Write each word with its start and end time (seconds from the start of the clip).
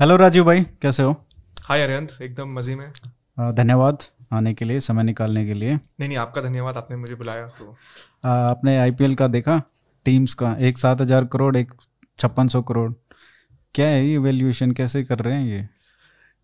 Hello 0.00 0.16
Rajiv 0.16 0.44
भाई 0.44 0.60
कैसे 0.82 1.02
हो? 1.02 1.12
हाय 1.60 1.82
अरियंत 1.82 2.12
एकदम 2.22 2.52
मज़े 2.54 2.74
में। 2.76 2.90
धन्यवाद 3.54 4.02
आने 4.32 4.52
के 4.54 4.64
लिए 4.64 4.80
समय 4.80 5.02
निकालने 5.02 5.44
के 5.46 5.54
लिए। 5.54 5.74
नहीं 5.74 6.08
नहीं 6.08 6.18
आपका 6.18 6.42
धन्यवाद 6.42 6.76
आपने 6.76 6.96
मुझे 6.96 7.14
बुलाया 7.14 7.46
तो। 7.48 7.66
अ, 8.24 8.28
आपने 8.28 8.76
आईपीएल 8.78 9.14
का 9.14 9.28
देखा 9.28 9.60
टीम्स 10.04 10.34
का 10.34 10.54
एक 10.58 10.78
सात 10.78 11.00
हज़ार 11.00 11.24
करोड़ 11.24 11.56
एक 11.56 11.72
छप्पन 12.18 12.48
सौ 12.48 12.62
करोड़। 12.62 12.92
क्या 13.74 13.88
है 13.88 14.06
ये 14.06 14.18
वैल्यूएशन 14.18 14.72
कैसे 14.72 15.02
कर 15.04 15.18
रहे 15.18 15.34
हैं 15.34 15.48
ये? 15.48 15.62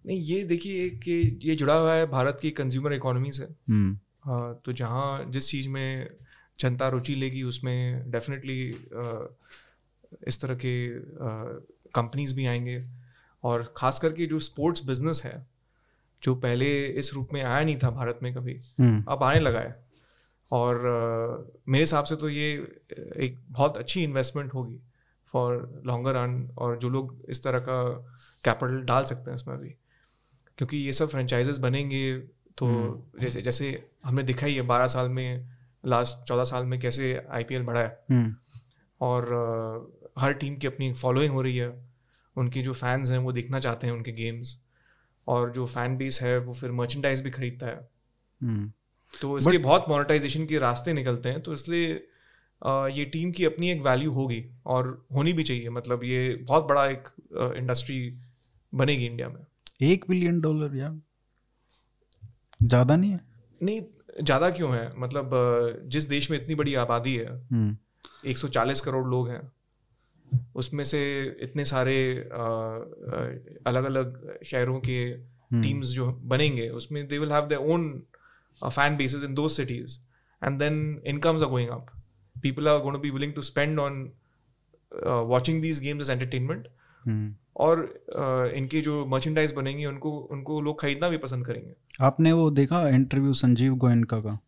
नहीं 0.07 0.19
ये 0.21 0.43
देखिए 0.45 0.89
कि 0.91 1.39
ये 1.45 1.55
जुड़ा 1.55 1.75
हुआ 1.75 1.95
है 1.95 2.07
भारत 2.07 2.39
की 2.43 2.51
कंज्यूमर 2.51 2.93
इकोनॉमी 2.93 3.31
से। 3.31 3.45
हम्म। 3.45 4.33
आ, 4.33 4.53
तो 4.53 4.73
जहाँ 4.73 5.25
जिस 5.31 5.51
चीज़ 5.51 5.69
में 5.69 6.11
जनता 6.61 6.89
रुचि 6.89 7.15
लेगी 7.15 7.43
उसमें 7.43 8.11
डेफिनेटली 8.11 8.61
इस 10.29 10.41
तरह 10.43 10.55
के 10.55 10.75
कंपनीज़ 11.93 12.37
भी 12.37 12.47
आएँगे। 12.47 13.04
और 13.45 13.75
ख़ास 13.77 13.99
करके 14.01 14.27
जो 14.27 14.39
स्पोर्ट्स 14.39 14.85
बिज़नेस 14.85 15.23
है 15.25 15.47
जो 16.23 16.35
पहले 16.35 16.87
इस 16.87 17.15
रूप 17.15 17.29
में 17.33 17.43
आया 17.43 17.65
नहीं 17.65 17.79
था 17.79 17.91
भारत 17.91 18.19
में 18.23 18.35
कभी 18.35 18.61
हम्म। 18.81 19.05
अब 19.09 19.23
आने 19.23 19.41
लगा 19.41 19.61
है। 19.61 19.85
और 20.53 20.77
अ, 20.77 21.61
मेरे 21.69 21.83
हिसाब 21.83 22.05
से 22.05 22.17
तो 22.17 22.29
ये 22.29 22.53
एक 23.17 23.39
बहुत 23.49 23.77
अच्छी 23.77 24.05
इन्वेस्टमेंट 24.05 24.55
होगी 24.55 24.81
फॉर 25.27 25.83
लॉन्गर 25.87 26.15
रन 26.15 26.51
और 26.59 26.79
जो 26.79 26.89
लोग 26.89 27.25
इस 27.29 27.43
तरह 27.45 27.59
का 27.59 27.83
कैपिटल 28.45 28.81
डाल 28.81 29.05
सकते 29.05 29.31
हैं 29.31 29.35
इसमें 29.35 29.59
भी। 29.59 29.69
क्योंकि 30.59 30.77
ये 30.77 30.93
सब 30.93 31.09
फ्रेंचाइजेस 31.09 31.59
बनेंगे 31.59 32.19
तो 32.59 32.69
जैसे 33.21 33.43
जैसे 33.43 33.89
हमने 34.05 34.23
दिखा 34.23 34.47
ही 34.47 34.55
है 34.55 34.63
बारह 34.63 34.87
साल 34.87 35.09
में 35.09 35.49
लास्ट 35.87 36.29
चौदह 36.29 36.45
साल 36.45 36.65
में 36.65 36.81
कैसे 36.81 37.27
आईपीएल 37.31 37.63
बढ़ा 37.63 37.81
है। 37.81 38.05
हम्म। 38.11 38.35
और 39.01 39.33
अ, 39.33 40.21
हर 40.21 40.33
टीम 40.33 40.57
की 40.57 40.67
अपनी 40.67 40.93
फॉलोइंग 40.93 41.33
हो 41.33 41.43
रही 41.43 41.57
है। 41.57 41.94
उनके 42.37 42.63
जो 42.63 42.73
फैंस 42.75 43.11
हैं 43.11 43.19
वो 43.19 43.33
देखना 43.33 43.61
चाहते 43.61 43.87
हैं 43.87 43.95
उनके 43.95 44.13
गेम्स 44.13 44.57
और 45.27 45.51
जो 45.53 45.67
फ़ैन 45.67 45.97
बेस 45.97 46.21
है 46.23 46.37
वो 46.39 46.53
फिर 46.53 46.73
मर्चेंडाइज 46.73 47.21
भी 47.21 47.31
खरीदता 47.31 47.67
है। 47.67 47.89
हम्म। 48.41 48.73
तो 49.15 49.37
इसके 49.39 49.59
बहुत 49.61 49.85
मोनेटाइजेशन 49.89 50.47
के 50.47 50.59
रास्ते 50.59 50.93
निकलते 50.93 51.29
हैं 51.29 51.41
तो 51.43 51.53
इसलिए 51.53 51.93
ये 52.93 53.05
टीम 53.05 53.31
की 53.33 53.45
अपनी 53.45 53.71
एक 53.71 53.83
वैल्यू 53.83 54.13
होगी 54.13 54.45
और 54.67 54.87
होनी 55.15 55.33
भी 55.33 55.43
चाहिए। 55.43 55.71
मतलब 55.71 56.05
ये 56.05 56.35
बहुत 56.43 56.65
बड़ा 56.65 56.87
एक 56.87 57.09
इंडस्ट्री 57.57 57.99
बनेगी 58.73 59.07
इंडिया 59.07 59.29
में। 59.29 59.41
एक 59.83 60.05
बिलियन 60.09 60.41
डॉलर 60.41 60.77
यार? 60.77 61.01
ज़्यादा 62.61 62.97
नहीं 62.97 63.11
है? 63.11 63.21
नहीं 63.61 63.81
ज़्यादा 64.23 64.51
क्यों 64.51 64.75
है? 64.75 64.93
मतलब 64.99 65.31
जिस 65.87 66.05
देश 66.09 66.31
में 66.31 66.37
इतनी 66.39 66.55
बड़ी 66.55 66.75
आबादी 66.77 67.15
है 67.17 67.33
हम्म। 67.51 67.77
140 68.25 68.81
करोड़ 68.81 69.07
लोग 69.09 69.29
हैं 69.29 69.41
उसमें 70.55 70.85
से 70.85 71.01
इतने 71.43 71.65
सारे 71.65 71.97
अलग 73.67 73.85
अलग 73.85 74.39
शहरों 74.45 74.81
के 74.81 74.99
टीम्स 75.63 75.87
जो 75.87 76.07
बनेंगे 76.13 76.69
उसमें 76.69 77.07
they 77.09 77.19
will 77.19 77.33
have 77.33 77.47
their 77.47 77.61
own 77.61 78.03
fan 78.63 78.97
bases 78.97 79.23
in 79.25 79.35
those 79.35 79.51
cities 79.51 79.99
and 80.43 80.59
then 80.59 81.03
incomes 81.07 81.43
are 81.43 81.49
going 81.49 81.71
up 81.71 81.87
people 82.37 82.69
are 82.69 82.79
going 82.79 82.95
to 82.95 83.01
be 83.01 83.11
willing 83.11 83.33
to 83.33 83.43
spend 83.43 83.79
on 83.79 84.03
watching 85.05 85.63
these 85.63 85.81
games 85.81 86.03
as 86.03 86.11
entertainment 86.11 86.69
hmm. 87.05 87.35
और 87.57 87.81
uh, 88.19 88.57
इनके 88.57 88.81
जो 88.81 89.05
merchandise 89.07 89.53
बनेंगी 89.53 89.85
उनको 89.87 90.11
उनको 90.33 90.61
लोग 90.61 90.81
खरीदना 90.81 91.09
भी 91.09 91.17
पसंद 91.17 91.47
करेंगे। 91.47 91.75
आपने 92.01 92.33
वो 92.33 92.51
देखा 92.51 92.89
इंटरव्यू 92.89 93.33
संजीव 93.33 93.75
गोयनका 93.75 94.21
का? 94.21 94.39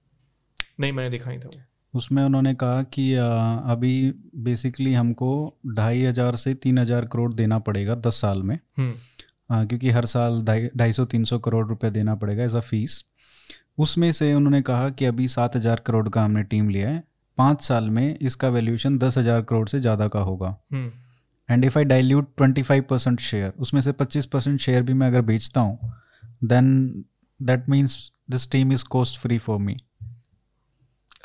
नहीं 0.80 0.92
मैंने 0.92 1.10
देखा 1.10 1.30
ही 1.30 1.38
था 1.38 1.48
वो। 1.48 1.60
उसमें 1.96 2.22
उन्होंने 2.24 2.54
कहा 2.54 2.82
कि 2.94 3.12
अभी 3.14 4.12
बेसिकली 4.44 4.92
हमको 4.94 5.28
ढाई 5.68 6.02
हज़ार 6.02 6.36
से 6.36 6.54
तीन 6.56 6.78
हज़ार 6.78 7.04
करोड़ 7.06 7.32
देना 7.34 7.58
पड़ेगा 7.60 7.94
दस 7.96 8.20
साल 8.20 8.42
में। 8.42 8.58
हम्म। 8.78 8.92
अ, 9.50 9.64
क्योंकि 9.64 9.90
हर 9.90 10.06
साल 10.06 10.42
ढाई 10.44 10.92
सौ 10.92 11.04
तीन 11.06 11.24
सौ 11.24 11.38
करोड़ 11.38 11.66
रुपए 11.68 11.90
देना 11.90 12.14
पड़ेगा 12.14 12.44
एज 12.44 12.54
अ 12.54 12.60
फ़ीस 12.62 13.04
उसमें 13.78 14.10
से 14.12 14.32
उन्होंने 14.34 14.60
कहा 14.62 14.88
कि 14.90 15.04
अभी 15.04 15.28
सात 15.28 15.56
हज़ार 15.56 15.82
करोड़ 15.86 16.08
का 16.08 16.24
हमने 16.24 16.42
टीम 16.44 16.68
लिया 16.68 16.88
है। 16.88 17.02
पाँच 17.38 17.62
साल 17.62 17.88
में 17.90 18.18
इसका 18.18 18.48
वैल्यूएशन 18.48 18.96
दस 18.98 19.18
हज़ार 19.18 19.42
करोड़ 19.42 19.68
से 19.68 19.80
ज़्यादा 19.80 20.06
का 20.08 20.20
होगा। 20.20 20.56
हम्म। 20.72 20.90
And 21.48 21.64
if 21.64 21.78
I 21.78 21.84
dilute 21.84 22.28
twenty 22.36 22.62
five 22.62 22.84
percent 22.90 23.20
share 23.20 23.52
उसमें 23.58 23.80
से 23.80 23.92
पच्चीस 23.94 24.26
परसेंट 24.26 24.60
शेयर 24.60 24.82
भी 24.82 24.94
मैं 24.94 25.06
अगर 25.06 25.20
बेचता 25.22 25.60
हूँ 25.60 25.92
then 26.44 27.04
that 27.40 27.68
means 27.68 27.98
this 28.30 28.50
team 28.50 28.72
is 28.72 28.84
cost 28.90 29.20
free 29.20 29.38
for 29.38 29.58
me 29.58 29.76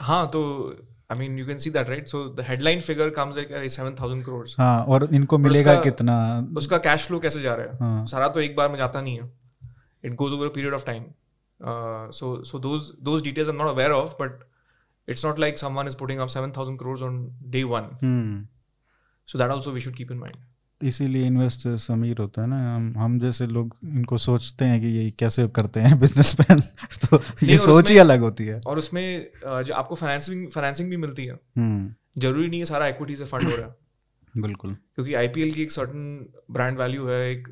हाँ 0.02 0.26
तो 0.28 0.42
I 1.12 1.18
mean 1.20 1.38
you 1.40 1.46
can 1.46 1.58
see 1.58 1.70
that 1.70 1.90
right 1.90 2.08
so 2.08 2.24
the 2.36 2.46
headline 2.48 2.82
figure 2.82 3.10
comes 3.16 3.38
like 3.38 3.72
seven 3.72 3.96
thousand 4.00 4.24
crore 4.26 4.48
हाँ 4.60 4.84
और 4.86 5.08
इनको 5.14 5.38
मिलेगा 5.38 5.72
उसका- 5.72 5.84
कितना? 5.84 6.16
उसका 6.58 6.78
कैश 6.88 7.08
फ्लो 7.08 7.20
कैसे 7.20 7.42
जा 7.42 7.56
रहा 7.56 7.66
है? 7.66 7.78
हाँ। 7.80 8.06
सारा 8.06 8.28
तो 8.28 8.40
एक 8.42 8.56
बार 8.56 8.70
में 8.70 8.76
जाता 8.76 9.02
नहीं 9.02 9.20
है। 9.20 9.30
It 10.04 10.14
goes 10.16 10.34
over 10.34 10.48
period 10.50 10.74
of 10.74 10.86
time 10.86 11.04
so 12.20 12.44
so 12.44 12.60
those 12.60 12.92
those 13.04 13.24
details 13.24 13.50
I 13.50 13.56
am 13.56 13.62
not 13.62 13.70
aware 13.70 13.92
of 13.92 14.14
but 14.22 14.40
it's 15.08 15.26
not 15.26 15.40
like 15.40 15.58
someone 15.58 15.88
is 15.88 15.98
putting 15.98 16.20
up 16.20 16.28
seven 16.28 16.52
thousand 16.58 16.80
crore 16.80 17.00
on 17.04 17.20
day 17.52 17.64
one 17.66 17.90
hmm. 18.04 18.46
So 19.30 19.38
that 19.40 19.52
also 19.52 19.72
we 19.72 19.82
should 19.82 19.96
keep 19.96 20.12
in 20.12 20.18
mind 20.18 20.38
इसीलिए 20.84 21.24
investors 21.24 21.92
अमीर 21.92 22.18
होता 22.18 22.42
है 22.42 22.48
ना। 22.48 22.76
हम 22.76 22.94
हम 22.98 23.20
जैसे 23.20 23.48
लोग 23.48 23.76
इनको 23.84 24.18
सोचते 24.18 24.66
हैं 24.66 24.82
कि 24.82 24.88
ये 24.88 25.12
कैसे 25.12 25.48
करते 25.48 25.80
हैं 25.80 26.00
बिजनेसमैन 26.00 26.60
तो 27.06 27.20
ये 27.44 27.58
सोच 27.58 27.92
ही 27.92 27.98
अलग 27.98 28.20
होती 28.20 28.46
है। 28.46 28.62
और 28.68 28.78
उसमें 28.78 29.32
जो 29.46 29.74
आपको 29.74 29.96
फाइनेंसिंग 29.96 30.48
फाइनेंसिंग 30.48 30.90
भी 30.90 30.98
मिलती 30.98 31.26
है। 31.26 31.34
हम्म। 31.58 31.94
ज़रूरी 32.18 32.48
नहीं 32.48 32.60
है 32.60 32.66
सारा 32.66 32.88
इक्विटी 32.88 33.16
से 33.16 33.26
फंड 33.26 33.44
हो 33.44 33.56
रहा 33.56 33.68
है। 33.68 33.76
बिल्कुल। 34.38 34.74
क्योंकि 34.74 35.14
आईपीएल 35.14 35.52
की 35.52 35.62
एक 35.62 35.72
सर्टन 35.72 36.34
ब्रांड 36.52 36.78
वैल्यू 36.80 37.08
है 37.08 37.32
एक 37.32 37.48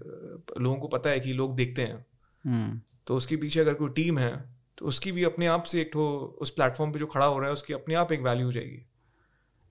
लोगों 0.60 0.78
को 0.78 0.88
पता 0.88 1.10
है 1.10 1.20
कि 1.20 1.34
लोग 1.34 1.56
देखते 1.56 1.82
हैं। 1.82 2.06
हम्म। 2.46 2.82
तो 3.08 3.16
उसके 3.16 3.38
पीछे 3.38 3.60
अगर 3.60 3.74
कोई 3.74 3.90
टीम 3.90 4.20
है 4.20 4.60
तो 4.78 4.86
उसकी 4.86 5.12
भी 5.12 5.24
अपने 5.24 5.48
आप 5.48 5.64
से 5.64 5.82
एक 5.82 5.96
उस 6.42 6.50
प्लेटफॉर्म 6.50 6.92
पे 6.92 7.00
जो 7.00 7.06
खड़ा 7.06 7.26
हो 7.26 7.38
रहा 7.40 7.48
है 7.48 7.54
उसकी 7.54 7.74
अपने 7.74 7.96
आप 7.96 8.12
एक 8.12 8.22
वैल्यू 8.22 8.46
हो 8.46 8.52
जाएगी। 8.52 8.86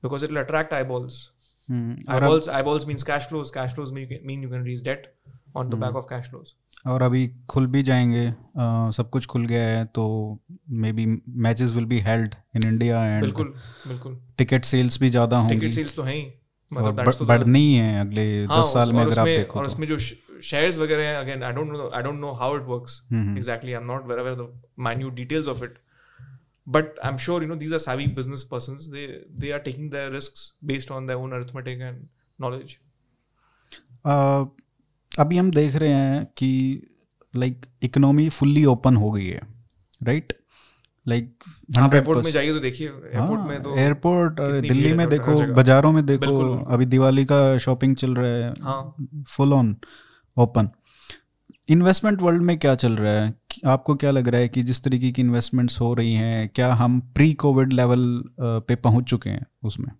because 0.03 0.25
it 0.25 0.37
attract 0.37 0.73
I 0.73 0.83
balls 0.83 1.33
अब 1.71 2.15
eyeballs 2.15 2.49
eyeballs 2.59 2.87
means 2.91 3.05
cash 3.11 3.29
flows. 3.33 3.51
Cash 3.57 3.75
flows 3.79 3.93
mean 3.97 4.05
you 4.05 4.11
can, 4.13 4.27
mean 4.31 4.45
you 4.47 4.53
can 4.55 4.65
raise 4.69 4.85
debt 4.89 5.07
on 5.57 5.71
the 5.75 5.81
back 5.85 5.99
of 6.03 6.09
cash 6.13 6.31
flows. 6.33 6.55
और 6.87 7.03
अभी 7.03 7.27
खुल 7.49 7.67
भी 7.67 7.83
जाएँगे 7.83 8.27
अ, 8.27 8.91
सब 8.97 9.09
कुछ 9.13 9.27
खुल 9.27 9.47
गया 9.47 9.67
है 9.69 9.85
तो 9.95 10.05
maybe 10.93 11.07
matches 11.47 11.73
will 11.73 11.85
be 11.85 11.99
held 12.01 12.35
in 12.57 12.69
India 12.69 13.05
and 13.07 13.23
बिल्कुल 13.23 13.55
बिल्कुल। 13.87 14.17
टिकट 14.39 14.65
सेल्स 14.65 15.01
भी 15.01 15.11
ज़्यादा 15.11 15.39
होंगी। 15.39 15.59
टिकट 15.61 15.75
सेल्स 15.75 15.97
तो 15.97 16.03
हैं 16.03 16.21
मतलब 16.73 16.95
बढ़- 16.95 17.19
तो 17.19 17.25
बढ़नी 17.25 17.75
है 17.75 18.01
अगले 18.01 18.25
हाँ, 18.45 18.61
दस 18.61 18.73
साल 18.73 18.93
में 18.93 19.03
अगर 19.05 19.19
आप 19.19 19.27
देखो 19.27 19.59
और 19.59 19.67
तो। 19.67 19.73
उसमें 19.73 19.87
जो 19.89 19.99
शेयर्स 19.99 20.79
वगैरह 20.79 21.03
हैं 21.03 21.17
again 21.17 21.43
I 21.43 21.53
don't 21.53 21.71
know 21.73 21.91
I 21.95 22.03
don't 22.03 22.21
know 22.21 22.33
how 22.43 22.57
it 22.57 22.63
works 22.69 23.01
exactly. 23.13 23.77
I'm 23.79 23.87
not 23.93 24.09
very 24.11 24.25
aware 24.25 24.35
of 24.37 24.41
the 24.43 24.49
minute 24.89 25.15
details 25.21 25.49
of 25.55 25.63
it. 25.69 25.77
But 26.77 26.89
i'm 27.09 27.19
sure 27.25 27.37
you 27.43 27.49
know 27.51 27.57
these 27.61 27.75
are 27.77 27.83
savvy 27.83 28.07
business 28.17 28.43
persons 28.55 28.89
they 28.95 29.05
they 29.43 29.51
are 29.57 29.61
taking 29.69 29.85
their 29.93 30.09
risks 30.15 30.41
based 30.71 30.91
on 30.97 31.07
their 31.11 31.21
own 31.25 31.37
arithmetic 31.37 31.85
and 31.91 32.03
knowledge 32.39 32.75
uh, 34.07 34.15
अभी 35.13 35.37
हम 35.37 35.51
देख 35.51 35.77
रहे 35.83 35.93
हैं 35.93 36.25
कि 36.37 36.51
like 37.35 37.67
economy 37.83 38.29
fully 38.41 38.65
open 38.75 38.97
हो 38.97 39.11
गई 39.13 39.27
है 39.27 39.41
right 40.11 40.33
like 41.07 41.33
आप 41.79 41.95
एयरपोर्ट 41.95 42.25
में 42.25 42.31
जाइए 42.33 42.53
तो 42.53 42.61
देखिए 42.61 42.89
एयरपोर्ट 42.89 43.41
में 43.49 43.63
तो 43.63 43.77
एयरपोर्ट 43.79 44.41
दिल्ली 44.67 44.93
में 45.01 45.09
देखो 45.09 45.35
बाजारों 45.55 45.93
में 45.93 46.05
देखो 46.07 46.35
अभी 46.77 46.87
दिवाली 46.95 47.25
का 47.33 47.41
शॉपिंग 47.67 47.97
चल 48.03 48.15
रहा 48.15 48.31
है 48.47 48.53
हाँ 48.63 49.23
full 49.37 49.53
on 49.53 49.75
open 50.37 50.69
investment 51.69 52.23
world 52.23 52.43
में 52.43 52.59
क्या 52.59 52.75
चल 52.75 52.93
रहा 52.97 53.13
है? 53.13 53.35
आपको 53.67 53.95
क्या 53.95 54.11
लग 54.11 54.29
रहा 54.29 54.41
है 54.41 54.49
कि 54.49 54.63
जिस 54.63 54.83
तरीके 54.83 55.11
की 55.13 55.23
इन्वेस्टमेंट्स 55.23 55.81
हो 55.81 55.93
रही 55.95 56.15
हैं 56.15 56.49
क्या 56.49 56.73
हम 56.75 57.01
प्री 57.15 57.33
कोविड 57.35 57.73
लेवल 57.73 58.23
पे 58.41 58.75
पहुँच 58.77 59.05
चुके 59.05 59.31
हैं 59.31 59.47
उसमें? 59.65 59.91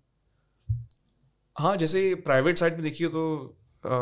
हाँ 1.55 1.75
जैसे 1.77 2.13
प्राइवेट 2.15 2.57
साइड 2.57 2.73
में 2.73 2.81
देखिए 2.83 3.07
तो 3.07 3.23
अ, 3.83 3.95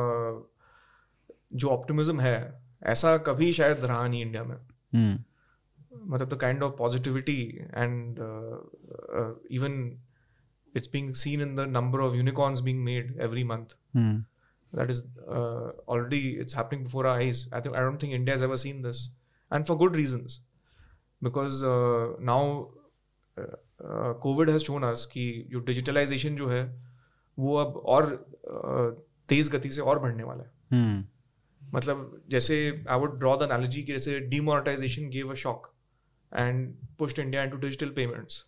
जो 1.54 1.70
ऑप्टिमिज्म 1.70 2.20
है 2.20 2.62
ऐसा 2.84 3.18
कभी 3.18 3.52
शायद 3.54 3.86
रहा 3.86 4.08
नहीं 4.08 4.22
इंडिया 4.22 4.44
में। 4.44 4.56
हम्म। 4.94 6.14
मतलब 6.14 6.30
the 6.30 6.38
kind 6.40 6.64
of 6.64 6.74
positivity 6.78 7.42
and 7.74 8.20
even 9.52 9.76
it's 10.76 10.90
being 10.94 11.14
seen 11.14 11.42
in 11.42 11.56
the 11.56 11.60
number 11.60 12.00
of 12.00 12.16
unicorns 12.16 12.62
being 12.62 12.84
made 12.84 13.18
every 13.22 13.44
month 13.44 13.76
that 14.74 14.90
is 14.90 15.04
uh, 15.28 15.72
already 15.88 16.38
it's 16.42 16.54
happening 16.54 16.84
before 16.84 17.06
our 17.08 17.20
eyes 17.22 17.48
i 17.52 17.62
think 17.62 17.76
i 17.76 17.80
don't 17.80 18.00
think 18.00 18.14
india 18.14 18.34
has 18.34 18.44
ever 18.44 18.58
seen 18.58 18.82
this 18.82 19.10
and 19.52 19.68
for 19.68 19.78
good 19.78 19.96
reasons 19.96 20.40
because 21.22 21.64
uh, 21.64 22.08
now 22.20 22.68
uh, 23.38 23.56
uh, 23.86 24.14
covid 24.26 24.50
has 24.50 24.64
shown 24.64 24.84
us 24.84 25.06
कि 25.06 25.48
जो 25.52 25.62
digitalization 25.70 26.38
जो 26.38 26.50
है 26.50 26.64
वो 27.38 27.56
अब 27.58 27.78
और 27.86 28.06
uh, 28.54 29.04
तेज 29.30 29.50
गति 29.50 29.70
से 29.72 29.82
और 29.82 30.00
बढ़ने 30.00 30.24
वाला 30.24 30.44
है 30.44 30.52
हम्म 30.72 31.06
मतलब 31.76 32.22
जैसे 32.30 32.86
I 32.90 33.00
would 33.00 33.18
draw 33.20 33.36
the 33.38 33.44
analogy 33.44 33.82
कि 33.84 33.92
जैसे 33.92 34.20
demonetisation 34.20 35.10
gave 35.10 35.32
a 35.32 35.34
shock 35.34 35.68
and 36.38 36.74
pushed 37.00 37.20
India 37.20 37.44
into 37.44 37.58
digital 37.58 37.90
payments 37.90 38.44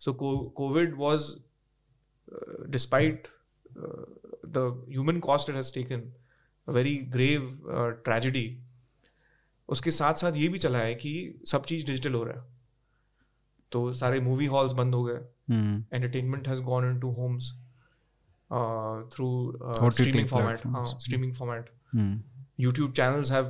so 0.00 0.12
covid 0.56 0.94
was 0.98 1.34
despite 2.70 3.28
Uh, 3.76 4.04
the 4.54 4.62
human 4.92 5.18
cost 5.24 5.50
it 5.50 5.56
has 5.56 5.68
taken 5.72 6.00
a 6.68 6.72
very 6.76 6.94
grave 7.16 7.44
uh, 7.74 7.90
tragedy 8.06 8.46
उसके 9.68 9.90
साथ 9.90 10.14
साथ 10.22 10.36
ये 10.36 10.48
भी 10.48 10.58
चला 10.58 10.78
है 10.78 10.94
कि 10.94 11.12
सब 11.48 11.64
चीज़ 11.64 11.86
डिजिटल 11.86 12.14
हो 12.14 12.22
रहा 12.24 12.40
है। 12.40 12.46
तो 13.72 13.92
सारे 13.92 14.20
मूवी 14.20 14.46
हॉल्स 14.46 14.72
बंद 14.72 14.94
हो 14.94 15.02
गए। 15.04 15.20
Entertainment 15.92 16.48
has 16.48 16.62
gone 16.62 16.90
into 16.90 17.10
homes 17.10 17.52
through 19.14 19.28
streaming 19.90 20.28
format 20.28 20.60
streaming 20.98 21.34
format 21.34 21.70
YouTube 22.60 22.92
channels 22.96 23.32
have 23.32 23.44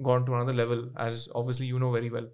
gone 0.00 0.24
to 0.24 0.32
another 0.32 0.52
level 0.52 0.94
as 1.00 1.28
obviously 1.34 1.66
you 1.66 1.78
know 1.78 1.92
very 1.92 2.08
well 2.08 2.30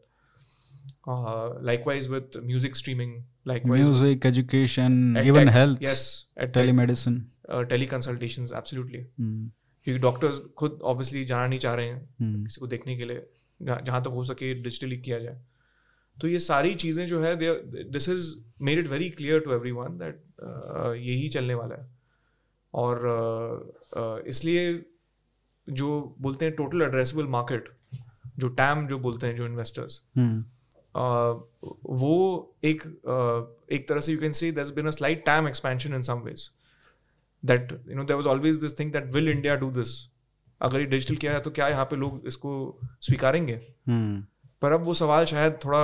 Uh, 1.06 1.48
likewise 1.62 2.06
with 2.08 2.34
music 2.42 2.74
streaming, 2.76 3.12
likewise 3.46 3.80
Music, 3.82 4.24
education, 4.26 5.16
Ed 5.16 5.26
even 5.26 5.46
tech, 5.46 5.54
health, 5.54 5.78
yes, 5.80 6.02
tech, 6.36 6.52
telemedicine. 6.52 7.16
uh, 7.48 7.62
teleconsultations, 7.70 8.52
absolutely. 8.60 9.00
Hmm. 9.20 9.38
क्योंकि 9.86 9.98
doctors 10.00 10.38
खुद 10.58 10.78
obviously 10.84 11.24
जाना 11.24 11.46
नहीं 11.46 11.58
चाह 11.58 11.74
रहे 11.74 11.86
हैं 11.86 12.00
Hmm. 12.22 12.42
किसी 12.46 12.60
को 12.60 12.66
देखने 12.66 12.96
के 12.96 13.04
लिए 13.04 13.22
जहाँ 13.60 13.80
जहाँ 13.84 14.02
तक 14.02 14.16
हो 14.16 14.24
सके 14.24 14.52
डिजिटली 14.62 14.96
किया 15.06 15.18
जाए 15.18 15.38
तो 16.16 16.28
ये 16.28 16.38
सारी 16.48 16.74
चीज़ें 16.82 17.04
जो 17.06 17.22
है 17.22 17.34
this 17.92 18.08
is 18.08 18.26
made 18.68 18.78
it 18.78 18.86
very 18.88 19.08
clear 19.20 19.40
to 19.40 19.52
everyone 19.72 19.96
that 19.98 20.20
यही 21.06 21.28
चलने 21.38 21.54
वाला 21.54 21.80
है 21.80 21.86
और 22.74 23.00
uh, 23.14 23.98
uh, 24.00 24.26
इसलिए 24.34 24.66
जो 25.68 25.88
बोलते 26.20 26.44
हैं 26.44 26.54
टोटल 26.56 26.82
एड्रेसेबल 26.82 27.26
मार्केट 27.36 27.68
जो 28.38 28.48
टैम 28.62 28.86
जो 28.88 28.98
बोलते 29.08 29.26
हैं 29.26 29.36
जो 29.36 29.46
इन्वेस्टर्स 29.46 30.00
Hmm. 30.18 30.38
वो 30.96 32.54
एक 32.64 32.82
uh, 32.82 33.72
एक 33.74 33.88
तरह 33.88 34.00
से 34.00 34.12
you 34.12 34.18
can 34.18 34.32
see 34.32 34.52
there's 34.52 34.74
been 34.76 34.86
a 34.86 34.96
slight 34.98 35.24
TAM 35.26 35.46
expansion 35.46 35.96
in 35.98 36.02
some 36.02 36.24
ways. 36.24 36.50
That 37.46 37.60
you 37.60 37.96
know 37.96 38.04
there 38.04 38.16
was 38.16 38.26
always 38.26 38.58
this 38.62 38.72
thing 38.72 38.90
that 38.90 39.04
will 39.16 39.28
India 39.36 39.56
do 39.60 39.70
this? 39.80 39.88
अगर 40.62 40.80
ये 40.80 40.86
डिजिटल 40.86 41.16
किया 41.16 41.32
है 41.32 41.40
तो 41.40 41.50
क्या 41.50 41.68
यहाँ 41.68 41.84
पे 41.84 41.96
लोग 41.96 42.22
इसको 42.26 42.80
स्वीकारेंगे? 43.00 43.74
Hmm. 43.88 44.22
पर 44.62 44.72
अब 44.72 44.84
वो 44.84 44.94
सवाल 44.94 45.24
शायद 45.24 45.58
थोड़ा 45.64 45.78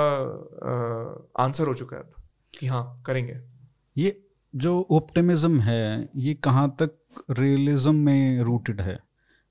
आंसर 1.44 1.66
हो 1.66 1.74
चुका 1.74 1.96
है 1.96 2.02
कि 2.58 2.66
हाँ 2.66 3.02
करेंगे। 3.06 3.40
ये 3.96 4.24
जो 4.56 4.88
ऑप्टिमिज्म 4.90 5.60
है 5.60 6.08
ये 6.16 6.34
कहाँ 6.34 6.76
तक 6.82 7.24
रियलिज्म 7.30 7.94
में 7.94 8.42
रूटेड 8.42 8.80
है? 8.80 8.98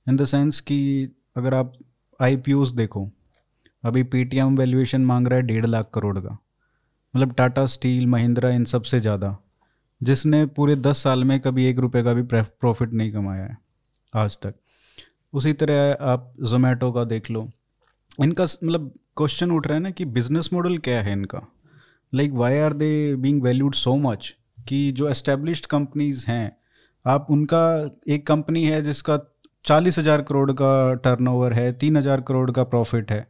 इन 0.10 0.16
द 0.16 0.26
सेंस 0.26 0.60
कि 0.60 1.10
अगर 1.38 1.54
आप 1.54 1.74
आई 2.22 2.36
देखो 2.48 3.12
अभी 3.84 4.04
पेटीएम 4.06 4.58
वैल्यूएशन 4.58 5.06
मांग 5.06 5.28
रहा 5.28 5.40
है 5.40 5.46
डेढ़ 5.46 5.66
लाख 5.66 5.90
करोड़ 5.94 6.18
का। 6.20 6.38
मतलब 7.14 7.34
टाटा 7.34 7.66
स्टील 7.68 8.06
महिंद्रा 8.08 8.50
इन 8.52 8.66
सबसे 8.66 9.00
ज़्यादा, 9.00 9.38
जिसने 10.02 10.46
पूरे 10.48 10.76
दस 10.78 11.04
साल 11.04 11.24
में 11.24 11.40
कभी 11.40 11.66
एक 11.66 11.80
रुपये 11.80 12.04
का 12.04 12.14
भी 12.14 12.22
प्रॉफिट 12.32 12.94
नहीं 12.94 13.12
कमाया 13.12 13.44
है, 13.44 13.58
आज 14.14 14.38
तक। 14.38 14.56
उसी 15.34 15.54
तरह 15.54 15.98
आप 16.04 16.34
जोमेटो 16.42 16.92
का 16.92 17.04
देख 17.06 17.30
लो। 17.32 17.48
इनका 18.20 18.44
मतलब 18.44 18.92
क्वेश्चन 19.18 19.52
उठ 19.52 19.68
रहा 19.68 19.78
है 19.78 19.84
ना 19.84 19.90
कि 19.92 20.06
बिज़नेस 20.08 20.50
मॉडल 20.54 20.78
क्या 20.80 21.02
है 21.02 21.12
इनका? 21.12 21.42
Like 22.14 22.32
why 22.34 22.58
are 22.60 22.74
they 22.74 23.16
being 23.16 23.42
valued 23.44 23.74
so 23.76 23.96
much 23.98 24.34
कि 24.68 24.92
जो 24.92 25.10
एस्टेब्लिश्ड 25.10 25.66
कंपनीज़ 25.66 26.26
हैं, 26.28 26.58
आप 27.06 27.28
उनका 27.30 27.90
एक 28.08 28.26
कंपनी 28.28 28.66
है 28.66 28.82
जिसका 28.82 29.20
चालीस 29.66 30.00
हज़ार 30.00 30.22
करोड़ 30.22 30.52
का 30.52 30.94
टर्नओवर 30.96 31.54
है, 31.54 31.72
तीन 31.74 31.98
हज़ार 31.98 32.22
करोड़ 32.22 32.52
का 32.52 32.64
प्रॉफिट 32.66 33.12
है। 33.12 33.28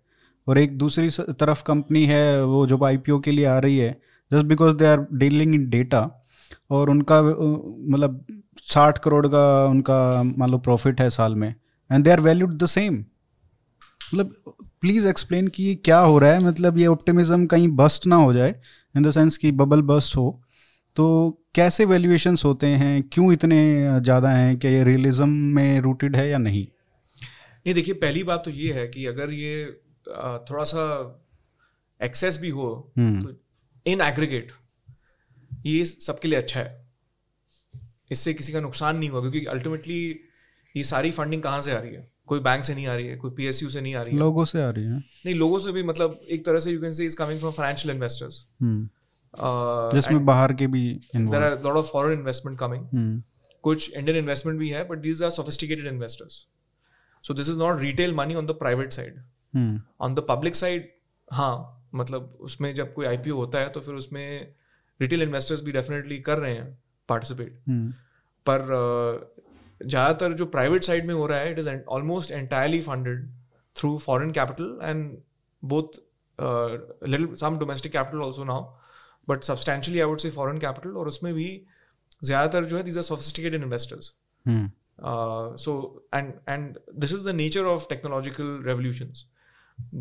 और 0.48 0.58
एक 0.58 0.78
दूसरी 0.78 1.10
तरफ़ 1.34 1.64
कंपनी 1.64 2.06
है, 2.06 2.44
वो 2.46 2.66
जो 2.68 2.84
आईपीओ 2.86 3.20
के 3.20 3.32
लिए 3.32 3.46
आ 3.46 3.58
रही 3.60 3.78
है 3.78 3.92
just 4.32 4.46
because 4.46 4.76
they 4.78 4.86
are 4.86 5.06
dealing 5.14 5.54
in 5.56 5.70
data 5.70 6.02
और 6.72 6.90
उनका 6.90 7.22
मतलब 7.22 8.26
साठ 8.64 8.98
करोड़ 8.98 9.28
का 9.28 9.66
उनका, 9.66 10.24
मान 10.24 10.50
लो 10.50 10.58
प्रॉफिट 10.60 11.02
है 11.02 11.10
साल 11.10 11.36
में 11.36 11.54
and 11.92 12.04
they 12.04 12.12
are 12.12 12.20
valued 12.20 12.58
the 12.58 12.66
same 12.66 13.04
मतलब 14.14 14.34
प्लीज़ 14.82 15.08
एक्सप्लेन 15.08 15.48
कि 15.48 15.74
क्या 15.76 16.00
हो 16.00 16.18
रहा 16.20 16.32
है 16.32 16.40
मतलब 16.40 16.78
ये 16.78 16.88
ऑप्टिमिज्म 16.88 17.46
कहीं 17.46 17.68
बस्ट 17.76 18.08
ना 18.08 18.16
हो 18.16 18.34
जाए 18.34 18.56
इन 18.96 19.04
द 19.04 19.12
सेंस 19.12 19.38
कि 19.38 19.52
बबल 19.52 19.82
बस्ट 19.82 20.16
हो 20.18 20.42
तो 20.98 21.06
कैसे 21.56 21.86
वैल्यूएशंस 21.86 22.44
होते 22.46 22.68
हैं, 22.68 23.02
क्यों 23.04 23.32
इतने 23.34 23.58
ज़्यादा 24.02 24.30
हैं 24.30 24.58
कि 24.58 24.68
ये 24.68 24.84
रियलिज्म 24.84 25.30
में 25.30 25.80
रूटेड 25.82 26.16
है 26.16 26.28
या 26.30 26.38
नहीं? 26.38 26.64
नहीं, 26.64 27.74
देखिए, 27.76 27.94
पहली 27.94 28.24
बात 28.24 28.42
तो 28.46 28.52
ये 28.52 28.74
है 28.74 28.88
कि 28.88 29.06
अगर 29.06 29.32
ये 29.34 29.64
थोड़ा 30.50 30.64
सा 30.64 30.86
एक्सेस 32.00 32.40
भी 32.42 32.50
हो 32.50 32.70
तो 33.00 33.34
इन 33.86 34.02
एग्रीगेट 34.02 34.52
ये 35.66 35.84
सबके 35.86 36.28
लिए 36.28 36.40
अच्छा 36.40 36.60
है। 36.60 36.82
इससे 38.12 38.34
किसी 38.34 38.54
का 38.54 38.60
नुकसान 38.60 38.98
नहीं 38.98 39.10
हुआ 39.10 39.22
क्योंकि 39.22 39.46
अल्टीमेटली 39.46 40.00
ये 40.76 40.84
सारी 40.84 41.12
फंडिंग 41.12 41.44
कहाँ 41.44 41.62
से 41.62 41.72
आ 41.72 41.80
रही 41.80 41.94
है? 41.94 42.08
कोई 42.28 42.40
बैंक 42.40 42.64
से 42.64 42.76
नहीं 42.76 42.88
आ 42.88 42.96
रही 42.96 43.08
है 43.08 43.16
कोई 43.18 43.32
पीएसयू 43.32 43.70
से 43.70 43.82
नहीं 43.82 43.96
आ 43.96 44.02
रही 44.02 44.14
है। 44.14 44.20
लोगों 44.20 44.46
से 44.46 44.62
आ 44.62 44.70
रही 44.70 44.86
है। 44.86 44.98
नहीं 44.98 45.36
लोगों 45.36 45.60
से 45.60 45.72
भी 45.72 45.84
मतलब 45.84 46.20
एक 46.30 46.46
तरह 46.46 46.60
से 46.60 46.72
you 46.72 46.82
can 46.82 46.92
say 46.92 47.06
is 47.06 47.18
coming 47.18 47.40
from 47.40 47.52
financial 47.52 47.96
investors 47.96 48.46
जिसमें 49.96 50.26
बाहर 50.26 50.54
के 50.54 50.68
भी 50.68 50.84
there 51.16 51.44
are 51.44 51.62
lot 51.64 51.76
of 51.76 51.92
foreign 51.92 52.20
investment 52.20 52.60
coming 52.60 53.22
कुछ 53.64 53.94
इंडियन 53.94 54.18
इन्वेस्टमेंट 54.18 54.60
भी 54.60 54.70
है 54.70 54.88
but 54.88 54.98
these 54.98 55.24
are 55.24 55.30
sophisticated 55.30 55.88
investors 55.88 56.46
so 57.24 57.34
this 57.34 57.50
is 57.50 57.58
not 57.58 57.82
retail 57.82 58.16
money 58.16 58.36
on 58.36 58.46
the 58.46 58.52
private 58.52 58.92
side 58.94 59.22
on 59.56 60.16
the 60.16 60.26
public 60.30 60.56
side 60.56 60.92
हाँ 61.32 61.80
मतलब 61.96 62.38
उसमें 62.42 62.74
जब 62.76 62.94
कोई 62.94 63.06
आईपीओ 63.06 63.36
होता 63.36 63.60
है 63.60 63.70
तो 63.70 63.80
फिर 63.80 63.96
उसमें 63.96 64.54
रिटेल 65.00 65.22
इन्वेस्टर्स 65.22 65.62
भी 65.62 65.72
डेफिनेटली 65.72 66.20
कर 66.20 66.38
रहे 66.38 66.54
हैं 66.54 66.78
पार्टिसिपेट 67.10 67.60
हम्म 67.68 67.92
पर 68.46 68.62
uh, 68.62 69.88
ज़्यादातर 69.88 70.34
जो 70.34 70.46
प्राइवेट 70.46 70.84
साइड 70.84 71.06
में 71.06 71.14
हो 71.14 71.26
रहा 71.28 71.40
है 71.40 71.52
it 71.52 71.60
is 71.60 71.70
almost 71.70 72.32
entirely 72.32 72.82
funded 72.82 73.28
through 73.76 73.98
foreign 73.98 74.32
capital 74.32 74.80
and 74.84 75.18
both 75.64 76.00
little 77.08 77.36
some 77.36 77.58
domestic 77.60 77.92
capital 77.92 78.22
also 78.22 78.44
now 78.44 78.64
but 79.30 79.44
substantially 79.44 80.00
I 80.00 80.06
would 80.06 80.20
say 80.20 80.30
foreign 80.32 80.58
capital 80.60 80.90
और 80.90 81.08
उसमें 81.08 81.34
भी 81.34 81.50
ज़्यादातर 82.24 82.66
जो 82.66 82.78
है 82.78 82.84
these 82.84 82.98
are 82.98 83.04
sophisticated 83.04 83.64
investors 83.64 84.14
hmm 84.46 84.70
uh, 85.02 85.58
so 85.58 86.02
and 86.14 86.34
and 86.48 86.78
this 86.96 87.12
is 87.12 87.24
the 87.24 87.34
nature 87.34 87.68
of 87.68 87.88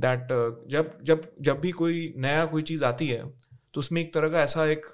that 0.04 0.30
uh, 0.30 0.50
जब 0.68 0.98
जब 1.02 1.22
जब 1.40 1.60
भी 1.60 1.70
कोई 1.70 2.14
नया 2.16 2.44
कोई 2.46 2.62
चीज़ 2.62 2.84
आती 2.84 3.08
है 3.08 3.22
तो 3.74 3.80
उसमें 3.80 4.00
एक 4.02 4.14
तरह 4.14 4.28
का 4.28 4.40
ऐसा 4.40 4.66
एक 4.66 4.86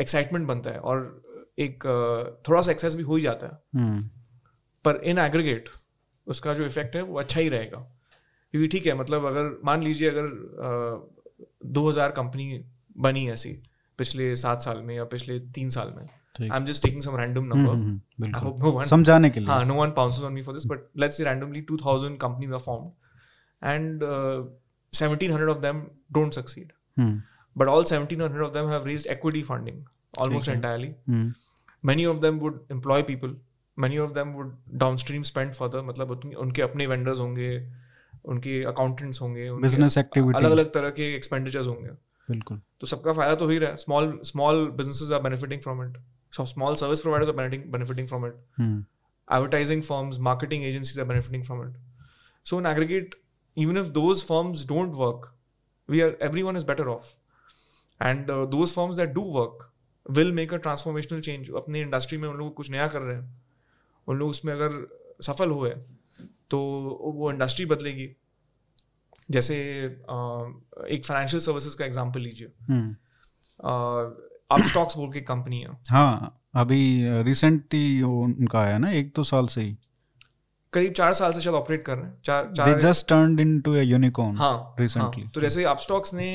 एक्साइटमेंट 0.00 0.46
बनता 0.46 0.70
है 0.70 0.78
और 0.78 1.22
एक 1.58 1.86
uh, 1.86 2.48
थोड़ा 2.48 2.60
सा 2.60 2.72
एक्सेस 2.72 2.94
भी 2.96 3.02
हो 3.02 3.16
ही 3.16 3.22
जाता 3.22 3.46
है। 3.46 3.80
हम्म। 3.80 4.08
पर 4.84 5.00
इन 5.04 5.18
एग्रीगेट 5.18 5.68
उसका 6.26 6.54
जो 6.54 6.66
इफ़ेक्ट 6.66 6.96
है 6.96 7.02
वो 7.02 7.18
अच्छा 7.18 7.40
ही 7.40 7.48
रहेगा। 7.48 7.78
क्योंकि 8.50 8.68
ठीक 8.68 8.86
है 8.86 8.94
मतलब 8.94 9.24
अगर 9.24 9.60
मान 9.64 9.82
लीजिए 9.82 10.10
अगर 10.10 10.26
दो 11.66 11.88
हज़ार 11.88 12.10
कंपनी 12.10 12.64
बनी 12.98 13.28
ऐसी 13.30 13.62
पिछले 13.98 14.36
सात 14.36 14.62
साल 14.62 14.82
में 14.82 14.94
या 14.96 15.04
पिछले 15.04 15.38
तीन 15.54 15.70
साल 15.70 15.92
में। 15.96 16.04
I 16.52 16.56
am 16.56 16.64
just 16.64 16.82
taking 16.82 17.02
some 17.02 17.16
random 17.16 17.44
number 17.44 18.26
I 18.26 18.40
hope 18.44 18.58
no 18.58 18.70
one 18.70 18.84
समझाने 18.84 19.30
के 19.30 19.40
लिए। 19.40 19.48
हाँ, 19.48 19.64
no 19.66 19.74
one 19.80 19.92
pounces 19.98 20.24
on 20.24 20.34
me 20.36 20.42
for 20.42 20.54
this, 20.54 20.66
but 20.72 20.78
let's 21.02 21.18
say 21.18 21.26
randomly 21.28 21.62
2,000 21.70 22.16
companies 22.24 22.52
are 22.52 22.62
formed, 22.66 22.90
and 23.72 24.02
uh, 24.02 24.42
1,700 24.92 25.48
of 25.54 25.60
them 25.62 25.78
don't 26.18 26.36
succeed. 26.40 26.72
Hmm 26.98 27.22
But 27.56 27.68
all 27.72 27.84
1,700 27.88 28.44
of 28.44 28.52
them 28.54 28.68
have 28.68 28.86
raised 28.90 29.08
equity 29.14 29.42
funding 29.50 29.80
almost 30.24 30.48
Okay. 30.48 30.56
entirely. 30.56 30.88
Hmm 31.08 31.32
Many 31.90 32.06
of 32.12 32.20
them 32.24 32.38
would 32.44 32.58
employ 32.76 33.02
people. 33.10 33.34
Many 33.78 33.98
of 34.04 34.14
them 34.18 34.32
would 34.38 34.52
downstream 34.82 35.24
spend 35.30 35.56
further. 35.60 35.82
मतलब 35.90 36.10
उनके 36.10 36.34
उनके 36.44 36.62
अपने 36.62 36.86
vendors 36.92 37.20
होंगे, 37.20 37.50
उनके 38.34 38.54
accountants 38.72 39.20
होंगे, 39.20 39.48
उनके 39.48 39.62
business 39.62 39.98
activity 39.98 40.38
अलग 40.38 40.50
अलग 40.58 40.72
तरह 40.74 40.90
के 40.98 41.08
expenditures 41.20 41.66
होंगे. 41.66 41.90
बिल्कुल 42.30 42.60
तो 42.80 42.86
सबका 42.86 43.12
फ़ायदा 43.12 43.34
तो 43.42 43.48
ही 43.48 43.58
रहा 43.58 43.70
है. 43.70 43.76
Small 43.76 44.10
small 44.32 44.60
businesses 44.80 45.10
are 45.16 45.22
benefiting 45.28 45.64
from 45.66 45.82
it. 45.86 45.98
So 46.38 46.46
small 46.52 46.78
service 46.82 47.02
providers 47.06 47.32
are 47.32 47.36
benefiting 47.40 47.66
benefiting 47.76 48.08
from 48.12 48.24
it. 48.30 48.38
Hmm 48.60 48.84
advertising 49.28 49.82
firms, 49.90 50.18
marketing 50.30 50.64
agencies 50.70 50.98
are 51.02 51.08
benefiting 51.10 51.44
from 51.50 51.60
it. 51.66 51.76
So 52.50 52.58
in 52.62 52.66
aggregate, 52.70 53.14
even 53.58 53.76
if 53.76 53.88
those 53.90 54.22
firms 54.30 54.64
don't 54.72 54.92
work, 54.92 55.20
we 55.90 56.02
are 56.02 56.12
everyone 56.30 56.58
is 56.58 56.66
better 56.70 56.86
off. 56.86 57.12
And 58.02 58.30
uh, 58.30 58.46
those 58.54 58.72
firms 58.78 58.98
that 58.98 59.12
do 59.14 59.24
work 59.36 59.58
will 60.16 60.32
make 60.34 60.52
a 60.52 60.58
transformational 60.58 61.22
change. 61.28 61.50
अपने 61.56 61.80
industry 61.80 62.18
में 62.18 62.28
उन 62.28 62.36
लोग 62.36 62.54
कुछ 62.54 62.70
नया 62.70 62.88
कर 62.88 63.02
रहे 63.02 63.16
हैं। 63.16 63.42
उन 64.06 64.16
लोग 64.16 64.30
उसमें 64.30 64.52
अगर 64.52 64.98
सफल 65.22 65.50
हुए 65.50 65.70
तो 66.50 66.58
वो 67.16 67.32
इंडस्ट्री 67.32 67.66
बदलेगी। 67.66 68.16
जैसे 69.30 69.54
uh, 70.00 70.54
एक 70.86 71.06
फाइनेंशियल 71.06 71.40
सर्विसेज़ 71.40 71.76
का 71.76 71.84
एग्जांपल 71.84 72.20
लीजिए। 72.20 72.52
हम्म। 72.62 72.96
स्टॉक्स 74.68 74.96
बोल 74.96 75.12
के 75.12 75.20
कंपनी 75.20 75.60
है। 75.60 75.68
हाँ 75.90 76.40
अभी 76.54 77.08
रिसेंटली 77.22 78.02
उनका 78.02 78.60
आया 78.60 78.78
ना 78.78 78.90
एक 78.90 79.12
दो 79.16 79.24
साल 79.24 79.46
से 79.46 79.62
ही। 79.62 79.78
करीब 80.74 80.92
चार 80.92 81.12
साल 81.12 81.32
से 81.32 81.40
शायद 81.40 81.56
ऑपरेट 81.56 81.84
कर 81.84 81.96
रहे 81.96 82.06
हैं। 82.06 82.20
चार 82.24 82.44
दे 82.44 82.54
चार 82.54 82.80
just 82.80 83.08
turned 83.08 83.40
into 83.40 83.74
a 83.74 83.82
unicorn 83.82 84.36
हाँ 84.36 84.76
recently. 84.80 85.22
हाँ, 85.22 85.30
तो 85.34 85.40
जैसे 85.40 85.64
अपस्टॉक्स 85.64 86.14
ने 86.14 86.30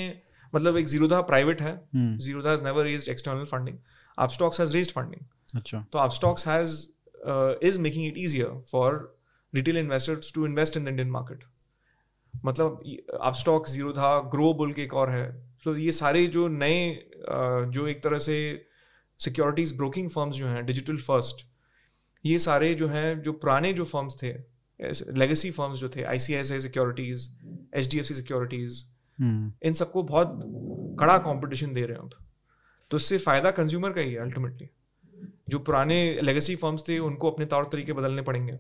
मतलब 0.53 0.77
एक 0.77 0.87
जीरोधा 0.87 1.21
प्राइवेट 1.31 1.61
है। 1.61 1.79
Zerodha 1.95 2.49
has 2.49 2.63
never 2.63 2.85
raised 2.85 3.09
external 3.09 3.43
funding 3.45 3.77
Upstox 4.17 4.59
has 4.59 4.73
raised 4.77 4.91
funding 4.91 5.57
अच्छा। 5.59 5.85
तो 5.93 5.99
Upstox 5.99 6.47
has 6.47 6.79
uh, 7.25 7.53
is 7.61 7.77
making 7.77 8.05
it 8.07 8.17
easier 8.17 8.49
for 8.73 8.89
retail 9.53 9.77
investors 9.79 10.31
to 10.31 10.45
invest 10.45 10.77
in 10.79 10.85
the 10.85 10.91
Indian 10.91 11.09
market. 11.15 11.41
मतलब 12.45 12.81
अपस्टॉक 13.21 13.67
ज़ीरो 13.67 13.91
था 13.93 14.11
ग्रो 14.35 14.53
बुल 14.53 14.71
के 14.73 14.83
एक 14.83 14.93
और 14.93 15.09
है। 15.09 15.25
सो 15.63 15.69
so, 15.71 15.77
ये 15.79 15.91
सारे 15.91 16.25
जो 16.27 16.47
नए 16.47 16.79
uh, 16.95 17.65
जो 17.75 17.87
एक 17.87 18.03
तरह 18.03 18.17
से 18.17 18.37
सिक्योरिटीज 19.19 19.75
ब्रोकिंग 19.77 20.09
फर्म्स 20.09 20.35
जो 20.35 20.47
हैं 20.47 20.65
डिजिटल 20.65 20.97
फ़र्स्ट 21.07 21.45
ये 22.25 22.39
सारे 22.39 22.73
जो 22.75 22.87
हैं 22.87 23.21
जो 23.21 23.33
पुराने 23.33 23.73
जो 23.73 23.83
फर्म्स 23.85 24.17
थे 24.23 24.31
लेगेसी 25.13 25.51
फर्म्स 25.51 25.79
जो 25.79 25.89
थे 25.89 26.03
I 26.03 26.19
C 26.19 26.35
I 26.35 26.43
securities 26.43 27.29
H 27.75 27.89
D 27.91 27.97
F 27.97 28.05
C 28.05 28.13
securities 28.13 28.83
इन 29.63 29.73
सबको 29.73 30.03
बहुत 30.03 30.39
कड़ा 30.99 31.17
कंपटीशन 31.17 31.73
दे 31.73 31.81
रहे 31.81 31.97
हैं 31.97 32.03
अब। 32.03 32.11
तो 32.91 32.97
इससे 32.97 33.17
फ़ायदा 33.17 33.51
कंज्यूमर 33.51 33.91
का 33.91 34.01
ही 34.01 34.13
है 34.13 34.19
अल्टीमेटली 34.19 34.69
जो 35.49 35.59
पुराने 35.59 35.97
लेगेसी 36.21 36.55
फर्म्स 36.55 36.87
थे 36.87 36.97
उनको 36.99 37.31
अपने 37.31 37.45
तौर 37.45 37.69
तरीके 37.71 37.93
बदलने 37.93 38.21
पड़ेंगे। 38.21 38.57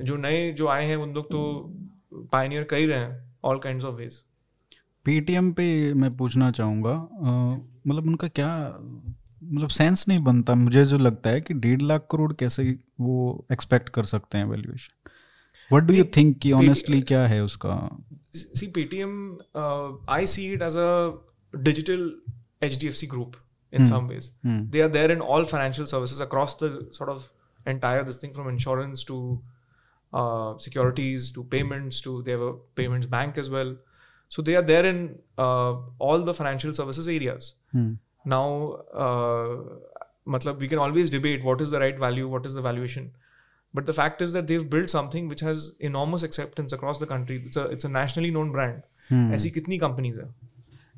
जो 0.00 0.16
नए 0.16 0.50
जो 0.52 0.68
आए 0.68 0.84
हैं 0.86 0.96
उन 0.96 1.12
लोग 1.12 1.26
तो 1.26 1.42
पायनियर 2.32 2.64
कर 2.64 2.76
ही 2.76 2.86
रहे 2.86 2.98
हैं 2.98 3.36
all 3.44 3.58
kind 3.58 3.84
of 3.84 3.94
ways 3.94 4.22
Paytm 5.06 5.52
पे 5.52 5.94
मैं 5.94 6.16
पूछना 6.16 6.50
चाहूँगा 6.50 6.94
मतलब 7.86 8.06
उनका 8.06 8.28
क्या 8.28 8.48
मतलब 9.42 9.68
सेंस 9.68 10.04
नहीं 10.08 10.18
बनता। 10.24 10.54
मुझे 10.54 10.84
जो 10.84 10.98
लगता 10.98 11.30
है 11.30 11.40
कि 11.40 11.54
डेढ़ 11.54 11.82
लाख 11.82 12.06
करोड़ 12.10 12.32
कैसे 12.32 12.70
वो 13.00 13.46
एक्सपेक्ट 13.52 13.88
कर 13.88 14.04
सकते 14.04 14.38
हैं 14.38 14.44
valuation 14.44 15.10
what 15.70 15.84
do 15.84 15.94
you 15.94 16.04
think 16.16 16.38
कि 16.38 16.52
ऑनेस्टली 16.52 17.00
क्या 17.02 17.26
है 17.26 17.42
उसका? 17.44 17.76
See 18.34 18.66
Paytm 18.66 19.36
I 20.08 20.26
see 20.26 20.46
it 20.52 20.62
as 20.62 20.76
a 20.76 21.60
digital 21.62 22.10
HDFC 22.62 23.06
group 23.06 23.36
in 23.72 23.86
some 23.86 24.06
ways 24.06 24.30
they 24.46 24.80
are 24.80 24.88
there 24.88 25.12
in 25.12 25.20
all 25.20 25.44
financial 25.44 25.86
services 25.86 26.22
across 26.22 26.56
the 26.62 26.88
sort 26.92 27.10
of 27.10 27.68
entire 27.68 28.02
this 28.02 28.22
thing 28.22 28.32
from 28.32 28.50
insurance 28.50 29.04
to 29.08 29.20
securities 30.64 31.34
to 31.34 31.42
payments 31.42 32.02
to 32.04 32.20
their 32.22 32.50
payments 32.76 33.08
bank 33.08 33.38
as 33.38 33.48
well 33.50 33.76
so 34.30 34.42
they 34.42 34.54
are 34.54 34.62
there 34.62 34.86
in 34.86 35.06
all 35.38 36.24
the 36.24 36.32
financial 36.32 36.74
services 36.74 37.10
areas 37.10 37.52
now 38.26 38.72
uh, 38.72 39.80
मतलब 40.28 40.56
we 40.56 40.68
can 40.68 40.78
always 40.78 41.10
debate 41.10 41.44
what 41.44 41.62
is 41.62 41.70
the 41.70 41.74
right 41.74 42.00
value 42.00 42.28
what 42.28 42.46
is 42.46 42.58
the 42.58 42.62
valuation 42.62 43.10
but 43.74 43.84
the 43.84 43.90
fact 43.90 44.22
is 44.22 44.32
that 44.32 44.44
they've 44.44 44.64
build 44.64 44.88
something 44.88 45.28
which 45.28 45.44
has 45.44 45.70
enormous 45.80 46.24
acceptance 46.24 46.74
across 46.74 47.02
the 47.02 47.04
country 47.04 47.36
it's 47.36 47.86
a 47.86 47.88
nationally 47.88 48.30
known 48.30 48.50
brand 48.50 48.82
ऐसी 49.34 49.50
कितनी 49.50 49.78
companies 49.78 50.20
है 50.20 50.34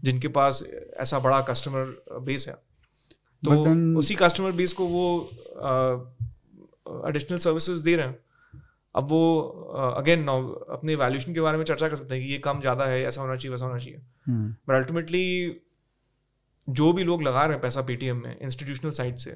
जिनके 0.04 0.28
पास 0.28 0.64
ऐसा 0.96 1.18
बड़ा 1.18 1.40
customer 1.40 2.04
base 2.20 2.48
है? 2.48 2.54
तो 3.44 3.64
then, 3.64 3.98
उसी 3.98 4.14
कस्टमर 4.14 4.52
बेस 4.52 4.72
को 4.72 4.86
वो 4.86 5.30
एडिशनल 7.08 7.38
uh, 7.38 7.44
सर्विसेज़ 7.44 7.82
दे 7.82 7.96
रहे 7.96 8.06
हैं। 8.06 8.18
अब 8.96 9.06
वो 9.08 9.40
अगेन 9.96 10.22
uh, 10.22 10.70
अपने 10.70 10.94
वैल्यूएशन 10.94 11.34
के 11.34 11.40
बारे 11.40 11.58
में 11.58 11.64
चर्चा 11.64 11.88
कर 11.88 11.96
सकते 11.96 12.14
हैं 12.14 12.26
कि 12.26 12.32
ये 12.32 12.38
कम 12.38 12.60
ज़्यादा 12.60 12.84
है 12.84 13.02
ऐसा 13.02 13.20
होना 13.20 13.36
चाहिए 13.36 13.50
वैसा 13.50 13.66
होना 13.66 13.78
चाहिए। 13.78 13.98
hmm. 13.98 14.68
बट 14.68 14.74
अल्टीमेटली 14.74 15.48
जो 16.68 16.92
भी 16.92 17.04
लोग 17.04 17.22
लगा 17.22 17.42
रहे 17.44 17.52
हैं 17.52 17.60
पैसा 17.60 17.82
पेटीएम 17.82 18.16
में 18.22 18.38
इंस्टीट्यूशनल 18.38 18.90
साइड 18.92 19.16
से 19.18 19.34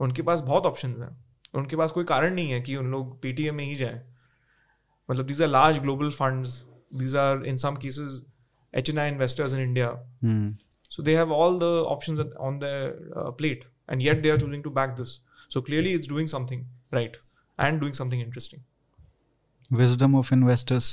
उनके 0.00 0.22
पास 0.22 0.40
बहुत 0.40 0.66
ऑप्शन 0.66 0.94
हैं। 1.00 1.08
उनके 1.54 1.76
पास 1.76 1.92
कोई 1.92 2.04
कारण 2.04 2.34
नहीं 2.34 2.50
है 2.50 2.60
कि 2.60 2.76
उन 2.76 2.90
लोग 2.90 3.20
पेटीएम 3.22 3.54
में 3.54 3.64
ही 3.64 3.74
जाए। 3.74 4.02
मतलब 5.08 5.26
these 5.26 5.42
are 5.42 5.48
large 5.48 5.78
global 5.78 6.10
fund 6.10 6.46
these 6.98 7.16
are 7.16 7.44
in 7.46 7.56
some 7.56 7.76
cases 7.76 8.22
H 8.74 8.90
N 8.90 8.98
I 8.98 9.10
investors 9.10 9.54
in 9.54 9.60
India 9.60 9.92
so 10.90 11.02
they 11.02 11.16
have 11.16 11.32
all 11.32 11.58
the 11.58 11.62
option 11.88 12.20
on 12.40 12.58
the 12.58 12.64
plate 13.38 13.64
and 13.90 14.02
yet 14.02 14.22
they 14.22 14.30
are 14.30 14.40
choosing 14.40 14.62
to 14.64 14.70
back 14.70 14.90
this 15.00 15.08
so 15.54 15.62
clearly 15.62 15.94
it's 15.94 16.08
doing 16.08 16.28
something 16.28 16.64
right 16.94 17.16
and 17.58 17.80
doing 17.80 17.94
something 17.94 18.22
interesting 18.22 19.78
wisdom 19.78 20.16
of 20.16 20.34
investors 20.34 20.92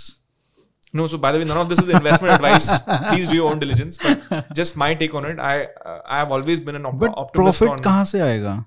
No, 0.94 1.06
so 1.06 1.16
by 1.16 1.32
the 1.32 1.38
way, 1.38 1.44
none 1.44 1.56
of 1.56 1.68
this 1.68 1.78
is 1.78 1.88
investment 1.88 2.34
advice. 2.34 2.66
Please 3.08 3.28
do 3.28 3.36
your 3.36 3.50
own 3.50 3.58
diligence. 3.58 3.96
But 3.96 4.52
just 4.54 4.76
my 4.76 4.94
take 4.94 5.14
on 5.14 5.24
it. 5.24 5.38
I 5.38 5.64
uh, 5.64 6.00
I 6.04 6.18
have 6.18 6.32
always 6.32 6.60
been 6.60 6.76
an 6.80 6.86
op- 6.86 6.98
but 6.98 7.16
optimist. 7.16 7.62
profit 7.62 7.82
कहाँ 7.84 8.04
से 8.04 8.20
आएगा? 8.20 8.62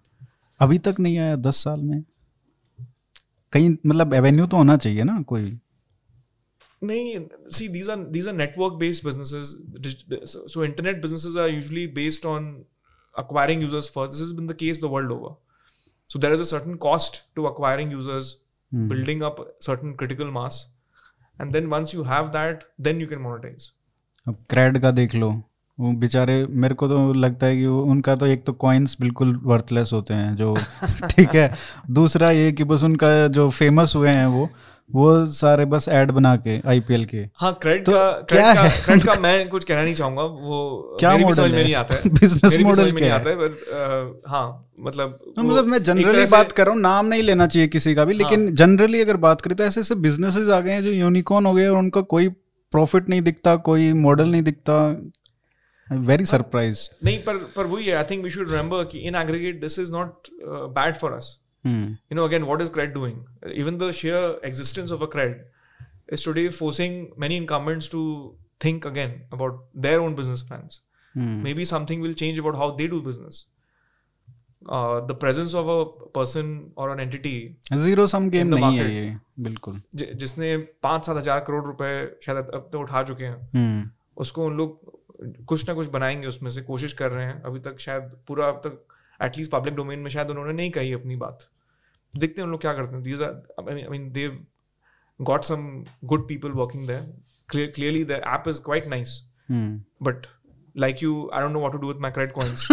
अभी 0.62 0.77
तक 0.88 0.96
नहीं 1.00 1.17
आया 1.17 1.36
दस 1.36 1.63
साल 1.63 1.79
में 1.82 2.03
कहीं 3.51 3.75
मतलब 3.86 4.13
एवेन्यू 4.13 4.46
तो 4.46 4.58
होना 4.58 4.77
चाहिए 4.77 5.03
ना 5.03 5.22
कोई 5.32 5.58
नहीं 6.84 7.20
see 7.58 7.67
these 7.75 7.89
are 7.94 7.98
these 8.15 8.27
are 8.32 8.36
network 8.38 8.77
based 8.79 9.03
businesses 9.03 9.51
so, 10.32 10.41
so 10.53 10.63
internet 10.63 11.01
businesses 11.05 11.36
are 11.44 11.48
usually 11.48 11.86
based 12.00 12.27
on 12.32 12.50
acquiring 13.24 13.62
users 13.65 13.89
first 13.96 14.13
this 14.13 14.24
has 14.25 14.34
been 14.39 14.50
the 14.51 14.58
case 14.63 14.82
the 14.86 14.91
world 14.96 15.13
over 15.17 15.32
so 16.13 16.22
there 16.25 16.38
is 16.38 16.44
a 16.46 16.48
certain 16.50 16.77
cost 16.88 17.22
to 17.39 17.48
acquiring 17.51 17.94
users 17.98 18.32
hmm. 18.72 18.88
building 18.94 19.24
up 19.29 19.39
certain 19.70 19.96
critical 20.01 20.34
mass 20.39 20.60
and 21.40 21.54
then 21.54 21.68
once 21.70 21.94
you 21.94 22.02
have 22.04 22.32
that 22.32 22.64
then 22.88 23.00
you 23.00 23.11
can 23.12 23.23
monetize 23.26 23.70
अब 24.28 24.44
crate 24.50 24.78
का 24.78 24.90
देख 24.90 25.14
लो 25.14 25.30
वो 25.80 25.92
बेचारे 25.92 26.46
मेरे 26.50 26.75
को 26.75 26.88
तो 26.88 27.12
लगता 27.12 27.46
है 27.46 27.56
कि 27.56 27.66
उनका 27.66 28.16
तो 28.16 28.26
एक 28.26 28.44
तो 28.44 28.52
कॉइन्स 28.52 28.96
बिल्कुल 29.00 29.40
वर्थलेस 29.44 29.90
होते 29.92 30.14
हैं 30.14 30.34
जो 30.37 30.56
ठीक 31.10 31.34
है। 31.34 31.52
दूसरा 31.90 32.30
ये 32.30 32.50
कि 32.52 32.64
बस 32.64 32.84
उनका 32.84 33.26
जो 33.28 33.49
फ़ेमस 33.50 33.96
हुए 33.96 34.08
हैं 34.08 34.26
वो 34.26 34.49
वो 34.90 35.25
सारे 35.26 35.64
बस 35.64 35.88
ऐड 35.88 36.10
बना 36.10 36.34
के 36.37 36.58
आईपीएल 36.68 37.04
के। 37.04 37.18
हाँ 37.37 37.52
क्रेडिट 37.62 37.84
तो 37.87 37.92
का 37.92 38.10
क्या 38.30 38.54
का, 38.54 38.68
क्रेडिट 38.68 39.06
का 39.06 39.14
मैं 39.20 39.49
कुछ 39.49 39.64
कहना 39.64 39.82
नहीं 39.82 39.94
चाहूँगा 39.94 40.22
वो 40.22 40.96
क्या 41.00 41.16
समझ 41.32 41.50
में 41.52 41.62
नहीं 41.62 41.75
आता 41.75 41.94
है। 41.94 42.10
बिज़नेस 42.20 42.58
मॉडल 42.58 42.90
क्या 42.92 43.14
आता 43.14 43.30
है? 43.30 43.37
पर 43.37 44.22
हाँ 44.26 44.72
मतलब 44.80 45.18
तो 45.37 45.42
मतलब 45.42 45.64
मैं 45.64 45.82
जनरली 45.82 46.25
बात 46.25 46.52
कर 46.52 46.66
रहा 46.66 46.75
हूँ 46.75 46.82
नाम 46.82 47.06
नहीं 47.06 47.22
लेना 47.22 47.46
चाहिए 47.46 47.68
किसी 47.68 47.94
का 47.94 48.04
भी 48.04 48.14
लेकिन 48.14 48.54
जनरली 48.54 48.99
हाँ। 48.99 49.04
अगर 49.04 49.16
बात 49.16 49.40
करें 49.40 49.56
तो 49.56 49.64
ऐसे 49.64 49.80
ऐसे 49.80 49.94
बिजनेसेस 49.94 50.49
आ 50.49 50.60
गए 50.60 50.72
हैं 50.72 50.82
जो 50.82 50.90
यूनिकॉर्न 50.90 51.46
हो 51.46 51.52
गए 51.54 51.66
और 51.66 51.78
उनका 51.78 52.00
कोई 52.00 52.28
प्रॉफिट 52.72 53.08
नहीं 53.08 53.22
दिखता 53.22 53.56
कोई 53.56 53.92
मॉडल 53.92 54.28
नहीं 54.28 54.42
दिखता 54.42 54.75
वेरी 55.91 56.25
सरप्राइज 56.25 56.89
नहीं 57.03 57.24
पर 57.24 57.38
पर 57.55 57.65
वही 57.67 57.86
है 57.86 57.96
I 57.96 58.03
think 58.03 58.24
we 58.24 58.29
should 58.29 58.50
remember 58.51 58.84
कि 58.84 59.00
in 59.00 59.15
aggregate 59.15 59.62
this 59.62 59.79
is 59.79 59.91
not 59.91 60.29
bad 60.79 60.96
for 60.96 61.13
us 61.13 61.39
Hmm. 61.65 61.94
You 62.10 62.15
know, 62.17 62.25
again, 62.25 62.46
what 62.46 62.62
is 62.62 62.70
CRED 62.70 62.94
doing? 62.94 63.25
Even 63.51 63.79
the 63.79 63.91
sheer 63.91 64.38
existence 64.44 64.91
of 64.91 65.01
a 65.01 65.08
CRED 65.08 65.38
is 66.08 66.22
today 66.22 66.50
forcing 66.50 66.98
many 67.17 67.38
incumbents 67.38 67.88
to 67.89 68.01
think 68.62 68.86
again 68.86 69.15
about 69.32 69.63
their 69.74 70.01
own 70.01 70.15
business 70.20 70.44
plans. 70.44 70.82
Hmm. 71.15 71.41
Maybe 71.41 71.65
something 71.65 72.01
will 72.01 72.13
change 72.13 72.41
about 72.44 72.55
how 72.55 72.70
they 72.82 72.88
do 72.88 73.01
business. 73.01 73.46
Uh, 74.65 75.00
the 75.10 75.15
presence 75.15 75.53
of 75.53 75.67
a 75.70 75.79
person 76.17 76.53
or 76.75 76.86
an 76.91 77.01
entity 77.01 77.34
zero 77.82 78.05
sum 78.08 78.29
game 78.29 78.48
नहीं 78.48 78.77
है 78.77 78.86
ये 78.94 79.17
बिल्कुल 79.39 79.82
ज, 79.96 80.05
जिसने 80.22 80.55
पांच 80.86 81.05
सात 81.05 81.17
हजार 81.17 81.39
करोड़ 81.39 81.63
रुपए 81.65 81.91
शायद 82.25 82.38
अब 82.38 82.70
तो 82.74 82.79
उठा 82.79 83.03
चुके 83.03 83.24
हैं 83.24 83.51
hmm. 83.55 83.91
उसको 84.17 84.46
उन 84.46 84.58
लोग 84.58 84.96
कुछ 85.21 85.69
ना 85.69 85.75
कुछ 85.75 85.87
बनाएँगे 85.87 86.27
उसमें 86.27 86.50
से 86.50 86.62
कोशिश 86.62 86.93
कर 86.93 87.11
रहे 87.11 87.25
हैं। 87.27 87.43
अभी 87.43 87.61
तक 87.61 87.81
शायद 87.81 88.03
पूरा 88.29 88.47
अब 88.49 88.61
तक 88.67 88.97
एटलीस्ट 89.23 89.50
पब्लिक 89.50 89.75
डोमेन 89.75 89.99
में 89.99 90.11
शायद 90.11 90.31
उन्होंने 90.31 90.53
नहीं 90.53 90.71
कही 90.71 90.93
अपनी 90.93 91.17
बात। 91.17 91.47
देखते 92.17 92.41
हैं 92.41 92.47
उन 92.47 92.53
लोग 92.53 92.61
क्या 92.61 92.73
करते 92.73 92.95
हैं। 92.95 93.03
These 93.03 93.23
are 93.23 93.71
I 93.71 93.87
mean 93.91 94.11
they've 94.12 94.47
got 95.21 95.45
some 95.45 95.85
good 96.05 96.29
people 96.29 96.50
working 96.50 96.87
there 96.87 97.21
clearly 97.50 98.05
the 98.05 98.11
app 98.11 98.45
is 98.49 98.61
quite 98.62 98.87
nice 98.87 99.31
but 100.03 100.27
like 100.77 101.03
you 101.03 101.31
I 101.35 101.41
don't 101.41 101.53
know 101.53 101.59
what 101.59 101.73
to 101.73 101.79
do 101.79 101.89
with 101.89 101.97
my 101.97 102.11
credit 102.11 102.35
coins 102.35 102.69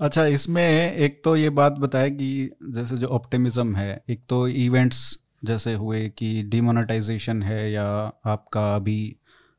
अच्छा 0.00 0.24
इसमें 0.26 0.92
एक 0.92 1.20
तो 1.24 1.36
ये 1.36 1.50
बात 1.50 1.72
बताया 1.72 2.08
कि 2.08 2.50
जैसे 2.70 2.96
जो 2.96 3.06
ऑप्टिमिज्म 3.06 3.76
है 3.76 4.04
एक 4.08 4.22
तो 4.28 4.48
इवेंट्स 4.48 5.18
जैसे 5.44 5.74
हुए 5.74 6.08
कि 6.08 6.42
डिमोनेटाइजेशन 6.42 7.42
है 7.42 7.72
या 7.72 7.84
आपका 8.26 8.76
अभी 8.76 9.16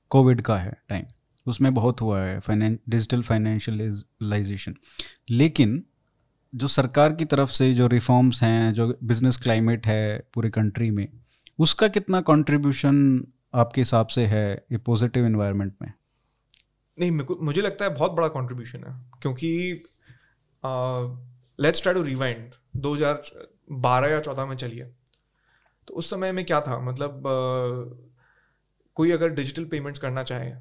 कोविड 0.10 0.42
का 0.42 0.58
है 0.58 0.84
टाइम 0.90 1.04
उसमें 1.48 1.74
बहुत 1.74 2.02
हुआ 2.02 2.22
है 2.22 2.40
फाइनें 2.40 2.78
डिजिटल 2.90 3.22
फाइनेंशियलाइजेशन 3.22 4.76
लेकिन 5.30 5.84
जो 6.56 6.68
सरकार 6.68 7.16
की 7.16 7.26
तरफ़ 7.26 7.50
से 7.50 7.74
जो 7.74 7.88
रिफॉर्म्स 7.88 8.44
हैं 8.44 8.74
जो 8.74 8.98
बिज़नेस 9.04 9.38
क्लाइमेट 9.38 9.88
है 9.88 10.30
पूरे 10.34 10.50
कंट्री 10.50 10.92
में 10.92 11.10
उसका 11.60 11.88
कितना 11.88 12.22
कंट्रीब्यूशन 12.22 13.28
आपके 13.56 13.82
हिसाब 13.82 14.08
से 14.08 14.26
है 14.26 14.66
ये 14.72 14.78
पॉजिटिव 14.78 15.26
इन्वायरमेंट 15.26 15.74
में? 15.82 15.94
नहीं 17.00 17.12
मुझे 17.42 17.62
लगता 17.62 17.86
है 17.86 17.94
बहुत 17.94 18.12
बड़ा 18.12 18.28
कंट्रीब्यूशन 18.28 18.84
है 18.84 19.12
क्योंकि 19.22 19.84
लेट्स 21.60 21.82
ट्राई 21.82 21.96
टू 21.96 22.02
रिवाइंड 22.02 22.52
2012 22.78 24.10
या 24.10 24.22
14 24.22 24.48
में 24.48 24.56
चलिए। 24.56 24.84
तो 25.88 25.94
उस 25.94 26.10
समय 26.10 26.32
में 26.32 26.46
क्या 26.46 26.62
था? 26.62 26.80
मतलब 26.80 27.12
uh, 27.12 28.07
कोई 28.98 29.12
अगर 29.12 29.30
डिजिटल 29.30 29.66
पेमेंट्स 29.66 30.00
करना 30.00 30.24
चाहे 30.24 30.52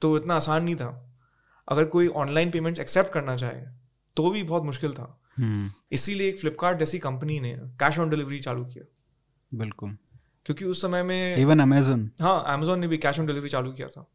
तो 0.00 0.16
इतना 0.16 0.34
आसान 0.34 0.64
नहीं 0.64 0.74
था। 0.76 0.90
अगर 1.68 1.84
कोई 1.84 2.08
ऑनलाइन 2.08 2.50
पेमेंट्स 2.50 2.80
एक्सेप्ट 2.80 3.12
करना 3.12 3.36
चाहे 3.36 3.62
तो 4.16 4.30
भी 4.30 4.42
बहुत 4.42 4.62
मुश्किल 4.62 4.92
था। 4.92 5.20
हम्म। 5.38 5.70
इसीलिए 5.92 6.28
एक 6.28 6.40
फ्लिपकार्ट 6.40 6.78
जैसी 6.78 6.98
कंपनी 6.98 7.40
ने 7.40 7.56
कैश 7.58 7.98
ऑन 7.98 8.10
डिलीवरी 8.10 8.40
चालू 8.40 8.64
किया। 8.64 8.84
बिल्कुल। 9.54 9.96
क्योंकि 10.46 10.64
उस 10.64 10.82
समय 10.82 11.02
में 11.02 11.36
इवन 11.36 11.60
अमेजोन 11.60 12.10
हाँ 12.20 12.44
अमेजोन 12.46 12.78
ने 12.78 12.88
भी 12.88 12.98
कैश 12.98 13.20
ऑन 13.20 13.26
डिलीवरी 13.26 13.48
चालू 13.48 13.72
किया 13.72 13.88
था। 13.88 14.06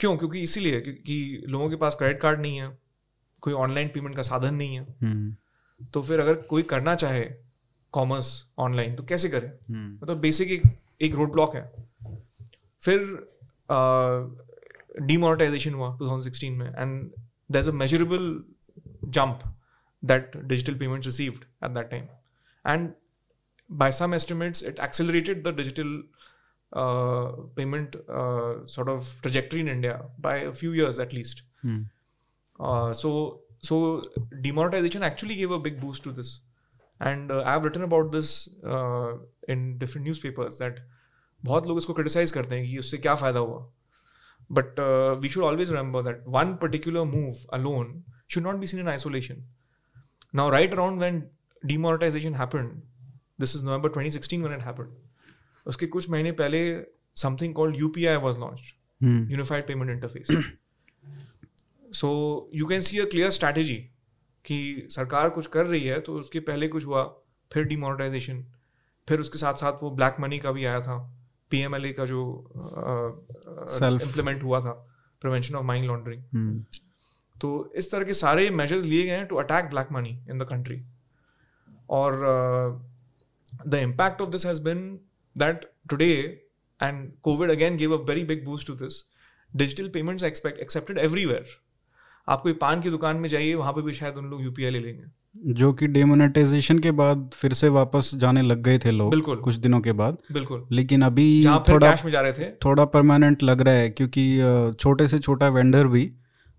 क्यों? 0.00 0.16
क्योंकि 0.16 0.42
इसीलिए 0.42 0.80
क्योंकि 0.80 1.44
लोगों 1.48 1.70
के 1.70 1.76
पास 1.76 1.94
क्रेडिट 1.94 2.20
कार्ड 2.20 2.40
नहीं 2.40 2.60
है 2.60 2.78
कोई 3.40 3.52
ऑनलाइन 3.54 3.88
पेमेंट 3.88 4.16
का 4.16 4.22
साधन 4.22 4.54
नहीं 4.54 4.80
है। 4.80 4.84
तो 5.92 6.02
फिर 6.02 6.20
अगर 6.20 6.34
कोई 6.34 6.62
करना 6.62 6.94
चाहे 6.94 7.22
कॉमर्स 7.92 8.46
ऑनलाइन 8.58 8.94
तो 8.96 9.02
कैसे 9.02 9.28
करे? 9.28 9.46
हम्म, 9.46 9.98
मतलब 10.02 10.20
बेसिक 10.20 10.50
एक 10.50 10.62
एक 11.00 11.14
रोड 11.14 11.32
ब्लॉक 11.32 11.56
है। 11.56 11.72
फिर 12.85 12.99
डीमोनेटाइजेशन 15.07 15.73
हुआ 15.73 15.97
2016 15.97 16.49
में 16.57 16.67
and 16.67 17.11
there 17.51 17.61
is 17.61 17.69
a 17.69 17.73
measurable 17.83 18.43
jump 19.17 19.43
that 20.09 20.35
digital 20.49 20.75
payments 20.77 21.07
received 21.07 21.45
at 21.61 21.73
that 21.73 21.89
time 21.89 22.05
and 22.65 22.93
by 23.69 23.89
some 23.97 24.13
estimates 24.13 24.61
it 24.69 24.79
accelerated 24.79 25.43
the 25.47 25.51
digital 25.51 25.91
uh, 26.73 27.31
payment 27.55 27.95
uh, 28.09 28.65
sort 28.65 28.89
of 28.93 29.11
trajectory 29.25 29.61
in 29.65 29.67
india 29.67 30.01
by 30.27 30.33
a 30.37 30.53
few 30.61 30.71
years 30.79 30.99
at 31.05 31.13
least 31.13 31.43
hmm, 31.65 31.85
uh, 32.59 32.93
so 33.01 33.11
so 33.69 33.79
demonetization 34.47 35.03
actually 35.09 35.35
gave 35.41 35.51
a 35.51 35.59
big 35.67 35.79
boost 35.83 36.03
to 36.03 36.11
this 36.11 36.33
and 37.11 37.31
uh, 37.31 37.43
i've 37.45 37.63
written 37.63 37.87
about 37.89 38.11
this 38.17 38.33
uh, 38.75 39.11
in 39.55 39.77
different 39.83 40.07
newspapers 40.11 40.57
that 40.65 40.81
बहुत 41.44 41.66
लोग 41.66 41.78
इसको 41.78 41.92
criticise 41.92 42.32
करते 42.32 42.54
हैं 42.54 42.70
कि 42.70 42.78
उससे 42.78 42.98
क्या 42.98 43.14
फ़ायदा 43.14 43.38
हुआ। 43.38 43.72
But 44.52 44.80
we 45.22 45.28
should 45.28 45.44
always 45.44 45.70
remember 45.70 46.02
that 46.02 46.24
one 46.28 46.54
particular 46.54 47.02
move 47.02 47.36
alone 47.52 48.04
should 48.28 48.42
not 48.42 48.54
be 48.54 48.66
seen 48.66 48.80
in 48.80 48.88
isolation 48.88 49.44
now 50.34 50.50
right 50.50 50.72
around 50.72 50.98
when 50.98 51.22
demonetization 51.64 52.34
happened 52.38 52.74
this 53.42 53.52
is 53.54 53.62
november 53.62 53.88
2016 53.88 54.42
when 54.42 54.52
it 54.56 54.62
happened 54.62 54.90
उसके 55.66 55.86
कुछ 55.86 56.10
महीने 56.10 56.32
पहले 56.32 56.60
something 57.20 57.54
called 57.54 57.80
upi 57.80 58.04
was 58.24 58.36
launched 58.36 58.74
hmm, 59.02 59.36
unified 59.36 59.66
payment 59.66 59.90
interface. 59.90 60.42
So 61.92 62.08
you 62.60 62.68
can 62.70 62.82
see 62.82 63.00
a 63.00 63.06
clear 63.06 63.30
strategy 63.30 63.78
कि 64.44 64.88
सरकार 64.90 65.30
कुछ 65.30 65.46
कर 65.46 65.66
रही 65.66 65.84
है 65.84 66.00
तो 66.00 66.14
उसके 66.14 66.40
पहले 66.40 66.68
कुछ 66.68 66.86
हुआ 66.86 67.04
फिर 67.52 67.64
डिमोनेटाइजेशन 67.64 68.44
फिर 69.08 69.20
उसके 69.20 69.38
साथ 69.38 69.54
साथ 69.54 69.72
वो 69.82 69.90
ब्लैक 69.90 70.16
मनी 70.20 70.38
का 70.38 70.52
भी 70.52 70.64
आया 70.64 70.80
था। 70.80 71.25
पीएमएलए 71.50 71.92
का 71.92 72.04
जो 72.06 72.22
इम्प्लीमेंट 73.84 74.42
हुआ 74.42 74.60
था 74.60 74.72
प्रिवेंशन 75.22 75.54
ऑफ़ 75.54 75.64
माइंड 75.64 75.86
लॉन्ड्रिंग 75.86 76.64
तो 77.36 77.50
इस 77.76 77.90
तरह 77.90 78.04
के 78.04 78.14
सारे 78.14 78.48
मेजर्स 78.50 78.84
लिए 78.84 79.04
गए 79.06 79.16
हैं 79.16 79.26
to 79.26 79.36
attack 79.36 79.70
black 79.70 79.88
money 79.92 80.18
in 80.30 80.38
the 80.38 80.46
country 80.50 80.82
और 81.90 82.16
the 83.66 83.74
impact 83.74 84.20
of 84.20 84.30
this 84.30 84.46
has 84.46 84.62
been 84.62 84.88
that 85.36 85.70
today 85.90 86.12
and 86.80 87.10
covid 87.22 87.50
again 87.50 87.76
give 87.76 87.96
a 87.98 88.00
very 88.04 88.24
big 88.24 88.44
boost 88.44 88.66
to 88.66 88.74
this 88.76 89.02
digital 89.52 89.88
payments 89.88 90.24
accepted 90.24 90.98
everywhere 90.98 91.58
आप 92.28 92.42
कोई 92.42 92.52
पान 92.52 92.80
की 92.80 92.90
दुकान 92.90 93.16
में 93.16 93.28
जाइए 93.28 93.54
वहाँ 93.54 93.72
पे 93.72 93.82
भी 93.82 93.92
शायद 93.92 94.14
उन 94.14 94.24
लोग 94.24 94.42
यूपीआई 94.42 94.70
ले 94.70 94.80
लेंगे। 94.80 95.04
जो 95.52 95.72
कि 95.72 95.86
डेमोनेटाइजेशन 95.86 96.78
के 96.78 96.90
बाद 96.90 97.30
फिर 97.34 97.52
से 97.52 97.68
वापस 97.68 98.10
जाने 98.14 98.42
लग 98.42 98.62
गए 98.62 98.78
थे 98.78 98.90
लोग 98.90 99.10
बिल्कुल। 99.10 99.36
कुछ 99.36 99.54
दिनों 99.54 99.80
के 99.80 99.92
बाद। 99.92 100.18
बिल्कुल। 100.32 100.66
लेकिन 100.72 101.02
अभी 101.02 101.46
थोड़ा 101.68 101.90
कैश 101.90 102.04
में 102.04 102.12
जा 102.12 102.20
रहे 102.20 102.32
थे। 102.32 102.50
थोड़ा 102.50 102.84
परमानेंट 102.84 103.42
लग 103.42 103.60
रहा 103.60 103.74
है 103.74 103.90
क्योंकि 103.90 104.40
छोटे 104.80 105.08
से 105.08 105.18
छोटा 105.18 105.48
वेंडर 105.48 105.86
भी 105.86 106.12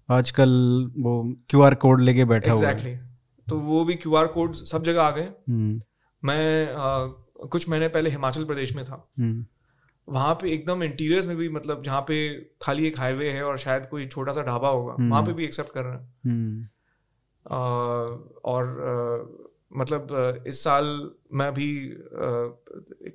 आजकल 0.09 0.49
वो 0.97 1.35
क्यूआर 1.49 1.75
कोड 1.75 2.01
लेके 2.01 2.25
बैठा 2.25 2.53
exactly. 2.53 2.81
हुआ 2.81 2.89
है। 2.89 3.17
तो 3.49 3.59
वो 3.59 3.85
भी 3.85 3.95
क्यू 3.95 4.15
आर 4.15 4.27
कोड 4.27 4.53
सब 4.53 4.83
जगह 4.83 5.01
आ 5.01 5.11
गए। 5.11 5.29
हम्म, 5.49 5.81
मैं 6.23 6.73
आ, 6.73 7.05
कुछ 7.47 7.69
महीने 7.69 7.87
पहले 7.87 8.09
हिमाचल 8.09 8.43
प्रदेश 8.43 8.75
में 8.75 8.85
था। 8.85 9.11
हम्म, 9.19 9.45
वहाँ 10.07 10.33
पे 10.33 10.51
एकदम 10.51 10.83
इंटीरियर्स 10.83 11.27
में 11.27 11.35
भी 11.37 11.49
मतलब 11.49 11.81
जहाँ 11.83 12.01
पे 12.01 12.17
खाली 12.61 12.87
एक 12.87 12.99
हाईवे 12.99 13.31
है 13.31 13.43
और 13.43 13.57
शायद 13.57 13.85
कोई 13.85 14.07
छोटा 14.07 14.31
सा 14.31 14.41
ढाबा 14.41 14.69
होगा 14.69 14.93
हम्म। 14.93 15.09
वहाँ 15.11 15.23
पे 15.25 15.33
भी 15.33 15.45
एक्सेप्ट 15.45 15.71
कर 15.73 15.83
रहे 15.83 15.93
हैं। 15.93 16.13
हम्म, 16.25 16.67
और 18.45 18.63
आ, 18.81 19.77
मतलब 19.77 20.43
इस 20.47 20.63
साल 20.63 21.11
मैं 21.33 21.53
भी 21.53 21.69
आ, 21.91 21.97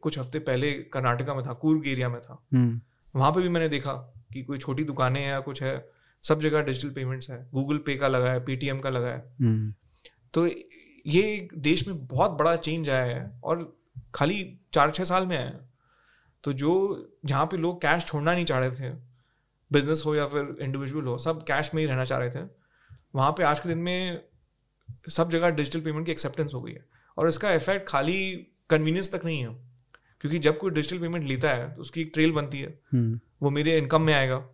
कुछ 0.03 0.19
हफ़्ते 0.19 0.39
पहले 0.39 0.73
कर्नाटका 0.73 1.35
में 1.35 1.45
था 1.45 1.53
कूर्ग 1.53 1.89
एरिया 1.89 2.09
में 2.09 2.21
था। 2.21 2.43
हम्म, 2.55 2.81
वहाँ 3.15 3.33
पे 3.33 3.41
भी 3.41 3.49
मैंने 3.49 3.69
देखा 3.69 3.93
कि 4.33 4.43
कोई 4.43 4.59
छोटी 4.59 4.85
दुकानें 4.85 5.21
हैं 5.21 5.29
या 5.29 5.41
कुछ 5.41 5.63
है 5.63 5.75
सब 6.25 6.41
जगह 6.41 6.63
डिजिटल 6.63 6.91
पेमेंट्स 6.91 7.31
है। 7.31 7.47
गूगल 7.55 7.79
पे 7.79 7.97
का 7.97 8.09
लगा 8.09 8.33
है 8.33 8.45
पेटीएम 8.45 8.79
का 8.81 8.91
लगा 8.91 9.09
है। 9.09 9.75
तो 10.35 10.47
ये 11.07 11.49
देश 11.59 11.87
में 11.89 12.07
बहुत 12.07 12.31
बड़ा 12.31 12.57
चेंज 12.57 12.91
आया 12.91 13.05
है 13.05 13.41
और 13.45 13.77
खाली 14.15 14.59
चार 14.75 14.91
छः 14.91 15.05
साल 15.05 15.27
में 15.27 15.37
आया 15.37 15.47
है। 15.47 15.72
तो 16.45 16.53
जो 16.53 16.73
जहाँ 17.25 17.47
पे 17.47 17.57
लोग 17.57 17.81
कैश 17.83 18.05
छोड़ना 18.05 18.35
नहीं 18.35 18.45
चाह 18.45 18.59
रहे 18.59 18.71
थे 18.71 18.91
बिज़नेस 19.71 20.03
हो 20.07 20.15
या 20.15 20.25
फिर 20.27 20.57
इंडिविजुअल 20.61 21.07
हो 21.07 21.17
सब 21.19 21.43
कैश 21.43 21.71
में 21.75 21.83
ही 21.83 21.89
रहना 21.89 22.05
चाह 22.05 22.19
रहे 22.19 22.31
थे। 22.31 22.47
वहाँ 23.15 23.31
पे 23.33 23.43
आज 23.43 23.61
के 23.61 23.69
दिन 23.69 23.79
में 23.79 24.25
सब 25.09 25.31
जगह 25.31 25.51
डिजिटल 25.51 25.81
पेमेंट 25.81 26.07
की 26.07 26.13
एक्सेप्टेंस 26.13 26.55
हो 26.55 26.63
गई 26.63 26.73
है 26.73 26.85
और 27.19 27.29
इसका 27.29 27.53
इफ़ेक्ट 27.53 27.89
खाली 27.89 28.49
कन्वीनियंस 28.71 29.13
तक 29.15 29.25
नहीं 29.25 29.41
है 29.41 29.55
क्योंकि 30.21 30.39
जब 30.39 30.59
कोई 30.59 30.71
डिजिटल 30.71 30.99
पेमेंट 30.99 31.25
लेता 31.25 31.49
है 31.49 31.75
तो 31.75 31.81
उसकी 31.81 32.01
एक 32.01 32.11
ट्रेल 32.15 32.33
बनती 32.33 32.61
है। 32.61 32.79
हम्म, 32.93 33.21
वो 33.43 33.51
मेरे 33.51 33.77
इनकम 33.79 34.03
में 34.03 34.15
आएगा 34.15 34.45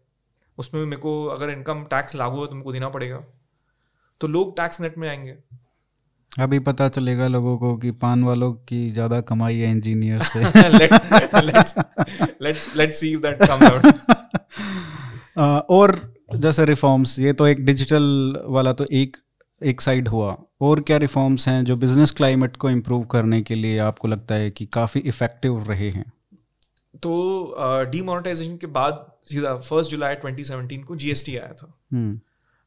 उसमें 0.59 0.85
मेरे 0.85 1.01
को 1.03 1.24
अगर 1.27 1.51
इनकम 1.51 1.85
टैक्स 1.85 2.14
लागू 2.16 2.37
हो 2.37 2.46
तो 2.46 2.55
मेरे 2.55 2.64
को 2.64 2.72
देना 2.72 2.88
पड़ेगा। 2.88 3.22
तो 4.20 4.27
लोग 4.27 4.57
टैक्स 4.57 4.81
नेट 4.81 4.98
में 4.98 5.09
आएँगे। 5.09 5.37
अभी 6.38 6.59
पता 6.59 6.88
चलेगा 6.88 7.29
लोगों 7.29 7.59
को 7.59 7.77
कि 7.77 7.91
पान 7.91 8.25
वालों 8.25 8.53
की 8.53 8.91
ज़्यादा 8.91 9.21
कमाई 9.21 9.57
है 9.57 9.71
इंजीनियर 9.71 10.23
से। 10.23 10.45
Let- 10.45 10.93
let's 11.35 11.79
let's 12.43 12.77
let's 12.77 13.05
see 13.05 13.17
if 13.17 13.23
that 13.23 13.51
comes 13.51 13.73
out. 13.73 13.95
और 15.71 16.14
जैसे 16.37 16.64
रिफॉर्म्स 16.64 17.19
ये 17.19 17.33
तो 17.33 17.47
एक 17.47 17.67
डिजिटल 17.67 18.37
वाला 18.45 18.73
तो 18.73 18.87
एक 18.93 19.17
एक 19.64 19.81
साइड 19.81 20.09
हुआ। 20.09 20.37
और 20.61 20.81
क्या 20.81 20.97
रिफॉर्म्स 20.97 21.49
हैं 21.49 21.64
जो 21.64 21.77
बिज़नेस 21.77 22.11
क्लाइमेट 22.11 22.57
को 22.57 22.71
इम्प्रूव 22.71 23.05
करने 23.05 23.43
के 23.43 23.55
लिए 23.55 23.79
आपको 23.79 24.09
लगता 24.09 24.35
है 24.35 24.51
कि 24.51 24.67
काफ़ी 24.67 25.01
इफ़ेक्टिव 25.01 25.64
रहे 25.69 25.91
हैं? 25.91 26.12
तो 26.97 27.55
डीमोनेटाइजेशन 27.61 28.55
uh, 28.55 28.61
के 28.61 28.67
बाद 28.67 29.12
सीधा 29.25 29.57
फ़र्स्ट 29.57 29.91
जुलाई 29.91 30.14
2017 30.14 30.85
को 30.85 30.97
जीएसटी 30.97 31.37
आया 31.37 31.53
था। 31.53 31.79
हम्म, 31.93 32.21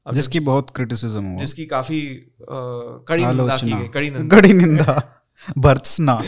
अब 0.08 0.14
जिसकी 0.14 0.40
बहुत 0.40 0.70
क्रिटिसिज्म 0.70 1.26
हुआ। 1.26 1.40
जिसकी 1.40 1.66
काफ़ी 1.66 2.28
अ, 2.42 2.46
कड़ी 3.08 3.26
निंदा 3.26 3.58
की 3.58 3.72
गई 3.72 3.88
कड़ी 3.88 4.12
निंदा। 4.12 4.36
कड़ी 4.38 4.54
निंदा। 4.54 5.24
भर्त्सना। 5.58 6.22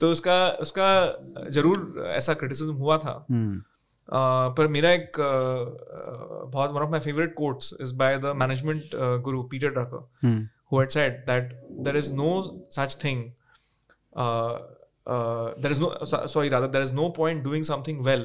तो 0.00 0.12
उसका 0.12 0.48
उसका 0.48 1.16
ज़रूर 1.50 2.04
ऐसा 2.06 2.34
क्रिटिसिज्म 2.34 2.74
हुआ 2.74 2.98
था। 2.98 3.26
हम्म, 3.30 3.62
Uh, 4.06 4.12
पर 4.56 4.68
मेरा 4.68 4.90
एक 4.90 5.16
uh, 5.20 6.50
बहुत 6.52 6.70
one 6.70 6.82
of 6.82 6.90
my 6.90 7.00
favourite 7.00 7.34
quotes 7.34 7.74
is 7.80 7.94
by 7.94 8.18
the 8.18 8.24
management 8.36 8.90
guru 9.24 9.42
Peter 9.42 9.68
Drucker 9.68 10.10
hmm, 10.24 10.48
who 10.70 10.80
had 10.82 10.92
said 10.96 11.16
that 11.30 11.48
there 11.86 11.96
is 12.02 12.10
no 12.20 12.28
such 12.76 12.94
thing 13.00 13.18
uh, 14.16 14.52
uh, 15.06 15.48
there 15.64 15.72
is 15.76 15.80
no 15.84 15.88
so- 16.12 16.22
sorry 16.34 16.52
rather 16.54 16.68
there 16.76 16.86
is 16.88 16.92
no 17.00 17.08
point 17.18 17.42
doing 17.48 17.66
something 17.70 17.98
well 18.10 18.24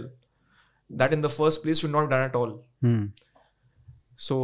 that 0.91 1.13
in 1.13 1.21
the 1.21 1.29
first 1.29 1.63
place 1.63 1.79
should 1.79 1.91
not 1.91 2.07
be 2.07 2.15
done 2.15 2.23
at 2.23 2.35
all 2.35 2.51
hmm, 2.83 3.11
so 4.19 4.37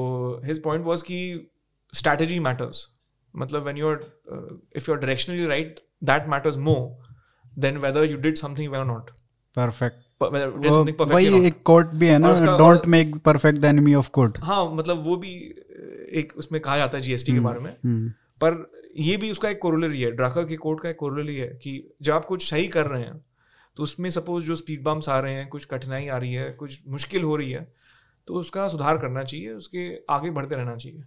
his 0.45 0.59
point 0.59 0.85
was 0.85 1.03
कि 1.03 1.19
strategy 1.93 2.39
matters 2.39 2.85
मतलब 3.33 3.65
when 3.65 3.77
you're 3.77 3.99
uh, 4.33 4.53
if 4.71 4.87
you're 4.87 4.99
directionally 4.99 5.47
right 5.49 5.79
that 6.11 6.29
matters 6.29 6.57
more 6.57 6.85
than 7.57 7.81
whether 7.81 8.03
you 8.05 8.17
did 8.17 8.37
something 8.37 8.71
well 8.71 8.81
or 8.81 8.91
not 8.91 9.11
perfectly 9.55 10.05
वही 10.21 11.47
एक 11.47 11.61
quote 11.65 11.93
भी 12.01 12.07
है 12.07 12.17
ना 12.19 12.33
don't 12.57 12.85
make 12.95 13.15
perfect 13.25 13.59
the 13.59 13.65
enemy 13.65 13.93
of 13.95 14.09
good 14.13 14.37
हाँ 14.43 14.63
मतलब 14.75 15.03
वो 15.05 15.15
भी 15.15 15.33
एक 16.19 16.33
उसमें 16.37 16.61
कहा 16.61 16.77
जाता 16.77 16.97
है 16.97 17.03
जीएसटी 17.03 17.33
के 17.33 17.39
बारे 17.39 17.59
में 17.59 17.71
हम्म, 17.71 18.09
पर 18.41 18.65
ये 18.97 19.17
भी 19.17 19.31
उसका 19.31 19.49
एक 19.49 19.59
कोरोलरी 19.61 20.01
है 20.01 20.11
ड्राकर 20.11 20.45
के 20.45 20.55
कोड 20.57 20.81
का 20.81 20.89
एक 20.89 20.95
कोरोलरी 20.95 21.35
है 21.35 21.47
कि 21.63 21.73
जब 22.01 22.13
आप 22.13 22.25
कुछ 22.25 22.49
सही 22.49 22.67
कर 22.67 22.87
रहे 22.87 23.03
हैं 23.03 23.19
तो 23.77 23.83
उसमें 23.83 24.09
सपोज़ 24.09 24.45
जो 24.45 24.55
स्पीड 24.55 24.83
बम्स 24.83 25.09
आ 25.09 25.19
रहे 25.19 25.33
हैं 25.33 25.47
कुछ 25.49 25.65
कठिनाई 25.65 26.07
आ 26.07 26.17
रही 26.17 26.33
है 26.33 26.49
कुछ 26.51 26.79
मुश्किल 26.87 27.23
हो 27.23 27.35
रही 27.35 27.51
है 27.51 27.67
तो 28.27 28.33
उसका 28.33 28.67
सुधार 28.67 28.97
करना 28.97 29.23
चाहिए 29.23 29.51
उसके 29.53 29.89
आगे 30.09 30.29
बढ़ते 30.29 30.55
रहना 30.55 30.75
चाहिए। 30.75 31.03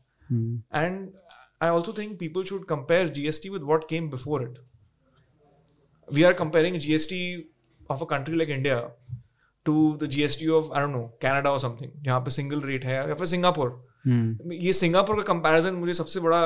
And 0.74 1.08
I 1.62 1.68
also 1.68 1.92
think 1.92 2.18
people 2.18 2.44
should 2.44 2.64
compare 2.64 3.08
GST 3.08 3.48
with 3.48 3.62
what 3.62 3.88
came 3.88 4.08
before 4.10 4.42
it 4.42 4.58
we 6.08 6.22
are 6.22 6.32
comparing 6.32 6.76
GST 6.78 7.20
of 7.90 8.02
a 8.02 8.06
country 8.10 8.36
like 8.36 8.50
India 8.50 8.78
to 9.66 9.74
the 10.02 10.06
GST 10.10 10.48
of 10.48 10.72
I 10.72 10.82
don't 10.82 10.94
know 10.96 11.02
Canada 11.22 11.50
और 11.50 11.58
समथिंग 11.58 11.90
जहाँ 12.04 12.20
पे 12.20 12.30
single 12.30 12.60
rate 12.62 12.84
है 12.84 12.94
या 12.94 13.14
फिर 13.14 13.26
Singapore 13.26 13.68
हम्म, 14.06 14.52
ये 14.52 14.72
Singapore 14.72 15.16
का 15.16 15.22
comparison 15.32 15.74
मुझे 15.74 15.94
सबसे 15.94 16.20
बड़ा 16.20 16.42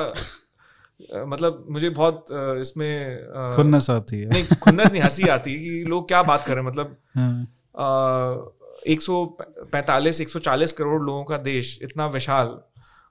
मतलब 1.01 1.65
मुझे 1.69 1.89
बहुत 1.89 2.25
इसमें 2.61 3.53
खुन्नस 3.55 3.89
आती 3.89 4.19
है। 4.19 4.29
नहीं 4.29 4.43
खुन्नस 4.63 4.91
नहीं 4.91 5.01
हँसी 5.01 5.27
आती 5.29 5.53
है 5.53 5.59
कि 5.59 5.83
लोग 5.89 6.07
क्या 6.07 6.21
बात 6.23 6.43
कर 6.47 6.53
रहे 6.53 6.63
हैं 6.63 6.69
मतलब 6.71 6.97
हाँ, 7.15 8.51
एक 8.87 9.01
सौ 9.01 9.25
पैंतालीस 9.71 10.21
एक 10.21 10.29
सौ 10.29 10.39
चालीस 10.39 10.71
करोड़ 10.73 11.01
लोगों 11.01 11.23
का 11.23 11.37
देश 11.47 11.79
इतना 11.83 12.07
विशाल 12.07 12.57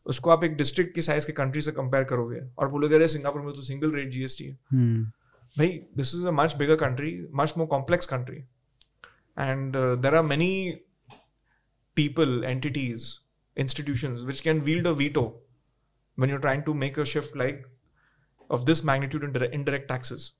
उसको 0.07 0.31
आप 0.31 0.45
एक 0.45 0.57
डिस्ट्रिक्ट 0.57 0.95
के 0.95 1.03
साइज़ 1.03 1.27
के 1.27 1.33
कंट्री 1.33 1.61
से 1.63 1.73
कंपेयर 1.73 2.05
करोगे 2.05 2.41
और 2.59 2.69
बोलोगे 2.69 2.95
अरे 2.95 3.09
सिंगापुर 3.09 3.43
में 3.43 3.53
तो 3.55 3.63
सिंगल 3.63 3.91
रेट 3.91 4.11
जीएसटी 4.13 4.45
है। 4.45 4.59
हम्म, 4.73 5.05
भाई 5.57 5.69
this 5.97 6.15
is 6.15 6.27
a 6.27 6.31
much 6.31 6.57
bigger 6.57 6.77
country 6.77 7.13
much 7.35 7.55
more 7.59 7.67
complex 7.67 8.07
country 8.07 8.37
and 8.37 9.77
there 10.03 10.15
are 10.15 10.23
many 10.23 10.51
people 11.97 12.43
entities 12.45 13.13
institution 13.57 14.15
which 14.27 14.41
can 14.41 14.63
wield 14.65 14.87
a 14.87 14.95
veto 15.01 15.25
when 16.19 16.33
you're 16.33 16.43
trying 16.43 16.65
to 16.67 16.75
make 16.81 16.99
a 16.99 17.05
shift 17.13 17.37
like 17.43 17.63
of 18.55 18.63
this 18.63 18.81
magnitude 18.81 19.23
in 19.23 19.33
direct, 19.33 19.55
indirect 19.55 19.93
taxes. 19.93 20.31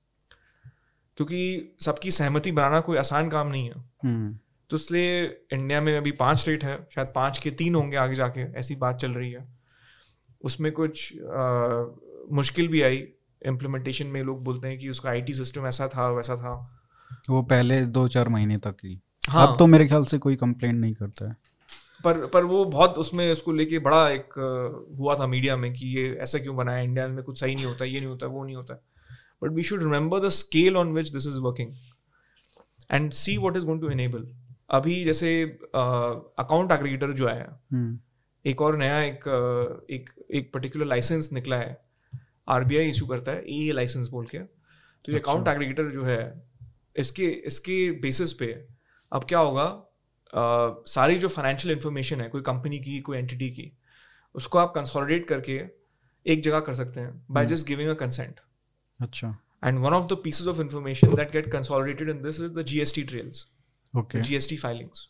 क्योंकि 1.17 1.73
सबकी 1.81 2.11
सहमति 2.11 2.53
बनाना 2.53 2.81
कोई 2.81 2.99
आसान 2.99 3.31
काम 3.31 3.49
नहीं 3.49 3.71
है। 3.71 3.85
हम्म। 4.05 4.39
तो 4.71 4.77
इसलिए 4.77 5.25
इंडिया 5.53 5.81
में 5.81 5.97
अभी 5.97 6.13
पाँच 6.13 6.39
स्टेट 6.39 6.65
है 6.65 6.89
शायद 6.95 7.09
पाँच 7.15 7.39
के 7.39 7.51
तीन 7.51 7.75
होंगे 7.75 7.97
आगे 7.97 8.15
जाके 8.15 8.41
ऐसी 8.41 8.77
बात 8.77 8.97
चल 8.97 9.13
रही 9.13 9.31
है। 9.31 9.49
उसमें 10.43 10.73
कुछ 10.73 11.15
आ, 11.19 11.85
मुश्किल 12.33 12.69
भी 12.69 12.83
आई। 12.83 13.09
इम्प्लीमेंटेशन 13.47 14.07
में 14.07 14.23
लोग 14.23 14.45
बोलते 14.45 14.69
हैं 14.69 14.79
कि 14.79 14.89
उसका 14.89 15.11
आईटी 15.11 15.33
सिस्टम 15.33 15.67
ऐसा 15.67 15.89
था 15.89 16.11
वैसा 16.11 16.37
था। 16.37 16.81
वो 17.31 17.43
पहले 17.43 17.87
दो 17.87 18.09
चार 18.09 18.29
महीने 18.29 18.57
तक 18.57 18.77
ही। 18.85 19.01
हाँ। 19.29 19.49
अब 19.49 19.59
तो 19.59 19.67
मेरे 19.67 19.89
ख्याल 19.89 20.05
से 20.05 20.19
कोई 20.19 20.37
कंप्लेंट 20.37 20.81
नहीं 20.81 20.95
करता 20.95 21.29
है। 21.29 21.37
पर 22.05 22.25
पर 22.27 22.45
वो 22.45 22.65
बहुत 22.67 22.99
उसमें 22.99 23.31
उसको 23.33 23.53
लेके 23.53 23.79
बड़ा 23.81 24.09
एक 24.11 24.35
हुआ 24.99 25.15
था 25.17 25.27
मीडिया 25.27 25.57
में 25.57 25.73
कि 25.73 25.87
ये 25.97 26.11
ऐसा 26.23 26.39
क्यों 26.39 26.57
बनाया 26.57 26.83
इंडिया 26.83 27.07
में 27.09 27.23
कुछ 27.25 27.41
सही 27.41 27.55
नहीं 27.55 27.67
होता 27.67 27.85
ये 27.85 28.01
नहीं 28.01 28.09
होता 28.09 28.27
वो 28.27 28.45
नहीं 28.45 28.57
होता। 28.57 28.75
But 29.43 29.51
we 29.51 29.63
should 29.63 29.83
remember 29.83 30.21
the 30.21 30.29
scale 30.33 30.77
on 30.77 30.93
which 30.93 31.09
this 31.11 31.27
is 31.27 31.39
working 31.41 31.75
and 32.93 33.13
see 33.13 33.37
what 33.37 33.57
is 33.57 33.67
going 33.67 33.81
to 33.81 33.91
enable 33.91 34.29
अभी 34.71 35.03
जैसे 35.05 35.31
अकाउंट 35.75 36.73
एग्रीगेटर 36.73 37.13
जो 37.13 37.29
आया 37.29 37.59
हम्म। 37.73 37.99
एक 38.45 38.63
और 38.63 38.77
नया 38.79 39.01
एक 39.03 39.25
एक 39.91 40.11
एक 40.35 40.53
पर्टिकुलर 40.55 40.87
लाइसेंस 40.87 41.29
निकला 41.33 41.57
है। 41.57 41.77
आरबीआई 42.49 42.89
इशू 42.89 43.07
करता 43.07 43.33
है 43.33 43.45
ई 43.49 43.73
लाइसेंस 43.73 44.09
बोल 44.09 44.27
के। 44.27 44.39
तो 44.39 45.13
ये 45.13 45.19
अच्छा। 45.19 45.31
अकाउंट 45.31 45.49
एग्रीगेटर 45.49 45.91
जो 45.91 46.05
है 46.05 46.23
इसके 46.97 47.27
इसके 47.47 47.91
बेसिस 48.01 48.33
पे 48.33 48.47
अब 49.13 49.25
क्या 49.29 49.39
होगा? 49.39 49.65
सारी 50.35 51.19
जो 51.19 51.29
फाइनेंशियल 51.29 51.75
इन्फॉर्मेशन 51.75 52.21
है 52.21 52.29
कोई 52.29 52.43
कंपनी 52.43 52.79
की 52.79 53.01
कोई 53.01 53.19
एंटिटी 53.19 53.51
की 53.51 53.73
उसको 54.35 54.59
आप 54.59 54.73
कंसोलिडेट 54.75 55.29
करके 55.29 55.61
एक 56.27 56.43
जगह 56.43 56.61
कर 56.61 56.75
सकते 56.75 57.01
हैं 57.01 57.27
by. 57.31 57.47
Just 57.47 57.67
giving 57.67 57.91
a 57.91 57.95
consent 57.95 58.41
अच्छा। 59.01 59.37
And 59.65 59.79
one 59.79 59.93
of 59.93 60.07
the 60.07 60.19
pieces 60.25 60.47
of 60.47 60.61
information 60.61 61.15
that 61.15 61.33
get 61.33 61.53
consolidated 61.53 62.11
in 62.11 62.23
this 62.23 62.41
is 62.41 62.53
the 62.53 62.63
GST 62.63 63.03
trails 63.03 63.47
okay 63.97 64.21
GST 64.21 64.57
filings 64.57 65.09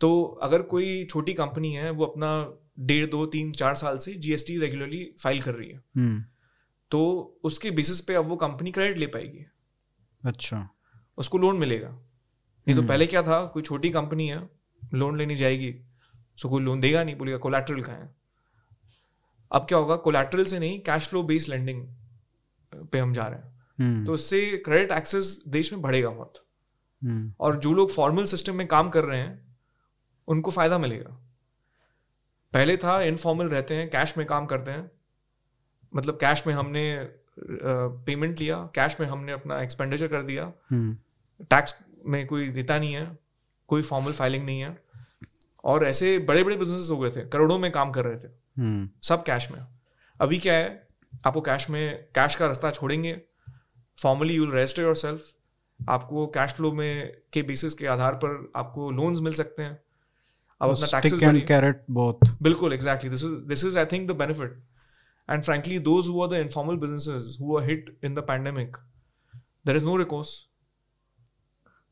तो 0.00 0.24
अगर 0.42 0.62
कोई 0.62 1.04
छोटी 1.04 1.32
कंपनी 1.34 1.72
है 1.72 1.90
वो 1.90 2.04
अपना 2.04 2.58
डेढ़ 2.80 3.06
दो 3.06 3.26
तीन 3.26 3.52
चार 3.52 3.74
साल 3.74 3.98
से 3.98 4.14
जीएसटी 4.14 4.58
रेगुलरली 4.58 5.04
फ़ाइल 5.22 5.42
कर 5.42 5.54
रही 5.54 5.68
है। 5.70 5.82
हम्म। 5.96 6.24
तो 6.90 7.00
उसके 7.44 7.70
बेसिस 7.70 8.00
पे 8.00 8.14
अब 8.14 8.26
वो 8.26 8.36
कंपनी 8.36 8.72
क्रेडिट 8.72 8.98
ले 8.98 9.06
पाएगी। 9.06 9.44
अच्छा। 10.24 10.68
उसको 11.18 11.38
लोन 11.38 11.56
मिलेगा। 11.56 11.88
नहीं 12.70 12.76
तो 12.76 12.82
हम्म। 12.82 12.88
पहले 12.88 13.06
क्या 13.06 13.22
था? 13.22 13.44
कोई 13.44 13.62
छोटी 13.62 13.90
कंपनी 13.90 14.26
है 14.28 14.48
लोन 14.94 15.16
लेने 15.18 15.36
जाएगी 15.36 15.70
उसको 16.36 16.48
कोई 16.48 16.62
लोन 16.62 16.80
देगा 16.80 17.02
नहीं 17.04 17.16
बोलेगा 17.16 17.38
कोलेट्रल 17.38 17.80
का 17.82 17.92
है? 17.92 18.08
अब 19.50 19.64
क्या 19.68 19.78
होगा? 19.78 19.96
कोलेट्रल 19.96 20.44
से 20.44 20.58
नहीं 20.58 20.78
कैश 20.80 21.08
फ्लो 21.08 21.22
बेस्ड 21.22 21.50
लेंडिंग 21.50 21.86
पे 22.92 22.98
हम 22.98 23.12
जा 23.12 23.26
रहे 23.26 23.38
हैं। 23.38 23.58
हम्म। 23.78 24.04
तो 24.06 24.12
उससे 24.12 24.40
क्रेडिट 24.56 24.92
एक्सेस 24.92 25.42
देश 25.48 25.72
में 25.72 25.82
बढ़ेगा 25.82 26.10
बहुत। 26.10 26.44
हम्म। 27.02 27.32
और 27.40 27.56
जो 27.56 27.72
लोग 27.72 27.90
फॉर्मल 27.90 28.24
सिस्टम 28.24 28.56
में 28.56 28.66
काम 28.66 28.90
कर 28.90 29.04
रहे 29.04 29.20
हैं 29.20 29.56
उनको 30.28 30.50
फ़ायदा 30.50 30.78
मिलेगा। 30.78 31.18
पहले 32.52 32.76
था 32.76 33.00
इनफॉर्मल 33.02 33.48
रहते 33.48 33.74
हैं 33.74 33.90
कैश 33.90 34.16
में 34.18 34.26
काम 34.26 34.46
करते 34.46 34.70
हैं। 34.70 34.90
मतलब 35.92 36.18
कैश 36.20 36.46
में 36.46 36.54
हमने 36.54 36.84
पेमेंट 38.06 38.40
लिया 38.40 38.56
कैश 38.74 38.96
में 39.00 39.06
हमने 39.06 39.32
अपना 39.32 39.62
एक्सपेंडिचर 39.62 40.08
कर 40.08 40.22
दिया। 40.22 40.52
टैक्स 41.42 41.74
में 42.06 42.26
कोई 42.26 42.48
देता 42.48 42.78
नहीं 42.78 42.92
है 42.92 43.18
कोई 43.68 43.82
फॉर्मल 43.82 44.12
फाइलिंग 44.12 44.44
नहीं 44.44 44.60
है 44.60 44.76
और 45.64 45.84
ऐसे 45.84 46.18
बड़े 46.18 46.44
बड़े 46.44 46.56
बिज़नेस 46.56 46.88
हो 46.90 46.98
गए 46.98 47.10
थे 47.10 47.28
करोड़ों 47.28 47.58
में 47.58 47.70
काम 47.72 47.90
कर 47.90 48.04
रहे 48.04 48.16
थे। 48.16 48.28
हम्म। 48.58 48.88
सब 49.02 49.22
कैश 49.22 49.50
में। 49.50 49.60
अभी 50.20 50.38
क्या 50.38 50.54
है 50.54 50.88
आपको 51.26 51.40
कैश 51.40 51.70
में 51.70 52.06
कैश 52.14 52.34
का 52.34 52.46
रास्ता 52.46 52.70
छोड़ेंगे। 52.70 53.20
Formally 53.98 54.34
you 54.34 54.50
register 54.50 54.82
your 54.82 54.96
self 54.96 55.22
आपको 55.80 56.26
कैश 56.26 56.52
फ्लो 56.52 56.72
में 56.72 57.12
के 57.32 57.42
बेसिस 57.42 57.74
के 57.74 57.86
आधार 57.86 58.14
पर 58.14 58.52
आपको 58.56 58.90
लोन्स 58.90 59.20
मिल 59.20 59.32
सकते 59.32 59.62
हैं। 59.62 59.78
आप 60.60 60.68
अपना 60.68 60.86
टैक्सेस 60.86 61.22
एंड 61.22 61.46
कैरेट 61.46 61.84
बहुत 61.90 62.18
बिल्कुल 62.42 62.72
exactly 62.72 63.10
this 63.10 63.24
is 63.24 63.32
this 63.48 63.64
is 63.64 63.78
I 63.78 63.84
think 63.84 64.10
the 64.10 64.16
benefit 64.16 64.62
and 65.28 65.42
frankly 65.42 65.78
those 65.78 66.08
who 66.08 66.22
are 66.22 66.28
the 66.28 66.32
informal 66.32 66.76
businesses 66.76 67.36
who 67.40 67.56
are 67.56 67.64
hit 67.64 67.98
in 68.04 68.14
the 68.14 68.18
pandemic 68.18 68.76
there 69.66 69.76
is 69.76 69.84
no 69.84 69.96
recourse 69.96 70.49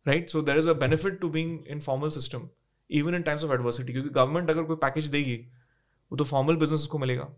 right 0.08 0.30
so 0.30 0.42
there 0.42 0.58
is 0.58 0.70
a 0.70 0.72
benefit 0.72 1.20
to 1.20 1.28
being 1.28 1.58
in 1.68 1.80
formal 1.80 2.10
system 2.10 2.48
even 2.90 3.14
in 3.14 3.22
times 3.22 3.44
of 3.44 3.52
adversity 3.52 3.92
क्योंकि 3.92 4.10
government 4.10 4.50
अगर 4.50 4.62
कोई 4.62 4.76
package 4.76 5.06
देगी 5.06 5.34
वो 6.10 6.16
तो 6.16 6.24
formal 6.24 6.56
business 6.56 6.86
को 6.86 6.98
मिलेगा। 6.98 7.28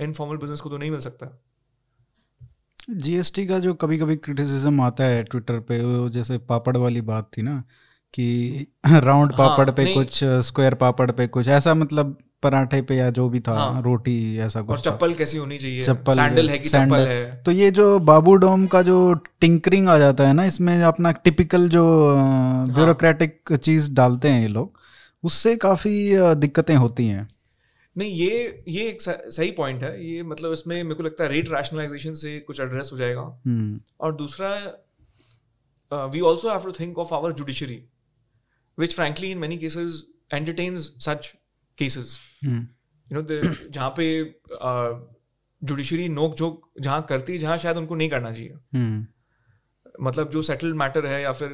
informal 0.00 0.36
business 0.36 0.60
को 0.60 0.70
तो 0.70 0.78
नहीं 0.78 0.90
मिल 0.90 1.00
सकता। 1.00 1.42
जीएसटी 2.90 3.46
का 3.46 3.58
जो 3.58 3.74
कभी 3.74 3.98
कभी 3.98 4.16
क्रिटिसिज्म 4.16 4.80
आता 4.80 5.04
है 5.04 5.24
ट्विटर 5.24 5.60
पे 5.60 5.84
वो 5.84 6.08
जैसे 6.08 6.38
पापड़ 6.38 6.76
वाली 6.76 7.00
बात 7.00 7.30
थी 7.38 7.42
ना 7.42 7.64
कि 8.14 8.66
राउंड 8.86 9.30
पापड़ 9.30 9.46
हाँ, 9.46 9.56
पापड़ 9.56 9.70
पे 9.70 9.94
कुछ 9.94 10.24
स्क्वायर 10.24 10.74
पापड़ 10.74 11.10
पे 11.10 11.26
कुछ 11.26 11.48
ऐसा 11.48 11.74
मतलब 11.74 12.18
पराठे 12.42 12.80
पे 12.82 12.96
या 12.96 13.08
जो 13.10 13.28
भी 13.28 13.40
था 13.40 13.52
हाँ। 13.52 13.82
रोटी 13.82 14.16
ऐसा 14.38 14.60
और 14.60 14.66
कुछ 14.66 14.86
था। 14.86 14.90
चप्पल 14.90 15.14
कैसी 15.14 15.38
होनी 15.38 15.58
चाहिए 15.58 15.82
चप्पल 15.82 16.14
सैंडल 16.14 16.48
है 16.50 16.58
कि 16.58 16.68
चप्पल 16.68 16.78
सैंडल। 16.80 17.06
है 17.08 17.42
तो 17.42 17.50
ये 17.50 17.70
जो 17.70 17.98
बाबू 18.08 18.34
डोम 18.34 18.66
का 18.66 18.82
जो 18.82 18.98
टिंकरिंग 19.40 19.88
आ 19.88 19.98
जाता 19.98 20.26
है 20.28 20.32
ना 20.32 20.44
इसमें 20.44 20.82
अपना 20.82 21.12
टिपिकल 21.24 21.68
जो 21.68 21.84
ब्यूरोक्रेटिक 22.74 23.40
हाँ। 23.50 23.58
चीज़ 23.58 23.90
डालते 23.94 24.28
हैं 24.28 24.42
ये 24.42 24.48
लोग 24.48 24.78
उससे 25.24 25.56
काफ़ी 25.56 25.94
दिक्कतें 26.36 26.74
होती 26.76 27.06
हैं 27.06 27.28
नहीं 27.96 28.10
ये 28.10 28.64
ये 28.68 28.88
एक 28.88 29.02
सही 29.02 29.50
पॉइंट 29.50 29.82
है 29.82 30.06
ये 30.06 30.22
मतलब 30.22 30.52
इसमें 30.52 30.82
मेरे 30.82 30.94
को 30.94 31.02
लगता 31.02 31.24
है 31.24 31.30
रेट 31.30 31.48
रैशनलाइजेशन 31.52 32.14
से 32.14 32.38
कुछ 32.40 32.60
एड्रेस 32.60 32.90
हो 32.92 32.96
जाएगा 32.96 33.20
हम्म 33.46 33.78
और 34.00 34.14
दूसरा 34.16 34.50
we 36.06 36.20
also 36.20 36.50
have 36.50 36.60
to 36.60 36.72
think 36.72 36.98
of 36.98 37.14
our 37.14 37.32
judiciary 37.32 37.82
which 38.78 38.94
frankly 38.94 39.30
in 39.30 39.38
many 39.38 39.58
cases 39.58 40.04
entertains 40.34 40.92
such 40.98 41.32
cases 41.78 42.16
you 42.44 42.58
know 43.10 43.22
जहाँ 43.70 43.90
पे 43.98 44.06
जुडिशरी 45.62 46.08
नोक 46.08 46.36
झोंक 46.36 46.60
जहाँ 46.80 47.02
करती 47.08 47.38
जहाँ 47.38 47.58
शायद 47.58 47.76
उनको 47.76 47.94
नहीं 47.94 48.08
करना 48.10 48.32
चाहिए। 48.32 48.54
हम्म 48.74 49.06
मतलब 50.04 50.30
जो 50.30 50.42
सेटल्ड 50.42 50.76
मैटर 50.76 51.06
है 51.06 51.22
या 51.22 51.32
फिर 51.32 51.50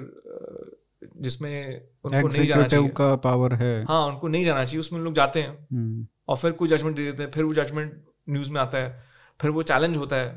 जिसमें 1.17 1.81
उनको 2.05 2.29
नहीं 2.29 2.47
जाना 2.47 2.67
चाहिए। 2.69 2.89
का 2.89 3.15
पावर 3.17 3.55
है। 3.55 3.85
हाँ 3.85 4.07
उनको 4.07 4.29
नहीं 4.29 4.45
जाना 4.45 4.65
चाहिए 4.65 4.81
उसमें 4.81 5.01
लोग 5.01 5.15
जाते 5.15 5.43
हैं। 5.43 5.53
हम्म 5.73 6.07
और 6.29 6.37
फिर 6.37 6.53
कोई 6.53 6.69
जजमेंट 6.69 6.97
दे 6.97 7.05
देते 7.05 7.23
हैं 7.23 7.31
फिर 7.31 7.45
वो 7.45 7.53
जजमेंट 7.55 8.03
न्यूज़ 8.29 8.51
में 8.53 8.61
आता 8.61 8.79
है 8.79 9.03
फिर 9.41 9.51
वो 9.51 9.63
चैलेंज 9.63 9.97
होता 9.97 10.17
है 10.17 10.29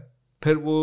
फिर 0.41 0.57
वो 0.57 0.77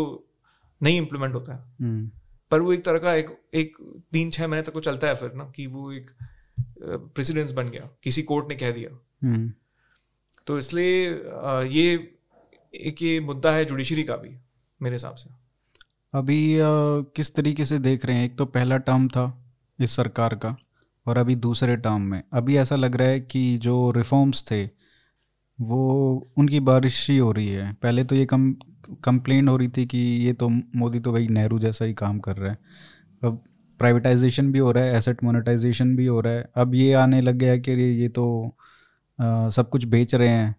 नहीं 0.81 0.97
इम्प्लीमेंट 0.97 1.33
होता 1.35 1.53
है। 1.53 1.59
हम्म 1.81 2.09
पर 2.51 2.61
वो 2.61 2.73
एक 2.73 2.83
तरह 2.85 2.99
का 2.99 3.13
एक 3.13 3.29
एक 3.53 3.77
तीन 4.13 4.31
छः 4.31 4.47
महीने 4.47 4.61
तक 4.61 4.75
वो 4.75 4.81
चलता 4.81 5.07
है 5.07 5.15
फिर 5.15 5.33
ना 5.33 5.43
कि 5.55 5.67
वो 5.67 5.91
एक 5.91 6.11
प्रेसिडेंस 6.59 7.51
बन 7.51 7.69
गया 7.69 7.89
किसी 8.03 8.21
कोर्ट 8.21 8.49
ने 8.49 8.55
कह 8.55 8.71
दिया। 8.71 8.89
हम्म। 9.23 9.51
तो 10.47 10.57
इसलिए 10.57 11.09
ये 11.71 11.93
एक 12.73 13.01
ये 13.01 13.19
मुद्दा 13.19 13.51
है 13.51 13.65
जुडिशरी 13.65 14.03
का 14.03 14.15
भी 14.15 14.35
मेरे 14.81 14.95
हिसाब 14.95 15.15
से। 15.15 15.29
अभी 16.13 16.55
अ, 16.55 16.65
किस 17.15 17.33
तरीके 17.35 17.65
से 17.65 17.79
देख 17.79 18.05
रहे 18.05 18.17
हैं? 18.17 18.25
एक 18.25 18.37
तो 18.37 18.45
पहला 18.45 18.77
टर्म 18.77 19.07
था 19.07 19.25
इस 19.79 19.95
सरकार 19.95 20.35
का 20.35 20.55
और 21.05 21.17
अभी 21.17 21.35
दूसरे 21.35 21.75
टर्म 21.75 22.01
में। 22.01 22.21
अभी 22.33 22.57
ऐसा 22.57 22.75
लग 22.75 22.95
रहा 22.95 23.07
है 23.07 23.19
कि 23.21 23.57
जो 23.57 23.91
रिफॉर्म्स 23.91 24.43
थे 24.51 24.65
वो 25.59 26.31
उनकी 26.37 26.59
बारिश 26.59 27.09
ही 27.09 27.17
हो 27.17 27.31
रही 27.31 27.47
है। 27.47 27.73
पहले 27.73 28.03
तो 28.03 28.15
ये 28.15 28.25
कम 28.25 28.51
कंप्लेन 29.03 29.47
हो 29.47 29.57
रही 29.57 29.67
थी 29.67 29.85
कि 29.85 29.97
ये 29.97 30.33
तो 30.33 30.49
मोदी 30.49 30.99
तो 30.99 31.11
भाई 31.11 31.27
नेहरू 31.27 31.59
जैसा 31.59 31.85
ही 31.85 31.93
काम 31.93 32.19
कर 32.19 32.37
रहा 32.37 32.51
है। 32.51 32.57
अब 33.23 33.43
प्राइवेटाइजेशन 33.79 34.51
भी 34.51 34.59
हो 34.59 34.71
रहा 34.71 34.83
है 34.83 34.95
एसेट 34.97 35.23
मोनेटाइजेशन 35.23 35.95
भी 35.95 36.05
हो 36.05 36.21
रहा 36.21 36.33
है। 36.33 36.49
अब 36.55 36.75
ये 36.75 36.93
आने 36.93 37.21
लग 37.21 37.35
गया 37.35 37.51
है 37.51 37.59
कि 37.59 37.71
ये 37.71 38.09
तो 38.09 38.55
अ, 39.19 39.49
सब 39.49 39.69
कुछ 39.69 39.85
बेच 39.85 40.15
रहे 40.15 40.27
हैं। 40.27 40.55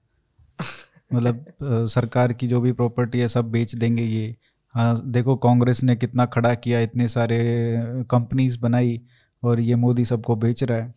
मतलब 1.15 1.45
सरकार 1.63 2.33
की 2.33 2.49
जो 2.49 2.61
भी 2.61 2.73
प्रॉपर्टी 2.73 3.19
है 3.19 3.29
सब 3.29 3.51
बेच 3.51 3.75
देंगे 3.75 4.03
ये। 4.03 4.37
हाँ 4.75 5.11
देखो 5.11 5.37
कांग्रेस 5.37 5.83
ने 5.85 5.97
कितना 5.97 6.27
खड़ा 6.27 6.55
किया 6.55 6.81
इतने 6.81 7.09
सारे 7.09 7.77
कंपनीज़ 8.11 8.59
बनाई 8.61 9.01
और 9.43 9.61
ये 9.61 9.75
मोदी 9.75 10.05
सबको 10.05 10.37
बेच 10.37 10.65
रहा 10.65 10.79
है। 10.79 10.95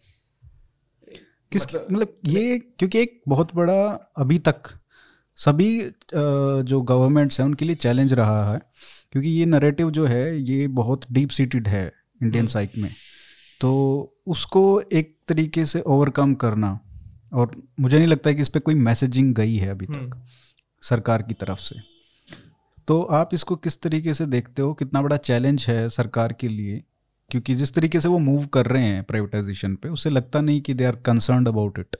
किस 1.52 1.64
मतलब- 1.64 1.92
मतलब 1.92 2.08
ये 2.26 2.60
क्योंकि 2.60 3.00
एक 3.00 3.22
बहुत 3.28 3.56
बड़ा 3.56 4.12
अभी 4.18 4.40
तक 4.40 4.56
सभी 5.36 5.82
जो 6.64 6.82
गवर्नमेंट्स 6.82 7.40
हैं 7.40 7.48
उनके 7.48 7.66
लिए 7.66 7.76
चैलेंज 7.76 8.14
रहा 8.14 8.54
है। 8.54 8.62
क्योंकि 9.12 9.30
ये 9.30 9.46
नरेटिव 9.46 9.92
जो 9.92 10.06
है 10.06 10.42
ये 10.42 10.68
बहुत 10.68 11.06
डीप 11.12 11.30
सीटेड 11.30 11.68
है। 11.68 11.94
इंडियन। 12.24 12.48
साइक 12.48 12.72
में। 12.78 12.90
तो 13.62 13.72
उसको 14.28 14.82
एक 14.82 15.18
तरीके 15.28 15.66
से 15.66 15.82
ओवरकम 15.82 16.34
करना 16.34 16.80
और 17.34 17.52
मुझे 17.80 17.98
नहीं 17.98 18.08
लगता 18.08 18.30
है 18.30 18.36
कि 18.36 18.42
इस 18.42 18.50
पर 18.50 18.60
कोई 18.60 18.76
मैसेजिंग 18.76 19.36
गई 19.36 19.56
है 19.56 19.70
अभी 19.70 19.86
तक 19.86 19.96
हम्म। 19.96 20.22
सरकार 20.82 21.22
की 21.22 21.34
तरफ़ 21.34 21.60
से। 21.60 21.76
तो 22.88 23.02
आप 23.02 23.34
इसको 23.34 23.56
किस 23.56 23.82
तरीके 23.82 24.14
से 24.14 24.26
देखते 24.26 24.62
हो? 24.62 24.74
कितना 24.74 25.02
बड़ा 25.02 25.18
चैलेंज 25.18 25.66
है 25.68 25.90
सरकार 25.90 26.34
के 26.34 26.48
लिए? 26.48 26.84
क्योंकि 27.30 27.56
जिस 27.56 27.74
तरीके 27.74 28.00
से 28.00 28.10
वो 28.10 28.20
मूव 28.20 28.46
कर 28.46 28.66
रहे 28.66 28.84
हैं 28.84 29.04
प्राइवेटाइजेशन 29.04 29.76
पे 29.76 29.90
उससे 29.90 30.10
लगता 30.10 30.42
नहीं 30.42 30.62
कि 30.62 30.74
they 30.74 30.86
are 30.86 30.96
concern 30.96 31.46
about 31.46 31.80
it 31.80 31.96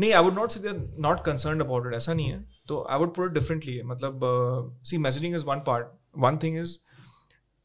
नहीं 0.00 0.12
I 0.12 0.22
would 0.22 0.34
not 0.34 0.50
say 0.50 0.60
they 0.60 0.70
not 1.02 1.24
concern 1.24 1.60
about 1.60 1.86
it 1.86 1.94
ऐसा 1.94 2.14
नहीं 2.14 2.26
है। 2.26 2.44
तो 2.68 2.86
आई 2.90 2.98
वुड 2.98 3.14
पुट 3.14 3.32
डिफरेंटली 3.32 3.82
मतलब 3.82 4.20
see 4.84 4.98
messaging 4.98 5.36
is 5.36 5.44
one 5.46 5.56
part 5.56 5.86
one 6.18 6.38
thing 6.42 6.58
is 6.58 6.78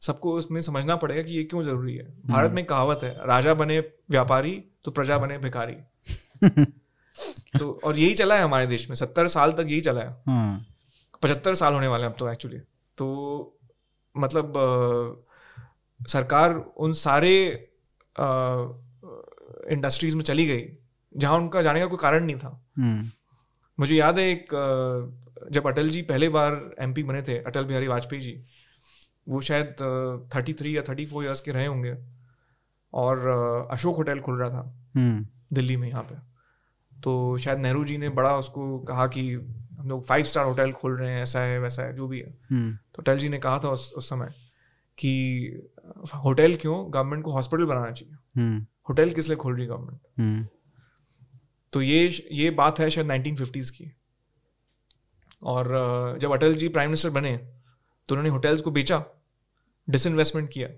सबको 0.02 0.32
उसमें 0.38 0.60
समझना 0.60 0.96
पड़ेगा 0.96 1.22
कि 1.22 1.32
ये 1.32 1.42
क्यों 1.44 1.62
ज़रूरी 1.62 1.94
है। 1.96 2.04
भारत 2.26 2.52
में 2.52 2.64
कहावत 2.64 3.00
है 3.04 3.14
राजा 3.26 3.54
बने 3.54 3.78
व्यापारी 4.10 4.52
तो 4.84 4.90
प्रजा 4.90 5.18
बने 5.18 5.38
भिखारी। 5.38 5.76
तो 7.58 7.70
और 7.84 7.98
यही 7.98 8.14
चला 8.14 8.36
है 8.36 8.42
हमारे 8.42 8.66
देश 8.66 8.88
में 8.90 8.94
सत्तर 8.96 9.26
साल 9.28 9.52
तक 9.52 9.66
यही 9.68 9.80
चला 9.80 10.00
है। 10.00 10.10
हाँ। 10.26 10.66
पचहत्तर 11.22 11.54
साल 11.54 11.74
होने 11.74 11.86
वाले 11.86 12.04
हैं 12.04 12.10
अब 12.10 12.16
तो 12.18 12.28
एक्चुअली 12.30 12.58
तो 12.98 13.06
मतलब 14.14 14.56
अ, 14.58 16.04
सरकार 16.08 16.54
उन 16.76 16.92
सारे 16.92 17.32
इंडस्ट्रीज़ 19.72 20.16
में 20.16 20.22
चली 20.24 20.46
गई 20.46 20.64
जहाँ 21.16 21.36
उनका 21.36 21.62
जाने 21.62 21.80
का 21.80 21.86
कोई 21.86 21.98
कारण 22.02 22.24
नहीं 22.24 22.36
था। 22.36 22.48
हम्म, 22.78 23.10
मुझे 23.78 23.96
याद 23.96 24.18
है 24.18 24.24
एक 24.30 24.48
जब 25.52 25.66
अटल 25.66 25.88
जी 25.88 26.02
पहले 26.02 26.28
बार 26.28 26.54
एमपी 26.80 27.02
बने 27.02 27.22
थे 27.22 27.38
अटल 27.42 27.64
बिहारी 27.64 27.86
वाजपेयी 27.86 28.22
जी 28.22 28.32
वो 29.28 29.40
शायद 29.40 29.66
थर्टी 30.34 30.52
थ्री 30.52 30.76
या 30.76 30.82
थर्टी 30.82 31.06
फोर 31.06 31.24
ईयर्स 31.24 31.40
के 31.40 31.50
रहे 31.50 31.66
होंगे। 31.66 31.96
और 32.92 33.28
अशोक 33.70 33.96
होटल 33.96 34.20
खुल 34.20 34.36
रहा 34.36 34.50
था। 34.50 34.88
हम्म, 34.96 35.26
दिल्ली 35.52 35.76
में 35.76 35.88
यहाँ 35.88 36.02
पे। 36.02 36.14
तो 37.02 37.36
शायद 37.36 37.58
नेहरू 37.58 37.84
जी 37.84 37.98
ने 37.98 38.08
बड़ा 38.08 38.36
उसको 38.36 38.78
कहा 38.78 39.06
कि 39.06 39.32
हम 39.78 39.88
लोग 39.88 40.04
फाइव 40.04 40.24
स्टार 40.24 40.44
होटल 40.44 40.72
खोल 40.72 40.98
रहे 40.98 41.12
हैं 41.12 41.22
ऐसा 41.22 41.40
है 41.40 41.58
वैसा 41.58 41.82
है 41.82 41.94
जो 41.94 42.08
भी 42.08 42.20
है। 42.20 42.38
हम्म, 42.50 42.78
तो 42.94 43.02
अटल 43.02 43.18
जी 43.18 43.28
ने 43.28 43.38
कहा 43.38 43.58
था 43.58 43.68
उस, 43.68 43.92
उस 43.96 44.08
समय 44.08 44.26
कि 44.98 45.42
होटल 46.24 46.56
क्यों? 46.56 46.92
गवर्नमेंट 46.94 47.24
को 47.24 47.32
हॉस्पिटल 47.32 47.64
बनाना 47.64 47.90
चाहिए। 47.90 48.14
हम्म, 48.36 48.66
होटल 48.88 49.10
किस 49.10 49.28
लिए 49.28 49.36
खोल 49.36 49.54
रही 49.54 49.62
है 49.62 49.68
गवर्नमेंट? 49.68 50.48
तो 51.72 51.82
ये 51.82 52.28
ये 52.32 52.50
बात 52.50 52.80
है 52.80 52.90
शायद 52.90 53.06
नाइनटीन 53.06 53.36
फिफ्टीज़ 53.36 53.72
की। 53.72 53.92
और 55.42 55.64
जब 56.18 56.32
अटल 56.32 56.54
जी 56.54 56.68
प्राइम 56.68 56.88
मिनिस्टर 56.88 57.10
बने 57.10 57.36
तो 58.08 58.14
उन्होंने 58.14 58.28
होटल्स 58.28 58.62
को 58.62 58.70
बेचा। 58.70 59.04
डिसइन्वेस्टमेंट 59.90 60.48
किया। 60.52 60.68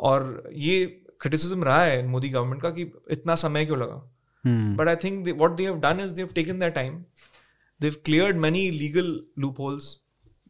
और 0.00 0.50
ये 0.52 0.84
क्रिटिसिज्म 1.20 1.64
रहा 1.64 1.82
है 1.84 2.06
मोदी 2.06 2.28
गवर्नमेंट 2.28 2.62
का 2.62 2.70
कि 2.70 2.82
इतना 3.10 3.34
समय 3.34 3.66
क्यों 3.66 3.78
लगा? 3.78 4.16
But 4.76 4.88
I 4.88 4.96
think 4.96 5.28
what 5.38 5.56
they 5.56 5.66
done 5.80 6.00
is 6.00 6.14
they 6.14 6.24
taken 6.24 6.58
the 6.58 6.64
time 6.64 7.04
they 7.80 7.90
clear 7.90 8.32
many 8.32 8.70
legal 8.70 9.20
loopholes 9.60 9.94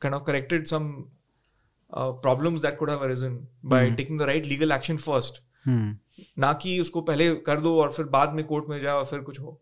kind 0.01 0.15
of 0.15 0.23
corrected 0.23 0.67
some 0.67 0.93
problems 1.95 2.63
that 2.63 2.79
could 2.79 2.91
have 2.91 2.99
arisen 2.99 3.47
by 3.65 3.91
taking 3.91 4.19
the 4.19 4.23
right 4.23 4.47
legal 4.47 4.73
action 4.73 4.97
first 4.97 5.43
ना 6.39 6.53
कि 6.53 6.79
उसको 6.81 7.01
पहले 7.01 7.35
कर 7.35 7.61
दो 7.61 7.81
और 7.81 7.93
फिर 7.93 8.07
बाद 8.07 8.33
में 8.33 8.45
कोर्ट 8.45 8.69
में 8.69 8.79
जाओ 8.81 8.99
और 8.99 9.05
फिर 9.05 9.21
कुछ 9.21 9.41
हो। 9.41 9.61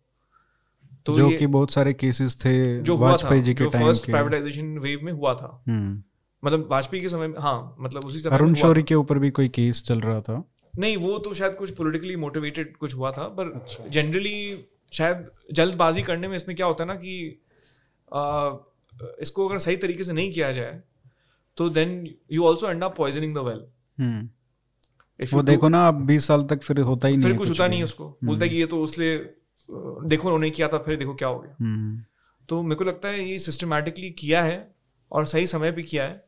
तो 1.07 1.17
जो 1.17 1.31
कि 1.31 1.47
बहुत 1.47 1.73
सारे 1.73 1.93
केसेस 1.95 2.37
थे 2.45 2.81
जो 2.81 2.97
हुआ 2.97 3.17
था 3.17 3.37
जो 3.37 3.71
फ़र्स्ट 3.71 4.07
प्राइवेटाइजेशन 4.07 4.79
वेव 4.79 5.01
में 5.03 5.13
हुआ 5.13 5.35
था. 5.35 5.65
हम्म। 5.69 6.03
मतलब 6.43 6.67
वाजपेयी 6.71 7.03
के 7.03 7.09
समय 7.09 7.27
में 7.27 7.39
हाँ 7.39 7.77
मतलब 7.81 8.05
उसी 8.05 8.21
समय 8.21 8.35
अरुण 8.37 8.55
शौरी 8.55 8.83
के 8.83 8.95
ऊपर 8.95 9.19
भी 9.19 9.31
कोई 9.31 9.49
केस 9.49 9.83
चल 9.83 10.01
रहा 10.01 10.21
था? 10.21 10.43
नहीं 10.79 10.97
वो 10.97 11.19
तो 11.19 11.35
शायद 11.35 11.55
कुछ 11.55 11.71
पॉलिटिकली 11.71 12.17
मोटिवेटेड 12.17 12.77
कुछ 12.77 12.95
हुआ 12.95 13.11
था 13.13 13.29
पर 13.29 13.53
अच्छा। 13.53 13.87
जनरली 13.89 14.65
शायद 14.93 15.31
जल्दबाजी 15.53 16.03
करने 16.03 16.29
में 16.29 16.37
इसमें 16.37 16.57
क्या 16.57 16.67
होता 16.67 16.85
है 16.85 16.89
ना 16.89 16.95
कि 16.95 17.43
आ, 18.13 18.51
इसको 19.21 19.49
अगर 19.49 19.59
सही 19.59 19.77
तरीके 19.77 20.05
से 20.05 20.13
नहीं 20.13 20.33
किया 20.33 20.53
जाए 20.53 20.81
तो 21.57 21.69
then 21.71 22.15
you 22.33 22.45
also 22.45 22.71
end 22.71 22.85
up 22.85 22.97
poisoning 22.97 23.35
the 23.35 23.39
well 23.39 24.29
वो 25.35 25.43
देखो 25.43 25.69
ना 25.69 25.89
अब 25.89 25.95
बीस 26.07 26.27
साल 26.27 26.43
तक 26.43 26.63
फिर 26.63 26.81
होता 26.81 27.09
ही 27.09 27.17
नहीं 27.17 27.29
फिर 27.29 27.37
कुछ 27.39 27.51
होता 27.51 27.67
नहीं 27.69 27.83
उसको। 27.83 28.19
बोलता 28.25 28.45
है 28.45 28.49
कि 28.51 28.57
ये 28.57 28.67
तो 28.67 28.83
उसलिए 28.83 29.17
देखो 30.05 30.29
उन्होंने 30.29 30.51
किया 30.51 30.69
था 30.69 30.79
फिर 30.79 30.97
देखो 30.97 31.15
क्या 31.15 31.29
हो 31.29 31.39
गया। 31.39 31.57
हम्म, 31.61 32.05
तो 32.49 32.63
मेरे 32.63 32.75
को 32.75 32.85
लगता 32.85 33.09
है 33.09 33.31
ये 33.31 33.39
सिस्टमेटिकली 33.39 34.11
किया 34.11 34.43
है 34.43 34.75
और 35.13 35.27
सही 35.27 35.47
समय 35.47 35.73
पे 35.73 35.83
किया 35.83 36.05
है। 36.05 36.28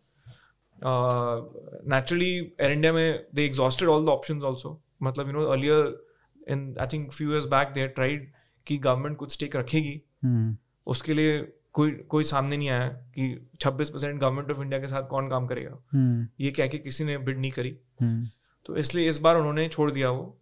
नेचुरली 0.84 2.34
एयर 2.60 2.72
इंडिया 2.72 2.92
में 2.92 3.26
they 3.34 3.44
exhausted 3.44 3.88
all 3.88 4.04
the 4.04 4.08
options 4.08 4.44
also 4.44 4.80
मतलब 5.02 5.26
you 5.26 5.32
know 5.32 5.44
earlier 5.44 6.06
in 6.48 6.76
I 6.80 6.86
think 6.86 7.12
few 7.12 7.30
years 7.32 7.44
back 7.44 7.68
they 7.68 7.86
tried 7.88 8.32
कि 8.66 8.78
गवर्नमेंट 8.78 9.16
कुछ 9.16 9.32
स्टेक 9.32 9.56
रखेगी। 9.56 10.02
हम्म, 10.24 10.56
उसके 10.86 11.14
लिए 11.14 11.52
कोई 11.72 11.90
कोई 11.90 12.24
सामने 12.24 12.56
नहीं 12.56 12.68
आया 12.68 12.88
कि 12.88 13.48
26 13.60 13.88
परसेंट 13.88 14.20
गवर्नमेंट 14.20 14.50
ऑफ़ 14.50 14.60
इंडिया 14.60 14.80
के 14.80 14.86
साथ 14.86 15.08
कौन 15.08 15.28
काम 15.28 15.46
करेगा। 15.46 15.78
हम्म, 15.92 16.28
ये 16.40 16.50
कह 16.50 16.66
के 16.66 16.78
किसी 16.78 17.04
ने 17.04 17.18
बिड 17.18 17.38
नहीं 17.38 17.50
करी। 17.50 17.76
हम्म, 18.02 18.28
तो 18.66 18.76
इसलिए 18.76 19.08
इस 19.08 19.18
बार 19.18 19.36
उन्होंने 19.36 19.68
छोड़ 19.68 19.90
दिया 19.90 20.10
वो। 20.10 20.36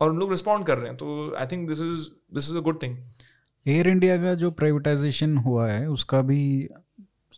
और 0.00 0.10
उन 0.10 0.18
लोग 0.18 0.30
रिस्पॉन्ड 0.30 0.66
कर 0.66 0.78
रहे 0.78 0.88
हैं 0.88 0.96
तो 0.96 1.34
I 1.36 1.46
think 1.46 1.68
this 1.68 1.80
is 1.80 2.08
this 2.34 2.50
is 2.50 2.56
a 2.56 2.60
good 2.60 2.82
thing 2.82 2.98
Air 3.66 3.88
India 3.88 4.16
का 4.16 4.34
जो 4.34 4.50
प्राइवेटाइजेशन 4.50 5.36
हुआ 5.36 5.68
है 5.68 5.88
उसका 5.90 6.22
भी 6.22 6.68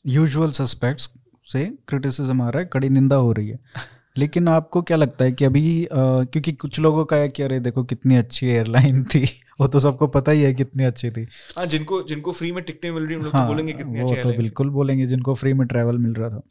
यूजुअल 0.07 0.51
सस्पेक्ट्स 0.51 1.11
से 1.49 1.65
क्रिटिसिज्म 1.89 2.43
आ 2.43 2.49
रहा 2.51 2.63
है 2.63 2.69
कड़ी 2.73 2.89
निंदा 2.89 3.17
हो 3.17 3.33
रही 3.33 3.49
है। 3.49 3.59
लेकिन 4.19 4.49
आपको 4.49 4.83
क्या 4.83 4.97
लगता 4.97 5.25
है 5.25 5.33
कि 5.33 5.45
अभी 5.45 5.85
अ, 5.85 5.89
क्योंकि 5.95 6.53
कुछ 6.53 6.79
लोगों 6.81 7.05
का 7.05 7.17
है 7.17 7.29
कि 7.29 7.43
अरे 7.43 7.61
देखो 7.61 7.85
कितनी 7.85 8.17
अच्छी 8.17 8.47
एयरलाइन 8.47 9.03
थी 9.05 9.25
वो 9.61 9.67
तो 9.69 9.81
सबको 9.81 10.07
पता 10.07 10.33
ही 10.33 10.43
है 10.43 10.53
कितनी 10.55 10.85
अच्छी 10.85 11.11
थी। 11.11 11.27
हाँ 11.59 11.67
जिनको 11.67 12.03
जिनको 12.03 12.33
फ्री 12.33 12.53
में 12.53 12.63
टिकटें 12.65 12.91
मिल 12.91 13.03
रही 13.05 13.15
हैं 13.15 13.25
तो 13.25 13.31
हाँ 13.31 13.47
बोलेंगे 13.49 13.73
कितनी 13.73 14.01
वो 14.01 14.15
तो 14.15 14.33
बिल्कुल 14.33 14.71
बोलेंगे 14.71 15.07
जिनको 15.07 15.35
फ्री 15.35 15.53
में 15.53 15.67
ट्रैवल 15.69 15.99
मिल 15.99 16.13
रहा 16.15 16.29
था। 16.31 16.43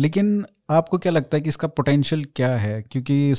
लेकिन 0.00 0.44
आपको 0.70 0.98
क्या 0.98 1.12
लगता 1.12 1.36
है 1.36 1.40
कि 1.40 1.48
इसका 1.48 1.68
पोटेंशियल 1.68 2.24
क्या 2.36 2.56
है? 2.56 2.82
क्योंकि 2.82 3.34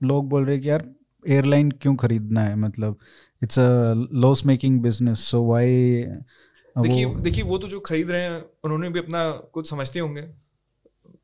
लोग 0.00 0.28
बोल 0.28 0.44
रहे 0.44 0.54
हैं 0.54 0.62
कि 0.62 0.68
यार 0.70 0.84
एयरलाइन 1.24 1.70
क्यों 1.70 1.94
खरीदना 1.96 2.40
है? 2.40 2.56
मतलब 2.56 2.98
it's 3.42 3.58
a 3.58 3.94
loss 4.14 4.46
making 4.46 4.80
business 4.82 5.20
so 5.20 5.44
why 5.46 6.04
देखिए 6.78 7.14
देखिए 7.14 7.44
वो 7.44 7.58
तो 7.58 7.68
जो 7.68 7.80
खरीद 7.80 8.10
रहे 8.10 8.20
हैं 8.20 8.44
उन्होंने 8.64 8.90
भी 8.90 8.98
अपना 8.98 9.30
कुछ 9.30 9.70
समझते 9.70 9.98
होंगे। 9.98 10.28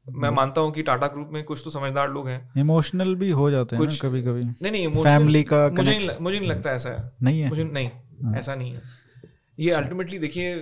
मैं 0.08 0.30
मानता 0.30 0.60
हूँ 0.60 0.72
कि 0.72 0.82
टाटा 0.82 1.06
ग्रुप 1.06 1.28
में 1.32 1.44
कुछ 1.44 1.60
तो 1.64 1.70
समझदार 1.70 2.10
लोग 2.10 2.28
हैं। 2.28 2.50
इमोशनल 2.56 3.14
भी 3.14 3.30
हो 3.30 3.50
जाते 3.50 3.76
हैं 3.76 3.82
ना 3.82 3.90
कुछ- 3.90 4.02
कभी 4.02 4.22
कभी 4.22 4.44
नहीं 4.44 4.70
नहीं 4.70 5.04
फैमिली 5.04 5.44
का 5.44 5.68
मुझे 5.68 5.98
नहीं 5.98 6.10
मुझे 6.20 6.38
नहीं 6.38 6.48
लगता 6.48 6.70
ऐसा 6.70 6.90
है। 6.90 7.12
नहीं 7.22 7.40
है? 7.40 7.48
मुझे 7.48 7.64
नहीं 7.64 7.90
हाँ। 8.24 8.36
ऐसा 8.36 8.54
नहीं 8.54 8.74
है। 8.74 8.82
ये 9.58 9.70
अल्टीमेटली 9.70 10.18
देखिए 10.18 10.54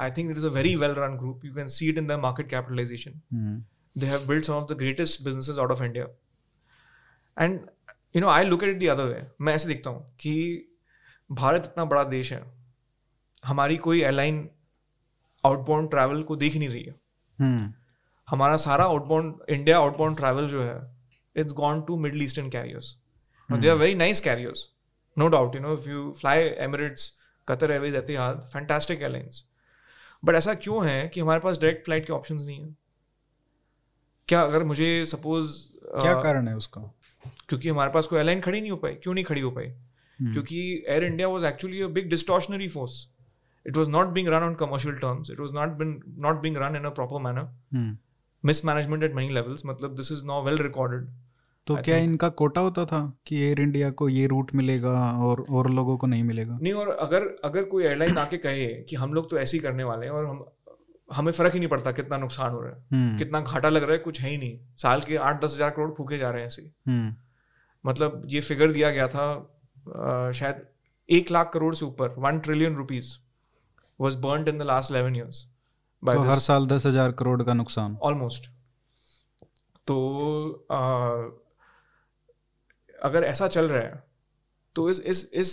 I 0.00 0.10
think 0.10 0.30
it 0.30 0.36
is 0.36 0.46
a 0.46 0.50
very 0.50 0.76
well 0.76 0.90
run 0.90 1.16
group 1.16 1.44
you 1.44 1.54
can 1.54 1.66
see 1.66 1.88
it 1.88 1.98
in 1.98 2.06
the 2.06 2.12
market 2.12 2.48
capitalisation 2.48 3.64
they 3.98 4.10
have 4.12 4.26
built 4.28 4.44
some 4.44 4.56
of 4.60 4.66
the 4.68 4.76
greatest 4.82 5.26
businesses 5.26 5.58
out 5.58 5.70
of 5.70 5.80
India. 5.86 6.04
And 7.40 7.54
you 8.16 8.22
know, 8.24 8.30
I 8.38 8.50
look 8.50 8.62
at 8.62 8.74
it 8.74 8.78
the 8.80 8.88
other 8.94 9.06
way. 9.10 9.24
मैं 9.40 9.54
ऐसे 9.54 9.68
देखता 9.68 9.90
हूँ 9.90 10.16
कि 10.20 10.64
भारत 11.32 11.62
इतना 11.66 11.84
बड़ा 11.84 12.04
देश 12.04 12.32
है 12.32 12.59
हमारी 13.44 13.76
कोई 13.76 14.02
एयरलाइन 14.02 14.48
आउटबाउंड 15.44 15.90
ट्रैवल 15.90 16.22
को 16.22 16.36
देख 16.36 16.56
नहीं 16.56 16.68
रही 16.68 16.82
है। 16.82 16.94
हम्म, 17.38 17.72
हमारा 18.28 18.56
सारा 18.56 18.84
आउटबाउंड 18.84 19.34
इंडिया 19.48 19.78
आउटबाउंड 19.78 20.16
ट्रैवल 20.16 20.48
जो 20.48 20.62
है 20.62 20.96
it's 21.36 21.52
gone 21.52 21.82
to 21.82 21.96
middle 21.96 22.22
eastern 22.22 22.50
carriers 22.50 22.96
they 23.52 23.68
are 23.68 23.76
very 23.76 23.94
nice 23.94 24.20
carriers 24.20 24.68
no 25.18 25.28
doubt 25.28 25.54
you 25.54 25.60
know 25.60 25.72
if 25.74 25.88
you 25.88 26.12
fly 26.12 26.38
Emirates 26.38 27.18
Qatar 27.48 27.70
Airways 27.70 27.94
Etihad 27.94 28.48
fantastic 28.52 29.02
airlines 29.02 29.44
but 30.24 30.34
ऐसा 30.34 30.54
क्यों 30.54 30.88
है 30.88 31.08
कि 31.08 31.20
हमारे 31.20 31.40
पास 31.40 31.58
डायरेक्ट 31.58 31.84
फ़्लाइट 31.84 32.06
के 32.06 32.12
option 32.12 32.34
नहीं 32.34 32.64
है? 32.64 32.76
क्या 34.28 34.42
अगर 34.42 34.62
मुझे 34.62 35.04
सपोज़ 35.04 35.68
क्या 36.00 36.16
uh, 36.16 36.22
कारण 36.22 36.48
है 36.48 36.56
उसका? 36.56 36.80
क्योंकि 37.48 37.68
हमारे 37.68 37.90
पास 37.90 38.06
कोई 38.06 38.16
एयरलाइन 38.16 38.40
खड़ी 38.40 38.60
नहीं 38.60 38.70
हो 38.70 38.76
पाई। 38.76 38.94
क्यों 38.94 39.14
नहीं 39.14 39.24
खड़ी 39.24 39.40
हो 39.40 39.50
पाई? 39.50 39.66
हम्म, 39.66 40.32
क्योंकि 40.32 40.84
Air 40.88 41.04
India 41.04 41.28
was 41.28 41.46
actually 41.46 41.86
big 41.86 42.10
distortionary 42.10 42.68
force 42.68 43.08
it 43.66 43.76
was 43.76 43.88
not 43.88 44.06
being 44.08 44.28
run 44.28 44.42
on 44.42 44.54
commercial 44.54 44.94
terms 44.98 45.30
it 45.30 45.40
was 45.40 45.52
not 45.54 45.76
been 45.78 46.00
not 46.18 46.40
being 46.42 46.56
run 46.56 46.76
in 46.76 46.84
a 46.84 46.90
proper 46.90 47.22
manner 47.22 47.48
hmm, 47.74 47.96
mismanagement 48.44 49.02
at 49.04 49.14
many 49.14 49.34
levels 49.34 49.66
मतलब 49.66 49.96
this 49.96 50.12
is 50.12 50.24
now 50.26 50.44
well 50.44 50.56
recorded 50.58 51.08
तो 51.66 51.74
I 51.74 51.80
क्या 51.84 51.96
think- 51.96 52.08
इनका 52.10 52.28
कोटा 52.28 52.60
होता 52.60 52.84
था 52.86 52.98
कि 53.26 53.40
Air 53.40 53.60
India 53.60 53.90
को 53.90 54.08
ये 54.08 54.26
रूट 54.26 54.54
मिलेगा 54.54 54.92
और 55.24 55.44
और 55.50 55.68
लोगों 55.70 55.96
को 55.96 56.06
नहीं 56.06 56.22
मिलेगा? 56.22 56.58
नहीं 56.62 56.72
और 56.72 56.88
अगर 57.00 57.26
अगर 57.44 57.64
कोई 57.64 57.84
एयरलाइन 57.84 58.18
आके 58.18 58.36
कहे 58.36 58.66
कि 58.88 58.96
हम 58.96 59.12
लोग 59.14 59.30
तो 59.30 59.38
ऐसे 59.38 59.56
ही 59.56 59.62
करने 59.62 59.84
वाले 59.84 60.06
हैं 60.06 60.12
और 60.12 60.26
हम 60.26 60.44
हमें 61.08 61.32
फ़र्क 61.32 61.52
ही 61.54 61.58
नहीं 61.58 61.68
पड़ता 61.68 61.92
कितना 61.92 62.16
नुकसान 62.16 62.50
हो 62.50 62.60
रहा 62.60 62.72
है 62.72 62.78
हम्म, 62.92 63.18
कितना 63.18 63.40
घाटा 63.40 63.68
लग 63.68 63.82
रहा 63.82 63.92
है 63.92 63.98
कुछ 63.98 64.20
है 64.20 64.30
ही 64.30 64.36
नहीं। 64.38 64.58
साल 64.76 65.00
के 65.00 65.16
आठ 65.28 65.44
दस 65.44 65.54
हज़ार 65.54 65.70
करोड़ 65.70 65.90
फूके 65.90 66.18
जा 66.18 66.28
रहे 66.30 66.40
हैं 66.40 66.46
ऐसे। 66.46 66.62
हम्म, 66.88 67.14
मतलब 67.84 68.22
ये 68.26 68.40
फिगर 68.40 68.72
दिया 68.72 68.90
गया 68.90 69.08
था 69.08 69.26
अ, 69.32 70.30
शायद 70.30 70.66
एक 71.08 71.30
लाख 71.30 71.50
करोड़ 71.54 71.74
से 71.74 71.84
ऊपर 71.84 72.14
one 72.18 72.38
trillion 72.38 72.74
rupees 72.76 73.16
was 74.00 74.16
burn 74.18 74.48
in 74.48 74.58
the 74.58 74.62
last 74.62 74.90
eleven 74.90 75.16
years 75.16 75.46
by 76.02 76.16
तो 76.16 76.22
हर 76.22 76.38
साल 76.38 76.66
दस 76.66 76.86
हज़ार 76.86 77.12
करोड़ 77.18 77.42
का 77.42 77.54
नुकसान। 77.54 77.96
ऑलमोस्ट 78.02 78.50
तो 79.86 79.96
अ, 80.70 80.78
अगर 83.02 83.24
ऐसा 83.24 83.46
चल 83.46 83.68
रहा 83.68 83.82
है 83.82 84.02
तो 84.76 84.88
इस 84.90 85.00
इस 85.00 85.30
इस 85.34 85.52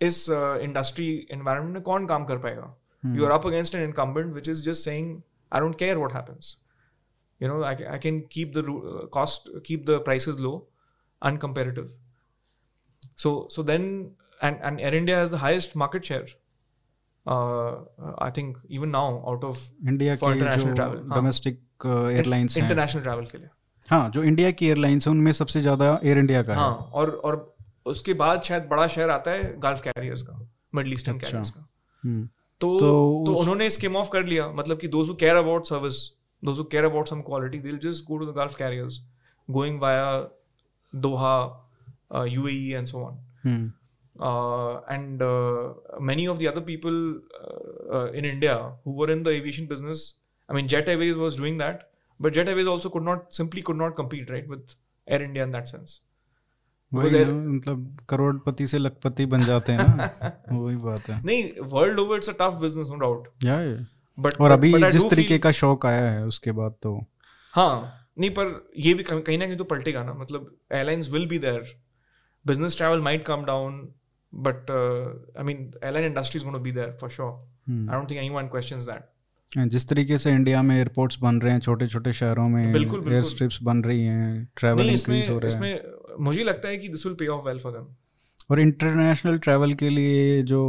इस 0.00 0.26
इंडस्ट्री 0.30 1.06
एनवायरनमेंट 1.32 1.74
में 1.74 1.82
कौन 1.82 2.06
काम 2.06 2.24
कर 2.24 2.38
पाएगा? 2.38 2.74
हम्म, 3.04 3.16
you 3.18 3.24
are 3.24 3.30
up 3.30 3.46
against 3.46 3.74
an 3.74 3.82
incumbent 3.84 4.32
which 4.32 4.48
is 4.48 4.62
just 4.70 4.84
saying 4.84 5.20
I 5.52 5.60
don't 5.60 5.78
care 5.78 5.96
what 5.98 6.12
happens 6.12 6.56
you 7.42 7.48
know 7.50 7.54
i, 7.68 7.70
ca- 7.78 7.88
I 7.92 7.96
can 8.02 8.18
keep 8.34 8.50
the 8.56 8.62
ru- 8.66 8.80
uh, 8.90 9.00
cost 9.14 9.48
keep 9.68 9.80
the 9.88 9.94
prices 10.08 10.36
low 10.44 10.52
uncomparative 11.22 11.88
So 13.22 13.32
so 13.54 13.64
then 13.70 13.86
and 14.48 14.62
and 14.68 14.82
Air 14.88 14.92
India 14.98 15.16
has 15.20 15.32
the 15.32 15.40
highest 15.42 15.74
market 15.82 16.06
share. 16.10 16.28
Uh, 17.26 18.30
think 18.36 18.58
even 18.70 18.76
even 18.76 18.90
now 18.92 19.32
out 19.32 19.44
of 19.50 19.58
India 19.88 20.16
के 20.16 20.26
international 20.26 20.76
जो 20.76 20.82
हाँ। 20.82 21.14
Domestic 21.14 21.60
airlines 21.86 22.56
हैं। 22.56 22.64
International 22.64 23.02
travel 23.02 23.24
के 23.24 23.38
लिए। 23.38 23.48
हाँ 23.90 24.10
जो 24.10 24.22
India 24.22 24.50
की 24.50 24.66
airlines 24.66 25.06
है 25.06 25.10
उनमें 25.10 25.32
सबसे 25.32 25.60
ज़्यादा 25.60 26.00
एयर 26.04 26.18
इंडिया 26.18 26.42
का 26.42 26.54
हाँ। 26.54 26.70
है 26.70 26.78
और 26.78 27.10
और 27.10 27.56
उसके 27.86 28.14
बाद 28.14 28.42
शायद 28.42 28.62
बड़ा 28.62 28.86
शहर 28.88 29.10
आता 29.10 29.30
है 29.30 29.60
गल्फ 29.60 29.80
कैरियर्स 29.80 30.22
का 30.22 30.48
मिडल 30.74 30.92
ईस्टर्न 30.92 31.16
अच्छा। 31.16 31.26
कैरियर्स 31.26 31.50
का। 31.50 31.68
हम्म, 32.04 32.28
तो 32.60 32.78
तो 32.78 33.24
तो, 33.26 33.32
उस- 33.32 33.40
उन्होंने 33.40 33.70
स्किम 33.70 33.96
ऑफ़ 33.96 34.10
कर 34.10 34.24
लिया 34.24 34.48
मतलब 34.48 34.78
कि 34.78 34.88
those 34.88 35.08
care 35.20 35.36
about 35.36 35.66
service 35.66 36.10
those 36.44 36.66
care 36.70 36.84
about 36.84 37.08
some 37.08 37.20
quality 37.20 37.58
they 37.58 37.90
just 37.90 38.04
go 38.04 38.18
to 38.18 38.26
the 38.26 38.34
Gulf 38.34 38.56
carriers 38.56 39.06
going 39.50 39.80
via 39.80 40.28
Doha 40.94 41.36
UAE 42.26 42.72
and 42.72 42.86
so 42.86 42.98
on 42.98 43.72
uh, 44.16 44.80
and 44.88 45.22
uh, 45.22 45.74
many 46.00 46.26
of 46.26 46.38
the 46.38 46.48
other 46.48 46.60
people 46.60 47.20
uh, 47.40 47.96
uh, 47.96 48.06
in 48.12 48.24
India 48.24 48.72
who 48.84 48.92
were 48.92 49.10
in 49.10 49.22
the 49.22 49.30
aviation 49.30 49.66
business. 49.66 50.14
I 50.48 50.52
mean, 50.52 50.68
Jet 50.68 50.88
Airways 50.88 51.16
was 51.16 51.36
doing 51.36 51.58
that, 51.58 51.90
but 52.20 52.32
Jet 52.32 52.48
Airways 52.48 52.66
also 52.66 52.90
could 52.90 53.02
not 53.02 53.34
simply 53.34 53.62
could 53.62 53.76
not 53.76 53.96
compete 53.96 54.30
right 54.30 54.46
with 54.46 54.74
Air 55.08 55.22
India 55.22 55.42
in 55.42 55.52
that 55.52 55.68
sense. 55.68 56.00
वही 56.92 57.24
मतलब 57.24 57.96
करोड़पति 58.08 58.66
से 58.66 58.78
लखपति 58.78 59.24
बन 59.26 59.42
जाते 59.42 59.72
हैं 59.72 59.86
ना 59.86 60.32
वही 60.50 60.76
बात 60.76 61.08
है 61.08 61.20
नहीं 61.26 61.62
world 61.70 62.00
over 62.00 62.16
it's 62.16 62.28
a 62.28 62.32
tough 62.40 62.58
business 62.60 62.90
no 62.90 62.98
doubt 62.98 63.28
या 63.44 63.56
बट 64.18 64.40
और 64.40 64.50
अभी 64.50 64.72
जिस 64.90 65.10
तरीके 65.10 65.38
का 65.46 65.50
शौक 65.60 65.86
आया 65.86 66.10
है 66.10 66.24
उसके 66.26 66.52
बाद 66.58 66.74
तो 66.82 66.94
हाँ 67.54 67.72
नहीं 68.18 68.30
पर 68.30 68.70
ये 68.86 68.94
भी 68.94 69.02
कहीं 69.02 69.22
कहीं 69.22 69.38
ना 69.38 69.46
कहीं 69.46 69.56
तो 69.56 69.64
पलटेगा 69.64 70.02
ना 70.04 70.12
मतलब 70.14 70.54
airlines 70.72 71.10
will 71.10 71.26
be 71.28 71.38
there 71.38 71.74
business 72.46 72.76
travel 72.76 73.00
might 73.00 73.24
come 73.26 73.44
down 73.44 73.82
but 74.34 74.70
I 75.38 75.44
mean 75.44 75.58
airline 75.84 76.06
industry 76.06 76.38
is 76.38 76.44
gonna 76.44 76.58
be 76.58 76.72
there 76.72 76.96
for 77.00 77.10
sure 77.10 77.32
hmm, 77.68 77.90
I 77.90 77.96
don't 77.96 78.10
think 78.10 78.20
anyone 78.20 78.48
questions 78.48 78.82
that 78.82 79.68
जिस 79.70 79.88
तरीके 79.88 80.18
से 80.18 80.30
इंडिया 80.30 80.62
में 80.62 80.76
एयरपोर्ट्स 80.76 81.18
बन 81.20 81.40
रहे 81.40 81.52
हैं 81.52 81.60
छोटे 81.60 81.86
छोटे 81.86 82.12
शहरों 82.12 82.48
में 82.48 82.72
बिल्कुल, 82.72 83.12
एयर। 83.12 83.22
स्ट्रिप्स 83.22 83.58
बन 83.62 83.82
रही 83.84 84.04
हैं 84.04 84.48
ट्रैवल 84.56 84.90
इंक्रीज 84.90 85.30
हो 85.30 85.38
रहा 85.38 85.48
है। 85.48 85.54
इसमें 85.54 86.24
मुझे 86.24 86.44
लगता 86.44 86.68
है 86.68 86.76
कि 86.76 86.88
this 86.88 87.06
will 87.06 87.14
pay 87.14 87.26
off 87.26 87.48
well 87.48 87.58
for 87.58 87.72
them 87.72 87.86
और 88.50 88.60
इंटरनेशनल 88.60 89.38
ट्रैवल 89.38 89.74
के 89.74 89.88
लिए 89.88 90.42
जो 90.42 90.62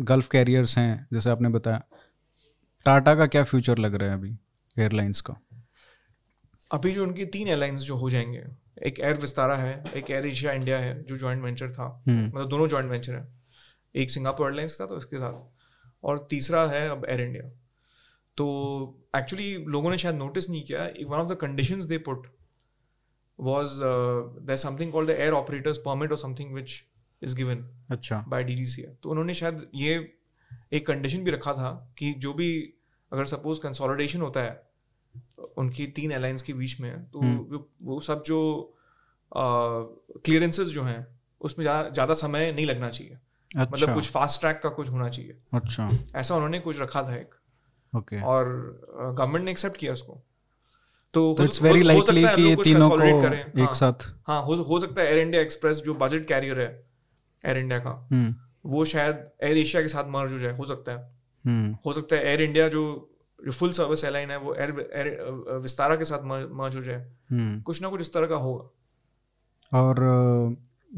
गल्फ 0.00 0.28
कैरियर्स 0.28 0.78
हैं 0.78 1.06
जैसे 1.12 1.30
आपने 1.30 1.48
बताया 1.48 1.82
टाटा 2.86 3.14
का 3.14 3.26
क्या 3.26 3.44
फ्यूचर 3.44 3.78
लग 3.78 3.94
रहा 3.94 4.10
है 4.10 4.14
अभी 4.14 4.36
एयरलाइंस 4.78 5.20
का? 5.20 5.34
अभी 6.72 6.92
जो 6.92 7.02
उनकी 7.02 7.24
तीन 7.26 7.48
एयरलाइंस 7.48 7.80
जो 7.80 7.96
हो 7.96 8.10
जाएँगे 8.10 8.44
एक 8.84 9.00
एयर 9.00 9.16
विस्तारा 9.16 9.56
है 9.56 9.84
एक 9.96 10.10
एयर 10.10 10.26
एशिया 10.26 10.52
इंडिया 10.52 10.78
है 10.78 11.02
जो 11.02 11.16
जॉइंट 11.16 11.42
वेंचर 11.42 11.72
था। 11.72 12.04
हम्म, 12.08 12.26
मतलब 12.26 12.48
दोनों 12.48 12.68
जॉइंट 12.68 12.90
वेंचर 12.90 13.14
है। 13.14 13.28
एक 13.94 14.10
सिंगापुर 14.10 14.46
एयरलाइंस 14.46 14.72
के 14.72 14.76
साथ 14.76 14.86
और 14.86 14.96
उसके 14.96 15.16
साथ। 15.16 15.56
और 16.04 16.26
तीसरा 16.30 16.66
है 16.66 16.88
अब 16.88 17.06
एयर 17.08 17.20
इंडिया 17.20 17.48
तो 18.36 18.46
एक्चुअली 19.16 19.64
लोगों 19.64 19.90
ने 19.90 19.96
शायद 19.96 20.16
नोटिस 20.16 20.50
नहीं 20.50 20.64
किया 20.64 20.84
one 20.84 21.18
of 21.18 21.28
the 21.28 21.36
conditions 21.36 21.84
they 21.84 21.98
put 21.98 22.26
uh, 23.40 24.22
there's 24.44 24.62
something 24.62 24.92
called 24.92 25.08
the 25.08 25.20
air 25.20 25.34
operators 25.34 25.78
permit 25.78 26.10
or 26.10 26.16
something 26.16 26.54
which 26.54 26.74
is 27.22 27.34
given 27.40 27.58
अच्छा। 27.90 28.24
by 28.28 28.42
DDCA 28.42 28.94
तो 29.02 29.10
उन्होंने 29.10 29.34
शायद 29.34 29.70
ये 29.74 30.14
एक 30.72 30.86
कंडीशन 30.86 31.18
भी 31.18 31.30
रखा 31.30 31.52
था 31.52 31.94
कि 31.98 32.12
जो 32.12 32.34
भी 32.34 32.74
अगर 33.12 33.24
सपोज़ 33.24 33.60
कंसोलिडेशन 33.60 34.20
होता 34.20 34.40
है 34.40 34.70
उनकी 35.58 35.86
तीन 35.86 36.12
एयरलाइंस 36.12 36.42
के 36.42 36.52
बीच 36.52 36.80
में 36.80 37.04
तो 37.04 37.20
हम्म। 37.20 37.36
वो, 37.36 37.68
वो 37.82 38.00
सब 38.00 38.22
जो 38.22 38.72
क्लियरेंसेस 39.32 40.68
जो 40.68 40.82
हैं 40.82 41.06
उसमें 41.40 41.64
ज़्यादा 41.64 42.14
समय 42.14 42.52
नहीं 42.52 42.66
लगना 42.66 42.90
चाहिए। 42.90 43.12
अच्छा। 43.12 43.60
मतलब 43.62 43.72
अच्छा। 43.72 43.94
कुछ 43.94 44.10
फास्ट 44.10 44.40
ट्रैक 44.40 44.60
का 44.62 44.68
कुछ 44.68 44.90
होना 44.90 45.08
चाहिए। 45.08 45.36
अच्छा। 45.54 45.90
ऐसा 46.16 46.34
उन्होंने 46.34 46.60
कुछ 46.60 46.80
रखा 46.80 47.02
था 47.02 47.16
एक। 47.16 47.34
ओके। 47.92 48.20
और 48.22 48.46
गवर्नमेंट 49.18 49.44
ने 49.44 49.50
एक्सेप्ट 49.50 49.76
किया 49.76 49.92
उसको। 49.92 50.20
तो 51.14 51.44
इट्स 51.44 51.62
वेरी 51.62 51.82
लाइकली 51.82 52.22
कि 52.22 52.42
ये 52.42 52.56
तीनों 52.56 52.88
को 52.90 52.96
करें। 52.96 53.40
एक 53.40 53.58
हाँ, 53.58 53.74
साथ। 53.74 54.06
हाँ 54.26 54.42
हो 54.42 54.54
हो 54.54 54.80
सकता 54.80 55.02
है 55.02 55.08
एयर 55.08 55.18
इंडिया 55.18 55.42
एक्सप्रेस 55.42 55.76
जो 55.76 55.94
बजट 55.94 56.26
कैरियर 56.28 56.60
है 56.60 56.68
एयर 57.44 57.58
इंडिया 57.58 57.78
का 57.78 57.90
हम्म। 58.12 58.34
वो 58.66 58.84
शायद 58.84 59.28
एयर 59.42 59.56
एशिया 59.56 59.82
के 59.82 59.88
साथ 59.88 60.08
मर्ज 60.08 60.32
हो 60.32 60.38
जाए 60.38 60.56
हो 60.56 60.64
सकता 60.64 60.92
है। 60.92 60.98
हम्म। 61.44 61.76
हो 61.86 61.92
सकता 61.92 62.16
है 62.16 62.26
एयर 62.26 62.42
इंडिया 62.42 62.68
जो 62.68 62.82
जो 63.44 63.52
फुल 63.52 63.72
सर्विस 63.72 64.04
एयरलाइन 64.04 64.30
है 64.30 64.38
वो 64.38 64.54
एयर 64.54 64.90
एयर 64.94 65.34
विस्तारा 65.62 65.96
के 65.96 66.04
साथ 66.04 66.24
मर्ज 66.52 66.76
हो 66.76 66.82
जाए 66.82 67.12
हम्म। 67.30 67.60
कुछ 67.60 67.82
ना 67.82 67.88
कुछ 67.88 68.00
इस 68.00 68.14
तरह 68.14 68.26
का 68.26 68.34
होगा। 68.34 68.70
और 69.78 70.00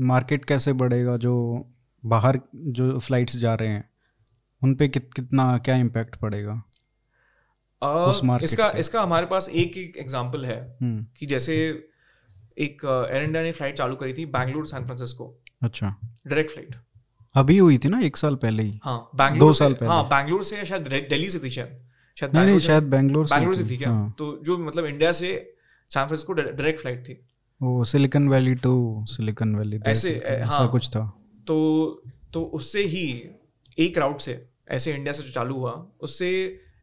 मार्केट 0.01 0.44
कैसे 0.44 0.72
बढ़ेगा 0.72 1.16
जो 1.16 1.66
बाहर 2.07 2.40
जो 2.57 2.98
फ्लाइट्स 2.98 3.37
जा 3.37 3.55
रहे 3.55 3.68
हैं 3.68 3.90
उन 4.64 4.74
पे 4.74 4.88
कित, 4.88 5.11
कितना 5.14 5.59
क्या 5.59 5.77
इम्पैक्ट 5.77 6.16
पड़ेगा? 6.16 6.62
उस 7.83 8.42
इसका 8.42 8.68
पे। 8.68 8.79
इसका 8.79 9.03
हमारे 9.03 9.27
पास 9.27 9.48
एक 9.48 9.77
एक 9.77 9.96
एग्जांपल 9.96 10.46
है 10.46 10.77
हम्म। 10.83 11.07
कि 11.16 11.27
जैसे 11.27 11.55
एक 12.59 13.07
एयर 13.12 13.22
इंडिया 13.22 13.42
ने 13.42 13.53
फ़्लाइट 13.53 13.77
चालू 13.77 13.96
करी 13.96 14.14
थी 14.14 14.27
बैंगलोर 14.27 14.66
सैन 14.66 14.85
फ्रांसिस्को 14.85 15.42
अच्छा। 15.62 15.88
डायरेक्ट 16.27 16.51
फ़्लाइट 16.51 16.77
अभी 17.35 17.59
हुई 17.59 17.79
थी 17.79 17.88
ना 17.88 18.01
एक 18.01 18.16
साल 18.16 18.37
पहले 18.37 18.62
ही? 18.62 18.81
हाँ 18.85 19.11
बैंगलोर 19.14 19.40
दो 19.40 19.53
से- 19.53 19.59
साल 19.59 19.74
पहले। 19.74 19.92
हाँ 19.92 20.05
बैंगलोर 20.05 20.44
से 20.44 20.64
शायद 20.64 20.83
दिल्ली 20.83 21.31
से 21.31 21.38
थी 21.38 21.51
शायद। 21.51 21.88
शायद 22.19 22.35
नहीं 22.35 22.47
नहीं 22.47 22.59
शायद 22.61 22.85
बैंगलोर 22.91 23.27
से 23.27 23.35
बैंगलोर 23.35 23.55
से 23.57 23.65
थी। 23.65 23.77
क्या? 23.77 23.91
हाँ। 23.91 24.15
तो 24.19 24.37
जो 24.45 24.59
मतलब 24.59 24.85
इंडिया 24.87 25.13
से 25.13 25.29
सैन 25.91 26.07
फ्रांसिस्को 26.07 26.33
डायरेक्ट 26.33 26.81
फ़्लाइट 26.81 27.03
थी। 27.09 27.21
वो 27.61 27.85
Silicon 27.85 28.29
Valley 28.29 28.55
to 28.57 29.05
Silicon 29.09 29.55
Valley 29.57 29.81
ऐसे, 29.87 30.11
हाँ। 30.47 30.69
कुछ 30.71 30.89
था। 30.89 31.05
तो 31.47 32.03
तो 32.33 32.43
उससे 32.55 32.83
ही 32.87 33.05
एक 33.79 33.99
राउट 33.99 34.21
से 34.21 34.45
ऐसे 34.71 34.95
इंडिया 34.95 35.13
से 35.13 35.23
जो 35.23 35.31
चालू 35.33 35.55
हुआ 35.55 35.73
उससे 36.01 36.29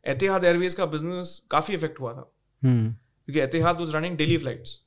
एतिहाद 0.07 0.43
एयरवेज 0.43 0.73
का 0.73 0.85
बिज़नेस 0.87 1.39
काफ़ी 1.51 1.73
इफ़ेक्ट 1.73 1.99
हुआ 1.99 2.13
था। 2.13 2.31
हम्म। 2.61 2.91
क्योंकि 2.91 3.39
Etihad 3.41 3.79
was 3.79 3.95
running 3.95 4.17
daily 4.17 4.37
flights 4.37 4.79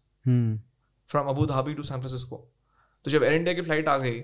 from 1.11 1.29
Abu 1.29 1.47
Dhabi 1.47 1.75
to 1.75 1.83
San 1.83 2.01
Francisco 2.01 2.37
तो 3.05 3.11
जब 3.11 3.23
एयर 3.23 3.35
इंडिया 3.35 3.55
की 3.55 3.61
फ़्लाइट 3.61 3.89
आ 3.89 3.97
गई 3.99 4.21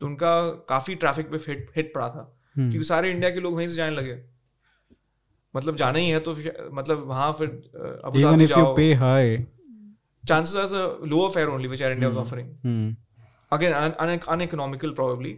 तो 0.00 0.06
उनका 0.06 0.34
काफ़ी 0.68 0.94
ट्रैफ़िक 0.94 1.30
पे 1.30 1.36
हिट 1.48 1.70
हिट 1.76 1.92
पड़ा 1.94 2.08
था। 2.08 2.22
हम्म। 2.56 2.70
क्योंकि 2.70 2.86
सारे 2.86 3.10
इंडिया 3.10 3.30
के 3.30 3.40
लोग 3.40 3.54
वहीं 3.56 3.68
से 3.68 3.74
जाने 3.74 3.96
लगे। 3.96 4.14
मतलब 5.54 5.76
जाना 5.76 5.98
ही 5.98 6.08
है 6.08 6.20
तो 6.20 6.34
मतलब 6.72 7.04
वहाँ 7.06 7.32
फिर 7.32 7.48
chances 10.28 10.56
are 10.56 11.06
lower 11.06 11.30
fare 11.30 11.48
only 11.48 11.68
which 11.68 11.82
Air 11.82 11.92
India 11.92 12.10
is 12.10 12.16
offering 12.16 12.48
again 13.52 13.72
uneconomical 14.40 14.90
probably 14.90 15.32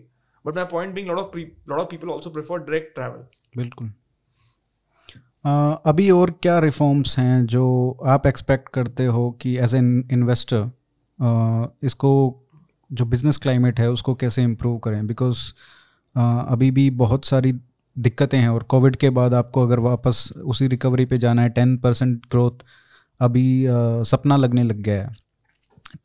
but 0.45 0.57
my 0.57 0.65
point 0.65 0.95
being 0.95 1.09
lot 1.09 1.19
of 1.19 1.87
people 1.91 2.11
also 2.13 2.31
prefer 2.31 2.59
direct 2.59 2.95
travel 2.95 3.25
बिल्कुल। 3.57 3.91
अभी 5.87 6.11
और 6.11 6.31
क्या 6.43 6.59
रिफॉर्म्स 6.59 7.19
हैं 7.19 7.45
जो 7.47 7.65
आप 8.07 8.27
एक्सपेक्ट 8.27 8.69
करते 8.69 9.07
हो 9.07 9.31
कि 9.41 9.57
एज 9.59 9.75
एन 9.75 10.09
इन्वेस्टर 10.13 10.71
इसको 11.85 12.13
जो 12.91 13.05
बिज़नेस 13.05 13.37
क्लाइमेट 13.37 13.81
है 13.81 13.91
उसको 13.91 14.15
कैसे 14.15 14.43
इम्प्रूव 14.43 14.79
करें? 14.79 15.07
बिकॉज़ 15.07 15.39
अभी 16.17 16.71
भी 16.71 16.89
बहुत 17.03 17.25
सारी 17.25 17.53
दिक्कतें 17.99 18.39
हैं 18.39 18.49
और 18.49 18.63
कोविड 18.63 18.97
के 18.97 19.11
बाद 19.11 19.35
आपको 19.35 19.63
अगर 19.63 19.79
वापस 19.79 20.33
उसी 20.45 20.67
रिकवरी 20.67 21.05
पे 21.05 21.19
जाना 21.19 21.43
है 21.43 21.49
टेन 21.49 21.77
परसेंट 21.77 22.27
ग्रोथ 22.31 22.65
अभी 23.21 23.65
अ, 23.65 24.03
सपना 24.03 24.37
लगने 24.37 24.63
लग 24.63 24.77
गया 24.77 25.03
है। 25.03 25.17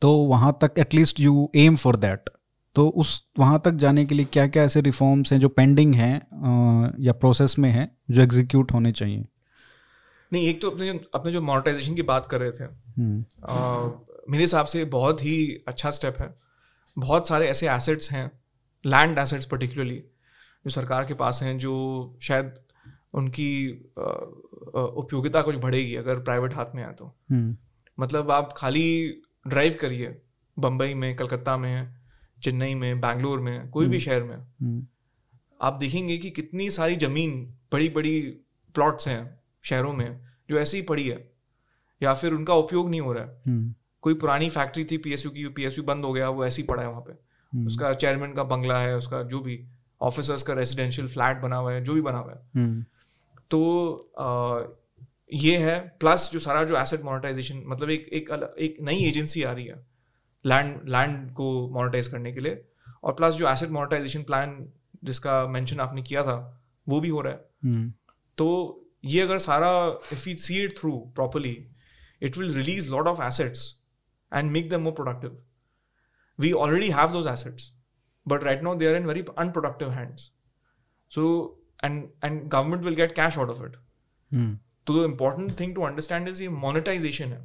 तो 0.02 0.12
वहाँ 0.12 0.58
तक 0.60 0.72
at least 0.78 1.20
you 1.20 1.50
aim 1.56 1.76
for 1.76 1.96
that 1.96 2.20
तो 2.74 2.88
उस 2.88 3.24
वहाँ 3.38 3.62
तक 3.64 3.70
जाने 3.70 4.04
के 4.04 4.14
लिए 4.14 4.26
क्या 4.32 4.46
क्या 4.46 4.62
ऐसे 4.62 4.80
रिफॉर्म्स 4.80 5.32
हैं 5.32 5.40
जो 5.40 5.48
पेंडिंग 5.48 5.94
हैं 5.94 6.16
या 7.00 7.12
प्रोसेस 7.12 7.58
में 7.58 7.70
हैं 7.70 7.96
जो 8.10 8.22
एग्जीक्यूट 8.22 8.72
होने 8.72 8.92
चाहिए? 8.92 9.24
नहीं 10.32 10.48
एक 10.48 10.62
तो 10.62 10.70
अपने 10.70 10.92
जो 10.92 11.00
अपने 11.14 11.32
जो 11.32 11.40
मोनेटाइजेशन 11.40 11.94
की 11.94 12.02
बात 12.02 12.26
कर 12.30 12.40
रहे 12.40 12.50
थे 12.50 12.64
हम्म, 12.64 13.24
अ, 13.44 13.54
मेरे 14.30 14.44
हिसाब 14.44 14.66
से 14.66 14.84
बहुत 14.84 15.24
ही 15.24 15.64
अच्छा 15.68 15.90
स्टेप 15.90 16.14
है। 16.20 16.34
बहुत 16.98 17.28
सारे 17.28 17.48
ऐसे 17.48 17.70
एसेट्स 17.70 18.12
हैं 18.12 18.32
लैंड 18.86 19.18
एसेट्स 19.18 19.44
पर्टिकुलरली 19.44 20.02
जो 20.64 20.70
सरकार 20.70 21.04
के 21.04 21.14
पास 21.14 21.40
हैं 21.42 21.56
जो 21.58 21.74
शायद 22.22 22.54
उनकी 23.14 23.50
उपयोगिता 24.72 25.42
कुछ 25.42 25.56
बढ़ेगी 25.56 25.94
अगर 25.96 26.18
प्राइवेट 26.18 26.54
हाथ 26.54 26.74
में 26.74 26.82
आए 26.84 26.92
तो। 26.92 27.14
हम्म, 27.30 27.56
मतलब 27.98 28.30
आप 28.30 28.52
खाली 28.56 29.22
ड्राइव 29.48 29.76
करिए 29.80 30.20
बम्बई 30.56 30.94
में 30.94 31.14
कलकत्ता 31.16 31.56
में 31.56 31.94
चेन्नई 32.42 32.74
में 32.74 33.00
बैंगलोर 33.00 33.40
में 33.40 33.70
कोई 33.70 33.86
भी 33.86 34.00
शहर 34.00 34.22
में। 34.22 34.36
हम्म, 34.36 34.86
आप 35.60 35.72
देखेंगे 35.72 36.18
कि 36.18 36.30
कितनी 36.30 36.70
सारी 36.70 36.96
ज़मीन 36.96 37.32
बड़ी 37.72 37.88
बड़ी 37.88 38.20
प्लॉट्स 38.74 39.08
हैं 39.08 39.40
शहरों 39.64 39.92
में 39.92 40.20
जो 40.50 40.58
ऐसे 40.58 40.76
ही 40.76 40.82
पड़ी 40.82 41.08
है 41.08 41.18
या 42.00 42.14
फिर 42.14 42.32
उनका 42.32 42.54
उपयोग 42.54 42.90
नहीं 42.90 43.00
हो 43.00 43.12
रहा 43.12 43.24
है। 43.24 43.42
हम्म, 43.46 43.74
कोई 44.02 44.14
पुरानी 44.14 44.48
फैक्ट्री 44.50 44.84
थी 44.84 44.96
पीएसयू 44.98 45.32
की 45.32 45.46
पीएसयू 45.48 45.84
बंद 45.84 46.04
हो 46.04 46.12
गया 46.12 46.28
वो 46.28 46.44
ऐसे 46.44 46.62
ही 46.62 46.68
पड़ा 46.68 46.82
है 46.82 46.88
वहाँ 46.88 47.00
पे। 47.00 47.12
हम्म, 47.12 47.66
उसका 47.66 47.92
चेयरमैन 47.94 48.32
का 48.32 48.44
बंगला 48.44 48.78
है 48.78 48.96
उसका 48.96 49.22
जो 49.24 49.40
भी। 49.40 49.56
ऑफिसर्स 50.00 50.42
का 50.42 50.54
रेजिडेंशियल 50.54 51.08
फ्लैट 51.08 51.40
बना 51.40 51.56
हुआ 51.56 51.72
है 51.72 51.84
जो 51.84 51.94
भी 51.94 52.00
बना 52.00 52.18
हुआ 52.18 52.32
है। 52.32 52.40
हम्म, 52.56 52.84
तो 53.50 54.76
ये 55.32 55.56
है 55.58 55.78
प्लस 56.00 56.28
जो 56.32 56.38
सारा 56.38 56.64
जो 56.64 56.76
एसेट 56.76 57.02
मोनेटाइजेशन 57.02 57.62
मतलब 57.66 57.90
एक 57.90 58.08
एक 58.12 58.30
एक 58.58 58.76
नई 58.80 59.04
एजेंसी 59.04 59.42
आ 59.42 59.52
रही 59.52 59.66
है 59.66 59.76
लैंड 60.44 60.88
लैंड 60.88 61.32
को 61.34 61.68
मोनेटाइज 61.72 62.08
करने 62.08 62.32
के 62.32 62.40
लिए। 62.40 62.62
और 63.04 63.12
प्लस 63.12 63.34
जो 63.34 63.48
एसेट 63.48 63.70
मोनेटाइजेशन 63.70 64.22
प्लान 64.22 64.56
जिसका 65.04 65.46
मेंशन 65.46 65.80
आपने 65.80 66.02
किया 66.02 66.22
था 66.22 66.36
वो 66.86 67.00
भी 67.00 67.08
हो 67.08 67.20
रहा 67.20 67.32
है। 67.32 67.44
हम्म, 67.64 67.92
तो 68.38 68.76
ये 69.04 69.20
अगर 69.20 69.38
सारा 69.38 69.70
if 70.12 70.28
you 70.28 70.34
see 70.36 70.62
it 70.64 70.78
through 70.78 70.92
properly 71.14 71.56
it 72.22 72.38
will 72.38 72.54
release 72.54 72.90
lot 72.90 73.06
of 73.06 73.22
assets 73.22 73.62
and 74.32 74.50
make 74.50 74.70
them 74.70 74.80
more 74.80 74.92
productive 74.92 75.38
we 76.38 76.50
already 76.64 76.90
have 76.96 77.14
those 77.14 77.30
assets. 77.30 77.70
But 78.32 78.44
right 78.46 78.66
now 78.66 78.74
they 78.80 78.88
are 78.88 78.96
in 78.98 79.08
very 79.10 79.24
unproductive 79.42 79.94
hands. 79.94 80.26
So 81.12 81.28
and 81.84 82.02
and 82.24 82.42
government 82.54 82.88
will 82.88 82.98
get 82.98 83.14
cash 83.14 83.38
out 83.38 83.54
of 83.54 83.62
it. 83.66 83.78
Hmm, 84.32 84.58
तो 84.86 84.94
the 84.94 85.06
important 85.08 85.56
thing 85.60 85.78
to 85.78 85.86
understand 85.86 86.32
is 86.32 86.40
ये 86.40 86.48
monetization 86.64 87.26
है। 87.26 87.44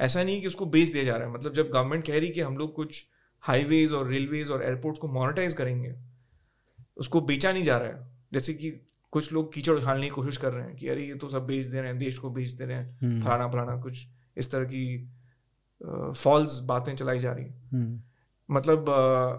ऐसा 0.00 0.22
नहीं 0.22 0.40
कि 0.40 0.46
उसको 0.46 0.66
बेच 0.66 0.92
दिया 0.92 1.04
जा 1.04 1.16
रहा 1.16 1.28
है। 1.28 1.34
मतलब 1.34 1.52
जब 1.52 1.70
गवर्नमेंट 1.70 2.06
कह 2.06 2.18
रही 2.18 2.28
कि 2.28 2.40
हम 2.40 2.56
लोग 2.58 2.74
कुछ 2.74 3.06
हाईवेज 3.42 3.92
और 3.92 4.08
रेलवेज 4.08 4.50
और 4.50 4.62
एयरपोर्ट्स 4.62 5.00
को 5.00 5.08
मोनेटाइज 5.08 5.52
करेंगे 5.52 5.94
उसको 6.96 7.20
बेचा 7.20 7.52
नहीं 7.52 7.62
जा 7.62 7.76
रहा 7.78 7.88
है। 7.88 8.08
जैसे 8.32 8.54
कि 8.54 8.70
कुछ 9.12 9.32
लोग 9.32 9.52
कीचड़ 9.54 9.74
उछालने 9.74 10.02
की 10.02 10.10
कोशिश 10.10 10.36
कर 10.36 10.52
रहे 10.52 10.66
हैं 10.66 10.76
कि 10.76 10.88
अरे 10.88 11.06
ये 11.06 11.14
तो 11.14 11.28
सब 11.28 11.46
बेच 11.46 11.66
दे 11.66 11.78
रहे 11.78 11.86
हैं 11.86 11.98
देश 11.98 12.18
को 12.18 12.30
बेच 12.30 12.50
दे 12.50 12.64
रहे 12.64 12.76
हैं। 12.76 12.98
हम्म, 13.02 13.22
फलाना 13.22 13.48
फलाना 13.48 13.76
कुछ 13.76 14.06
इस 14.36 14.50
तरह 14.50 14.64
की 14.64 15.08
फॉल्स 16.16 16.58
बातें 16.58 16.94
चलाई 16.96 17.18
जा 17.18 17.32
रही 17.32 17.44
हैं। 17.44 17.70
हम्म, 17.72 18.00
मतलब 18.50 18.90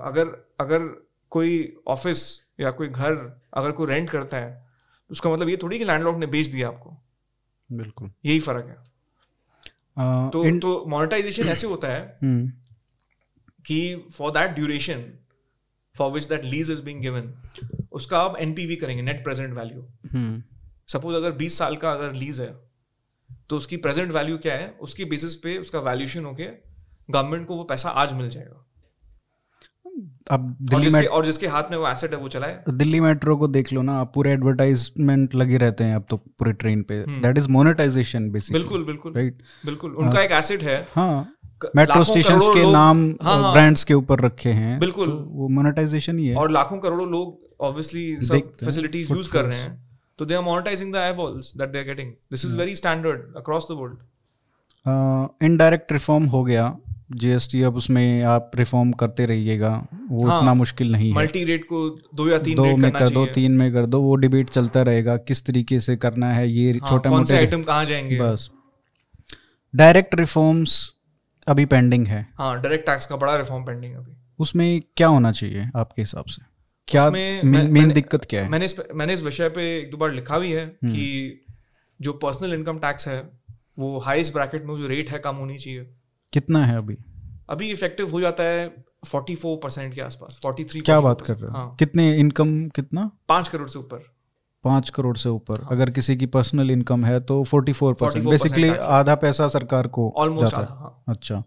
अगर 0.01 0.47
अगर 0.59 1.07
कोई 1.29 1.75
ऑफ़िस 1.87 2.41
या 2.59 2.71
कोई 2.71 2.87
घर 2.87 3.41
अगर 3.53 3.71
कोई 3.71 3.87
रेंट 3.87 4.09
करता 4.09 4.37
है 4.37 4.51
तो 5.07 5.11
उसका 5.11 5.29
मतलब 5.29 5.49
ये 5.49 5.57
थोड़ी 5.57 5.77
कि 5.79 5.85
लैंडलॉर्ड 5.85 6.17
ने 6.17 6.25
बेच 6.25 6.47
दिया 6.47 6.67
आपको। 6.67 6.97
बिल्कुल। 7.71 8.11
यही 8.25 8.39
फ़र्क 8.39 8.65
है। 8.65 8.77
आ, 9.97 10.29
तो 10.29 10.45
इन- 10.45 10.61
तो 10.61 10.85
मोनेटाइजेशन 10.87 11.43
ऐसे 11.43 11.67
होता 11.67 11.87
है 11.87 12.17
हम्म, 12.23 12.51
कि 13.65 14.07
for 14.13 14.31
that 14.31 14.51
duration 14.51 15.13
for 15.95 16.11
which 16.11 16.23
that 16.23 16.45
lease 16.45 16.71
is 16.71 16.81
being 16.81 17.01
given 17.01 17.33
उसका 17.91 18.19
आप 18.19 18.37
एनपीवी 18.37 18.75
करेंगे 18.75 19.03
नेट 19.03 19.23
प्रेजेंट 19.23 19.53
वैल्यू 19.53 19.87
सपोज़ 20.87 21.15
अगर 21.15 21.31
20 21.31 21.57
साल 21.57 21.75
का 21.75 21.91
अगर 21.91 22.13
लीज 22.13 22.41
है 22.41 22.55
तो 23.49 23.57
उसकी 23.57 23.77
प्रेजेंट 23.77 24.11
वैल्यू 24.11 24.37
क्या 24.37 24.55
है? 24.55 24.77
उसकी 24.81 25.05
बेसिस 25.05 25.35
पे 25.35 25.57
उसका 25.57 25.79
वैल्यूएशन 25.79 26.25
होके 26.25 26.45
गवर्नमेंट 27.09 27.47
को 27.47 27.55
वो 27.55 27.63
पैसा 27.63 27.89
आज 27.89 28.13
मिल 28.13 28.29
जाएगा। 28.29 28.65
अब 30.31 30.41
और 30.41 30.69
दिल्ली 30.69 30.89
जिसके 30.89 31.05
और 31.07 31.25
जिसके 31.25 31.47
हाथ 31.47 31.71
में 31.71 31.77
वो 31.77 31.87
एसेट 31.87 32.11
है 32.11 32.17
वो 32.17 32.27
चलाए 32.29 32.63
दिल्ली 32.69 32.99
मेट्रो 32.99 33.35
को 33.37 33.47
देख 33.47 33.71
लो 33.73 33.81
ना 33.81 33.99
आप 33.99 34.11
पूरे 34.15 34.31
एडवर्टाइजमेंट 34.31 35.35
लगे 35.35 35.57
रहते 35.57 35.83
हैं 35.83 35.95
अब 35.95 36.05
तो 36.09 36.17
पूरे 36.17 36.53
ट्रेन 36.53 36.81
पे। 36.83 36.99
दैट 37.21 37.37
इज़ 37.37 37.49
मोनेटाइजेशन 37.49 38.29
बेसिकली 38.31 38.59
बिल्कुल 38.59 38.83
बिल्कुल। 38.85 39.13
Right 39.13 39.33
right? 39.33 39.65
बिल्कुल 39.65 39.91
उनका 39.91 40.17
हाँ, 40.17 40.25
एक 40.25 40.31
एसेट 40.31 40.63
है। 40.63 40.87
हाँ। 40.95 41.33
मेट्रो 41.75 42.03
स्टेशन 42.03 42.39
के 42.39 42.71
नाम 42.71 43.03
हाँ, 43.21 43.37
हाँ। 43.41 43.51
ब्रांड्स 43.53 43.83
के 43.83 43.93
ऊपर 43.93 44.19
रखे 44.19 44.49
हैं 44.49 44.79
बिल्कुल। 44.79 45.07
तो 45.07 45.15
वो 45.31 45.47
मोनेटाइजेशन 45.49 46.19
ही 46.19 46.27
है। 46.27 46.35
और 46.35 46.51
लाखों 46.51 46.77
करोड़ों 46.79 47.09
लोग 47.09 47.39
ऑब्वियसली 47.61 48.21
सब 48.21 48.55
फैसिलिटीज़ 48.63 49.13
यूज़ 49.13 49.31
कर 49.31 49.45
रहे 49.45 49.59
हैं। 49.59 49.89
तो 50.19 50.25
they 50.25 50.35
are 50.35 50.41
monetizing 50.41 50.93
the 50.93 50.97
eyeballs 51.01 51.51
that 51.59 51.73
they 51.73 51.83
are 51.83 51.89
getting. 51.89 52.09
This 52.33 52.47
is 52.47 52.55
very 52.61 52.77
standard 52.79 53.43
across 53.43 53.69
the 53.71 53.77
world 53.81 53.99
indirect 55.43 55.91
reform 55.91 56.25
हो 56.25 56.43
गया। 56.43 56.65
जीएसटी 57.15 57.61
अब 57.61 57.75
उसमें 57.75 58.23
आप 58.23 58.51
रिफॉर्म 58.55 58.91
करते 58.91 59.25
रहिएगा 59.25 59.69
वो 60.09 60.27
हाँ, 60.27 60.39
इतना 60.39 60.53
मुश्किल 60.53 60.91
नहीं 60.91 61.09
है। 61.09 61.15
मल्टी 61.15 61.43
रेट 61.43 61.63
को 61.63 61.89
दो 62.15 62.27
या 62.29 62.37
तीन 62.37 62.55
दो 62.55 62.63
रेट 62.63 62.77
में 62.77 62.91
करना 62.91 63.05
कर 63.05 63.13
दो 63.13 63.25
तीन 63.25 63.51
में 63.51 63.71
कर 63.73 63.85
दो 63.85 64.01
वो 64.01 64.15
डिबेट 64.15 64.49
चलता 64.49 64.81
रहेगा 64.81 65.17
किस 65.17 65.45
तरीके 65.45 65.79
से 65.79 65.95
करना 65.97 66.33
है 66.33 66.49
ये 66.49 66.71
हाँ, 66.71 66.87
छोटे 66.89 67.09
कौन 67.09 67.25
से 67.25 67.33
मोटे 67.33 67.45
आइटम 67.45 67.63
कहाँ 67.63 67.85
जाएँगे? 67.85 68.19
बस। 68.19 68.49
डायरेक्ट 69.73 70.15
रिफॉर्म्स 70.15 70.93
अभी 71.47 71.65
पेंडिंग 71.65 72.07
है। 72.07 72.25
हाँ 72.37 72.61
डायरेक्ट 72.61 72.85
टैक्स 72.85 73.05
का 73.05 73.15
बड़ा 73.15 73.35
रिफॉर्म 73.35 73.63
पेंडिंग 73.65 73.95
अभी। 73.95 74.15
उसमें 74.39 74.81
क्या 74.97 75.07
होना 75.07 75.31
चाहिए 75.31 75.69
आपके 75.75 76.01
हिसाब 76.01 76.25
से? 76.25 76.41
क्या 76.87 77.09
मेन 77.09 77.91
दिक्कत 77.93 78.25
क्या 78.25 78.43
है? 78.43 78.49
मैंने 78.49 78.65
इस 78.65 78.75
मैंने 78.95 79.13
इस 79.13 79.23
विषय 79.23 79.49
पे 79.49 79.77
एक 79.79 79.91
दो 79.91 79.97
बार 79.97 80.11
लिखा 80.11 80.37
भी 80.39 80.51
है 80.51 80.65
हम्म। 80.65 80.93
कि 80.93 81.41
जो 81.99 82.13
पर्सनल 82.13 82.53
इनकम 82.53 82.77
टैक्स 82.77 83.07
है 83.07 83.21
वो 83.79 83.97
हाईएस्ट 83.99 84.33
ब्रैकेट 84.33 84.65
में 84.65 84.75
जो 84.77 84.87
रेट 84.87 85.09
है 85.11 85.19
कम 85.19 85.35
होनी 85.35 85.57
चाहिए। 85.57 85.89
कितना 86.33 86.65
है 86.65 86.77
अभी? 86.77 86.97
अभी 87.49 87.71
इफ़ेक्टिव 87.71 88.11
हो 88.11 88.21
जाता 88.21 88.43
है 88.43 88.67
44 89.05 89.55
परसेंट 89.63 89.93
के 89.93 90.01
आसपास 90.01 90.39
43 90.45 90.81
क्या 90.85 90.99
बात 91.01 91.21
कर 91.21 91.35
रहे 91.35 91.51
हो? 91.51 91.57
हाँ। 91.57 91.75
कितने 91.79 92.17
इनकम 92.17 92.67
कितना? 92.69 93.09
पाँच 93.29 93.47
करोड़ 93.47 93.67
से 93.69 93.79
ऊपर। 93.79 94.03
पाँच 94.63 94.89
करोड़ 94.89 95.15
से 95.17 95.29
ऊपर। 95.29 95.61
हाँ। 95.61 95.69
अगर 95.71 95.89
किसी 95.89 96.15
की 96.17 96.25
पर्सनल 96.25 96.71
इनकम 96.71 97.05
है 97.05 97.19
तो 97.21 97.43
फोर्टी 97.43 97.73
फोर 97.73 97.93
परसेंट 97.93 98.23
44% 98.23 98.31
बेसिकली 98.31 98.69
आधा 98.69 99.15
पैसा 99.15 99.47
सरकार 99.47 99.87
को 99.87 100.09
ऑलमोस्ट 100.17 100.55
जाता 100.55 100.83
है। 100.83 101.13
अच्छा। 101.13 101.43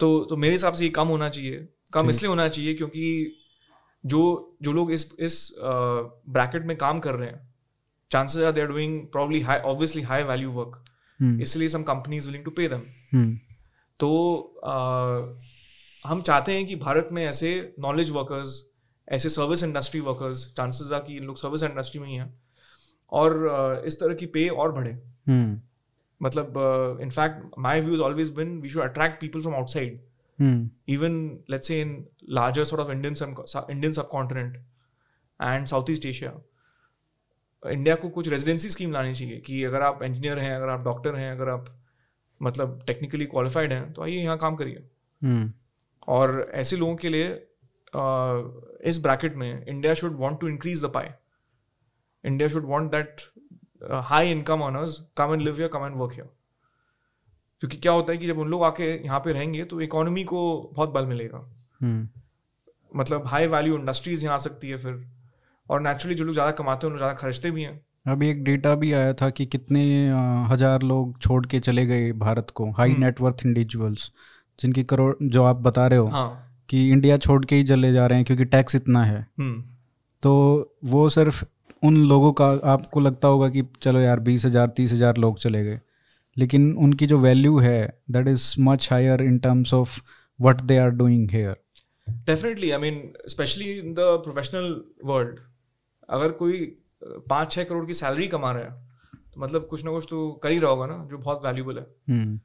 तो 0.00 0.18
तो 0.24 0.36
मेरे 0.36 0.52
हिसाब 0.52 0.74
से 0.74 0.84
ये 0.84 0.90
कम 0.90 1.08
होना 1.08 1.28
चाहिए। 1.28 1.68
कम 1.94 2.10
इसलिए 2.10 2.28
होना 2.28 2.48
चाहिए 2.48 2.74
क्योंकि 2.74 3.38
जो 4.04 4.20
जो 4.62 4.72
लोग 4.72 4.92
इस 4.92 5.10
इस 5.20 5.34
ब्रैकेट 5.58 6.66
में 6.66 6.76
काम 6.76 7.00
कर 7.00 7.14
रहे 7.14 7.28
हैं 7.28 7.40
chances 8.10 8.44
are 8.44 8.52
they 8.52 8.60
are 8.60 8.66
doing 8.66 9.00
probably 9.12 9.40
high 9.40 9.58
obviously 9.72 10.02
high 10.02 10.22
value 10.24 10.50
work 10.50 11.40
इसलिए 11.42 11.68
some 11.68 11.82
companies 11.82 12.26
willing 12.26 12.44
to 12.44 12.50
pay 12.50 12.68
them 12.68 13.38
तो 14.04 14.10
uh, 14.60 15.42
हम 16.04 16.22
चाहते 16.22 16.52
हैं 16.52 16.66
कि 16.66 16.76
भारत 16.76 17.08
में 17.12 17.26
ऐसे 17.26 17.74
नॉलेज 17.78 18.10
वर्कर्स 18.10 18.66
ऐसे 19.08 19.28
service 19.28 19.62
industry 19.64 20.00
workers 20.00 20.54
chances 20.56 20.92
are 20.92 21.00
कि 21.00 21.16
इन 21.16 21.24
लोग 21.24 21.36
सर्विस 21.36 21.62
इंडस्ट्री 21.62 22.00
में 22.00 22.08
ही 22.08 22.14
हैं 22.14 22.42
और 23.12 23.32
इस 23.86 24.00
तरह 24.00 24.14
की 24.14 24.26
पे 24.26 24.48
और 24.48 24.72
बढ़े। 24.72 24.92
हम्म, 25.28 25.60
मतलब 26.22 26.54
in fact 27.02 27.50
my 27.58 27.80
view 27.80 27.94
is 27.94 28.00
always 28.00 28.30
been 28.30 28.60
we 28.60 28.68
should 28.68 28.82
attract 28.82 29.20
people 29.20 29.40
from 29.40 29.54
outside 29.54 30.00
even 30.88 31.38
let's 31.50 31.68
let's 31.68 31.68
say 31.68 31.86
in 31.86 32.02
larger 32.38 32.72
sort 32.72 32.86
of 32.86 32.94
Indian 32.96 33.22
sub- 33.22 33.70
Indian 33.76 33.98
subcontinent 33.98 34.56
and 35.42 35.72
Southeast 35.72 36.06
Asia 36.06 36.32
India 37.66 37.94
को 37.94 38.08
कुछ 38.08 38.28
रेजिडेंसी 38.28 38.68
स्कीम 38.68 38.92
लानी 38.92 39.14
चाहिए 39.14 39.40
कि 39.40 39.64
अगर 39.64 39.82
आप 39.82 40.02
engineer 40.02 40.38
हैं 40.38 40.56
अगर 40.56 40.68
आप 40.68 40.80
डॉक्टर 40.80 41.14
हैं 41.14 41.32
अगर 41.32 41.48
आप 41.48 41.81
मतलब 42.42 42.78
टेक्निकली 42.86 43.26
क्वालिफाइड 43.26 43.72
हैं 43.72 43.92
तो 43.92 44.02
आइए 44.02 44.22
यहाँ 44.22 44.36
काम 44.38 44.56
करिए। 44.56 44.84
हम्म, 45.22 45.52
और 46.08 46.50
ऐसे 46.54 46.76
लोगों 46.76 46.96
के 46.96 47.08
लिए 47.08 47.28
इस 48.84 48.98
ब्रैकेट 49.02 49.34
में 49.36 49.64
India 49.66 49.94
should 49.94 50.18
want 50.20 50.40
to 50.40 50.48
increase 50.48 50.84
the 50.84 50.90
pie 50.94 51.08
India 52.24 52.48
should 52.48 52.64
want 52.66 52.90
that 52.90 53.20
high 54.04 54.30
income 54.30 54.60
earners 54.62 55.00
come 55.16 55.32
and 55.32 55.42
live 55.42 55.54
here 55.54 55.68
come 55.68 55.86
and 55.86 55.96
work 55.96 56.12
here 56.12 56.28
क्योंकि 57.62 57.76
क्या 57.78 57.92
होता 57.92 58.12
है 58.12 58.18
कि 58.18 58.26
जब 58.26 58.38
उन 58.38 58.48
लोग 58.48 58.62
आके 58.64 58.84
यहाँ 58.96 59.20
पे 59.20 59.32
रहेंगे 59.32 59.64
तो 59.64 59.80
इकोनॉमी 59.80 60.24
को 60.24 60.40
बहुत 60.74 60.90
बल 60.90 61.06
मिलेगा। 61.06 61.38
हम्म, 61.80 62.08
मतलब 62.94 63.26
हाई 63.26 63.46
वैल्यू 63.48 63.78
इंडस्ट्रीज़ 63.78 64.24
यहाँ 64.24 64.34
आ 64.34 64.38
सकती 64.40 64.68
है 64.68 64.76
फिर। 64.78 65.02
और 65.68 65.80
नेचुरली 65.80 66.14
जो 66.14 66.24
लोग 66.24 66.34
ज़्यादा 66.34 66.52
कमाते 66.52 66.86
हैं 66.86 66.86
उन 66.86 66.92
लोग 66.92 66.98
ज़्यादा 66.98 67.14
खर्चते 67.16 67.50
भी 67.50 67.62
हैं। 67.62 67.80
अभी 68.06 68.28
एक 68.28 68.42
डेटा 68.44 68.74
भी 68.74 68.92
आया 68.92 69.12
था 69.14 69.28
कि 69.30 69.44
कितने 69.46 69.82
हज़ार 70.50 70.82
लोग 70.82 71.18
छोड़ 71.20 71.44
के 71.46 71.60
चले 71.60 71.84
गए 71.86 72.10
भारत 72.18 72.50
को 72.50 72.70
हाई। 72.70 72.94
नेटवर्थ 72.98 73.44
इंडिविजुअल्स 73.46 74.10
जिनकी 74.58 74.82
करोड़ 74.84 75.14
जो 75.24 75.44
आप 75.44 75.56
बता 75.58 75.86
रहे 75.86 75.98
हो 75.98 76.06
हाँ। 76.08 76.64
कि 76.68 76.88
इंडिया 76.88 77.16
छोड़ 77.18 77.44
के 77.44 77.56
ही 77.56 77.64
चले 77.64 77.92
जा 77.92 78.06
रहे 78.06 78.18
हैं 78.18 78.24
क्योंकि 78.26 78.44
टैक्स 78.46 78.74
इतना 78.76 79.04
है। 79.04 79.20
हम्म। 79.38 79.62
तो 80.22 80.32
वो 80.84 81.08
सिर्फ़ 81.10 81.44
उन 81.82 81.96
लोगों 82.08 82.32
का 82.32 82.46
आपको 82.72 83.00
लगता 83.00 83.28
होगा 83.28 83.48
कि 83.48 83.62
चलो 83.82 84.00
यार 84.00 84.20
बीस 84.20 84.44
हज़ार 84.44 84.66
तीस 84.76 84.92
हज़ार 84.92 85.16
लोग 85.16 85.38
चले 85.38 85.64
गए। 85.64 85.80
लेकिन 86.36 86.72
उनकी 86.78 87.06
जो 87.06 87.18
वैल्यू 87.18 87.58
है 87.58 87.80
that 88.10 88.28
is 88.28 88.54
much 88.60 88.88
higher 88.92 89.22
in 89.22 89.38
terms 89.38 89.74
of 89.74 89.98
what 90.38 90.60
they 90.62 90.78
are 90.78 90.90
doing 90.90 91.30
here 91.30 91.56
definitely 92.26 92.70
I 92.70 92.78
mean 92.80 93.02
specially 93.28 93.72
in 93.72 93.92
the 93.94 94.06
professional 94.22 94.80
world 95.04 95.38
अगर 96.08 96.32
कोई 96.38 96.60
पाँच 97.02 97.52
छः 97.52 97.64
करोड़ 97.64 97.84
की 97.86 97.94
सैलरी 97.94 98.26
कमा 98.28 98.52
रहा 98.52 98.64
है। 98.64 98.90
तो 99.34 99.40
मतलब 99.40 99.66
कुछ 99.66 99.84
ना 99.84 99.90
कुछ 99.90 100.06
तो 100.10 100.30
कर 100.42 100.50
ही 100.50 100.58
रहा 100.58 100.70
होगा 100.70 100.86
ना 100.86 101.04
जो 101.10 101.18
बहुत 101.18 101.44
वैल्यूबल 101.46 101.78
है। 101.78 101.86
हम्म। 102.08 102.38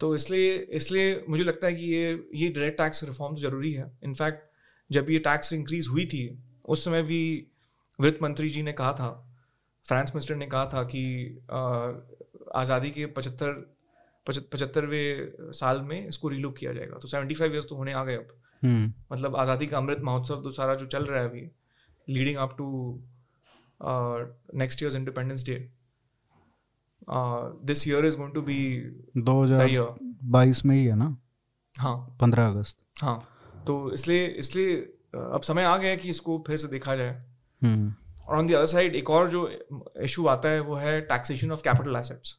तो 0.00 0.14
इसलिए 0.14 0.56
इसलिए 0.74 1.24
मुझे 1.28 1.44
लगता 1.44 1.66
है 1.66 1.74
कि 1.74 1.84
ये 1.84 2.10
ये 2.34 2.48
डायरेक्ट 2.48 2.78
टैक्स 2.78 3.04
रिफॉर्म 3.04 3.36
ज़रूरी 3.36 3.72
है। 3.72 3.90
इनफैक्ट 4.04 4.44
जब 4.90 5.10
ये 5.10 5.18
टैक्स 5.20 5.52
इंक्रीज 5.52 5.88
हुई 5.88 6.04
थी 6.06 6.22
उस 6.66 6.84
समय 6.84 7.02
भी 7.02 7.22
वित्त 7.98 8.22
मंत्री 8.22 8.48
जी 8.50 8.62
ने 8.62 8.72
कहा 8.72 8.92
था 8.92 9.10
फ्रांस 9.86 10.12
मिनिस्टर 10.14 10.36
ने 10.36 10.46
कहा 10.46 10.64
था 10.66 10.82
कि 10.84 11.02
आज़ादी 12.56 12.90
के 12.90 13.06
पचहत्तर 13.08 13.52
पचहत्तरवें 14.26 15.52
साल 15.54 15.80
में 15.82 16.06
इसको 16.08 16.28
रीलुक 16.28 16.56
किया 16.56 16.72
जाएगा। 16.72 16.98
तो 16.98 17.08
सेवेंटी 17.08 17.34
फाइव 17.34 17.52
ईयर्स 17.52 17.66
तो 17.68 17.76
होने 17.76 17.92
आ 17.92 18.04
गए 18.04 18.16
अब। 18.16 18.36
हम्म। 18.62 18.92
मतलब 19.12 19.36
आज़ादी 19.36 19.66
का 19.66 19.76
अमृत 19.78 20.00
महोत्सव 20.02 20.42
तो 20.42 20.50
सारा 20.50 20.74
जो 20.74 20.86
चल 20.86 21.04
रहा 21.04 21.20
है 21.20 21.28
अभी 21.28 21.48
leading 22.08 22.36
up 22.36 22.54
to 22.58 22.66
next 23.80 24.82
years 24.82 24.96
independence 24.96 25.44
day 25.46 25.56
this 27.64 27.86
year 27.88 28.06
is 28.06 28.16
going 28.16 28.34
to 28.34 28.42
be 28.42 28.58
दो 29.16 29.34
बाईस 30.30 30.64
में 30.66 30.76
ही 30.76 30.84
है 30.84 30.94
ना? 30.94 31.16
हाँ। 31.74 31.96
पंद्रह 32.20 32.46
अगस्त। 32.46 32.76
हाँ। 33.02 33.18
तो 33.66 33.92
इसलिए 33.92 34.26
इसलिए 34.38 34.76
अब 35.14 35.40
समय 35.42 35.64
आ 35.64 35.76
गया 35.76 35.90
है 35.90 35.96
कि 35.96 36.10
इसको 36.10 36.42
फिर 36.46 36.56
से 36.56 36.68
देखा 36.68 36.96
जाए। 36.96 37.14
हम्म। 37.62 37.94
और 38.28 38.36
ऑन 38.36 38.46
द 38.46 38.54
अदर 38.54 38.66
साइड 38.66 38.94
एक 38.94 39.10
और 39.10 39.30
जो 39.30 39.48
इशू 40.02 40.26
आता 40.26 40.48
है 40.48 40.60
वो 40.60 40.76
है 40.76 41.00
टैक्सेशन 41.00 41.52
ऑफ़ 41.52 41.62
कैपिटल 41.62 41.96
एसेट्स 41.96 42.36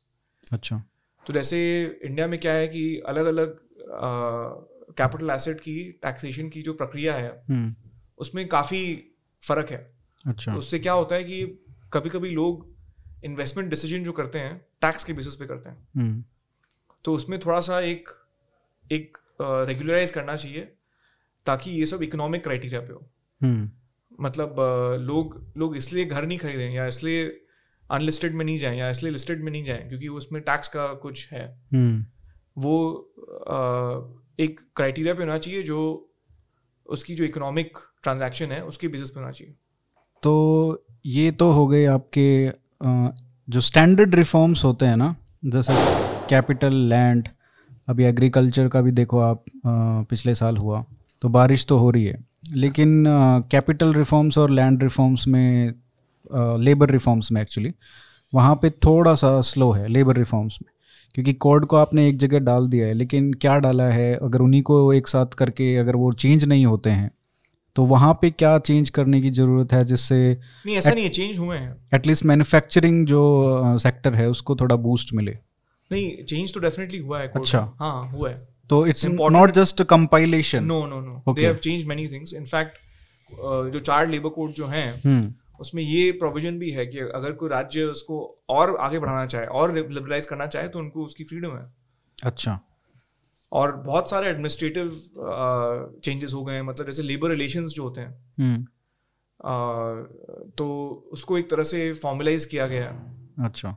अच्छा। 0.53 0.83
तो 1.25 1.33
जैसे 1.33 1.59
इंडिया 2.05 2.27
में 2.27 2.39
क्या 2.39 2.53
है 2.53 2.67
कि 2.67 2.83
अलग 3.07 3.25
अलग 3.25 3.57
कैपिटल 4.97 5.29
एसेट 5.29 5.59
की 5.59 5.81
टैक्सेशन 6.03 6.49
की 6.49 6.61
जो 6.61 6.73
प्रक्रिया 6.73 7.13
है 7.15 7.29
हम्म। 7.49 7.75
उसमें 8.17 8.47
काफ़ी 8.47 8.81
फ़र्क 9.43 9.71
है। 9.71 9.99
अच्छा। 10.30 10.51
तो 10.51 10.57
उससे 10.59 10.80
क्या 10.80 10.93
होता 10.93 11.15
है 11.15 11.23
कि 11.23 11.65
कभी 11.93 12.09
कभी 12.09 12.30
लोग 12.30 12.67
इन्वेस्टमेंट 13.23 13.69
डिसीज़न 13.69 14.03
जो 14.03 14.11
करते 14.11 14.39
हैं 14.39 14.57
टैक्स 14.82 15.03
के 15.03 15.13
बेसिस 15.13 15.36
पे 15.36 15.45
करते 15.45 15.69
हैं। 15.69 15.88
हम्म। 15.97 16.23
तो 17.05 17.13
उसमें 17.13 17.39
थोड़ा 17.39 17.59
सा 17.59 17.80
एक 17.80 18.09
एक 18.91 19.17
रेगुलराइज 19.41 20.11
करना 20.11 20.36
चाहिए 20.36 20.71
ताकि 21.45 21.71
ये 21.71 21.86
सब 21.86 22.03
इकोनॉमिक 22.03 22.43
क्राइटेरिया 22.43 22.82
पे 22.82 22.93
हो। 22.93 23.09
हम्म। 23.41 23.69
मतलब 24.21 24.55
लोग 25.01 25.53
लोग 25.57 25.77
इसलिए 25.77 26.05
घर 26.05 26.25
नहीं 26.25 26.38
खरीदें 26.38 26.71
या 26.71 26.88
इसलिए 26.88 27.45
अनलिस्टेड 27.91 28.34
में 28.34 28.45
नहीं 28.45 28.57
जाएँ 28.57 28.77
या 28.77 28.89
इसलिए 28.89 29.11
लिस्टेड 29.11 29.43
में 29.43 29.51
नहीं 29.51 29.63
जाएँ 29.63 29.88
क्योंकि 29.88 30.07
उसमें 30.07 30.41
टैक्स 30.41 30.67
का 30.67 30.93
कुछ 30.93 31.32
है। 31.34 31.45
हम्म। 31.73 32.05
वो 32.57 32.75
एक 34.39 34.59
क्राइटेरिया 34.75 35.13
पे 35.13 35.23
होना 35.23 35.38
चाहिए 35.38 35.63
जो 35.63 35.80
उसकी 36.86 37.15
जो 37.15 37.23
इकोनॉमिक 37.23 37.77
ट्रांजैक्शन 38.03 38.51
है 38.51 38.65
उसके 38.65 38.88
बेसिस 38.88 39.09
पे 39.09 39.19
होना 39.19 39.32
चाहिए। 39.32 39.55
तो 40.24 40.84
ये 41.05 41.32
तो 41.32 41.51
हो 41.51 41.67
गए 41.67 41.86
आपके 41.86 42.51
जो 43.47 43.61
स्टैंडर्ड 43.61 44.15
रिफॉर्म्स 44.15 44.63
होते 44.65 44.86
हैं 44.86 44.97
ना, 44.97 45.15
जैसे 45.45 45.74
कैपिटल 46.30 46.74
लैंड 46.89 47.28
अभी 47.88 48.03
एग्रीकल्चर 48.03 48.67
का 48.67 48.82
भी 48.82 48.91
देखो 48.91 49.20
आप 49.20 49.43
पिछले 49.65 50.36
साल 50.36 50.57
हुआ 50.57 50.84
तो 51.22 51.30
बारिश 51.30 51.65
तो 51.65 51.78
हो 51.78 51.89
रही 51.89 52.05
है। 52.05 52.17
लेकिन 52.53 53.03
कैपिटल 53.51 53.93
रिफॉर्म्स 53.93 54.38
और 54.38 54.49
लैंड 54.49 54.84
रिफॉर्म्स 54.84 55.28
में 55.28 55.74
लेबर 56.59 56.89
रिफॉर्म्स 56.89 57.32
में 57.32 57.41
एक्चुअली 57.41 57.72
वहाँ 58.34 58.55
पे 58.55 58.70
थोड़ा 58.70 59.13
सा 59.15 59.39
स्लो 59.41 59.72
है 59.72 59.88
लेबर 59.88 60.17
रिफॉर्म्स 60.17 60.57
में, 60.63 60.72
क्योंकि 61.15 61.34
कोड 61.36 61.65
को 61.65 61.76
आपने 61.76 62.07
एक 62.07 62.17
जगह 62.17 62.39
डाल 62.39 62.67
दिया 62.67 62.88
है, 62.88 62.93
लेकिन 62.93 63.32
क्या 63.34 63.57
डाला 63.57 63.84
है, 63.84 64.13
अगर 64.15 64.39
उन्हीं 64.39 64.61
को 64.61 64.91
एक 64.93 65.07
साथ 65.07 65.34
करके 65.38 65.76
अगर 65.78 65.95
वो 65.95 66.11
चेंज 66.13 66.45
नहीं 66.45 66.65
होते 66.65 66.89
हैं 66.89 67.09
तो 67.80 67.84
वहाँ 67.86 68.13
पे 68.21 68.30
क्या 68.32 68.57
चेंज 68.59 68.89
करने 68.89 69.19
की 69.21 69.30
ज़रूरत 69.32 69.73
है 69.73 69.84
जिससे 69.86 70.15
नहीं 70.65 70.75
ऐसा 70.77 70.91
नहीं 70.91 71.03
है 71.03 71.09
चेंज 71.09 71.38
हुए 71.38 71.57
हैं। 71.57 71.75
एटलीस्ट 71.95 72.25
मैन्युफैक्चरिंग 72.25 73.05
जो 73.07 73.77
सेक्टर 73.80 74.13
है 74.13 74.27
उसको 74.30 74.55
थोड़ा 74.55 74.75
बूस्ट 74.77 75.13
मिले। 75.13 75.32
नहीं 75.91 76.23
चेंज 76.23 76.53
तो 76.53 76.59
डेफिनेटली 76.59 76.99
हुआ 76.99 77.19
है 77.19 77.27
अच्छा। 77.36 77.59
हाँ 77.80 78.09
हुआ 78.11 78.30
है। 78.30 78.36
तो 78.69 78.86
it's 78.88 79.05
not 79.05 79.51
just 79.51 79.84
compilation 79.84 80.63
no 80.63 80.86
no 80.88 80.99
no 81.01 81.34
they 81.34 81.45
have 81.45 81.55
change 81.57 81.86
many 81.86 82.07
things 82.07 82.34
in fact 82.34 82.77
जो 83.73 83.80
चार्ड 83.82 84.11
लेबर 84.11 84.30
कोड 84.30 84.51
जो 84.53 84.67
हैं 84.67 84.89
हम्म। 85.05 85.34
उसमें 85.59 85.84
ये 85.84 86.11
प्रोविज़न 86.19 86.59
भी 86.59 86.71
है 86.71 86.86
कि 86.86 86.99
अगर 87.15 87.32
कोई 87.32 87.49
राज्य 87.49 87.84
उसको 87.88 88.21
और 88.49 88.75
आगे 88.80 88.99
बढ़ाना 88.99 89.25
चाहे 89.25 89.45
और 89.45 89.73
लिबरलाइज 89.75 90.25
करना 90.25 90.47
चाहे 90.47 90.67
तो 90.67 90.80
उनको 90.80 91.05
उसकी 91.05 91.23
फ्रीडम 91.23 91.57
है। 91.57 91.65
अच्छा। 92.19 92.59
और 93.52 93.76
बहुत 93.76 94.10
सारे 94.10 94.30
एडमिनिस्ट्रेटिव 94.30 94.89
चेंजेस 96.04 96.34
हो 96.34 96.43
गए 96.45 96.54
हैं। 96.54 96.62
मतलब 96.62 96.86
जैसे 96.86 97.02
लेबर 97.02 97.30
रिलेशंस 97.30 97.72
जो 97.72 97.84
होते 97.84 98.02
हैं 98.02 98.34
हम्म। 98.39 98.64
uh, 98.64 100.56
तो 100.58 100.68
उसको 101.12 101.38
एक 101.38 101.50
तरह 101.50 101.64
से 101.64 101.93
फॉर्मलाइज 101.93 102.45
किया 102.45 102.68
गया 102.68 102.89
अच्छा। 103.45 103.76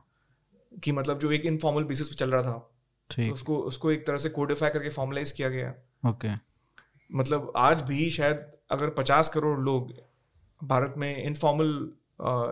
कि 0.83 0.91
मतलब 0.91 1.19
जो 1.19 1.31
एक 1.31 1.45
इनफॉर्मल 1.45 1.83
बेसिस 1.83 2.09
पे 2.09 2.15
चल 2.15 2.31
रहा 2.31 2.41
था 2.41 2.69
ठीक। 3.09 3.27
तो 3.27 3.33
उसको 3.33 3.57
उसको 3.57 3.91
एक 3.91 4.07
तरह 4.07 4.17
से 4.17 4.29
कोडिफाई 4.29 4.69
करके 4.69 4.89
फॉर्मुलाइज 4.89 5.31
किया 5.31 5.49
गया 5.49 5.73
ओके। 6.09 6.29
मतलब 7.15 7.51
आज 7.55 7.81
भी 7.81 8.09
शायद 8.09 8.45
अगर 8.71 8.89
पचास 8.89 9.29
करोड़ 9.29 9.59
लोग 9.59 9.93
भारत 10.63 10.93
में 10.97 11.23
इनफॉर्मल 11.23 11.67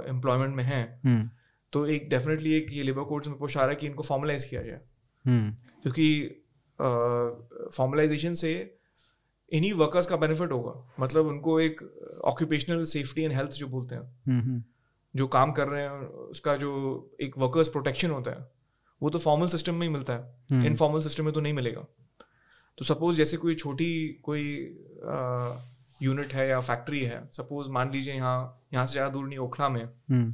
एम्प्लॉयमेंट 0.10 0.56
में 0.56 0.64
हैं 0.64 1.02
हम्म। 1.06 1.30
तो 1.74 1.86
एक 1.86 2.10
डेफिनेटली 2.10 2.54
एक 2.54 2.68
ये 2.72 2.84
लेबर 2.84 3.04
कोड्स 3.04 3.28
में 3.28 3.36
आ 3.36 3.46
रहा 3.56 3.70
है 3.70 3.76
कि 3.76 3.88
इनको 3.88 4.04
फॉर्मलाइज 4.04 4.46
किया 4.46 4.62
जाए। 4.62 4.82
हम्म। 5.26 5.52
क्योंकि 5.82 6.41
फॉर्मलाइजेशन 6.82 8.34
से 8.34 8.54
इन्हीं 9.52 9.74
वर्कर्स 9.76 10.06
का 10.08 10.16
बेनिफिट 10.18 10.52
होगा। 10.52 10.74
मतलब 11.00 11.28
उनको 11.28 11.60
एक 11.60 11.82
ऑक्यूपेशनल 12.26 12.84
सेफ्टी 12.92 13.24
एंड 13.24 13.34
हेल्थ 13.34 13.52
जो 13.54 13.68
बोलते 13.68 13.96
हैं 13.96 14.04
हम्म 14.28 14.62
जो 15.14 15.28
काम 15.30 15.52
कर 15.52 15.68
रहे 15.68 15.84
हैं 15.84 16.08
उसका 16.30 16.56
जो 16.58 16.72
एक 17.22 17.38
वर्कर्स 17.38 17.70
प्रोटेक्शन 17.70 18.12
होता 18.12 18.32
है 18.32 18.50
वो 19.02 19.10
तो 19.10 19.20
फॉर्मल 19.20 19.48
सिस्टम 19.48 19.76
में 19.76 19.82
ही 19.82 19.94
मिलता 19.94 20.14
है। 20.14 20.22
हम्म। 20.52 20.66
इनफॉर्मल 20.66 21.02
सिस्टम 21.02 21.26
में 21.26 21.34
तो 21.34 21.42
नहीं 21.42 21.54
मिलेगा। 21.54 21.86
तो 22.78 22.86
सपोज़ 22.86 23.18
जैसे 23.18 23.38
कोई 23.38 23.56
छोटी 23.56 23.88
कोई 24.24 24.44
यूनिट 26.02 26.34
है 26.34 26.48
या 26.50 26.60
फैक्ट्री 26.60 27.02
है 27.04 27.20
सपोज़ 27.34 27.70
मान 27.72 27.92
लीजिए 27.92 28.14
यहाँ 28.14 28.68
यहाँ 28.74 28.86
से 28.86 28.92
ज़्यादा 28.94 29.10
दूर 29.10 29.28
नहीं 29.28 29.40
ओखला 29.40 29.70
में 29.70 29.84
हम्म। 29.84 30.34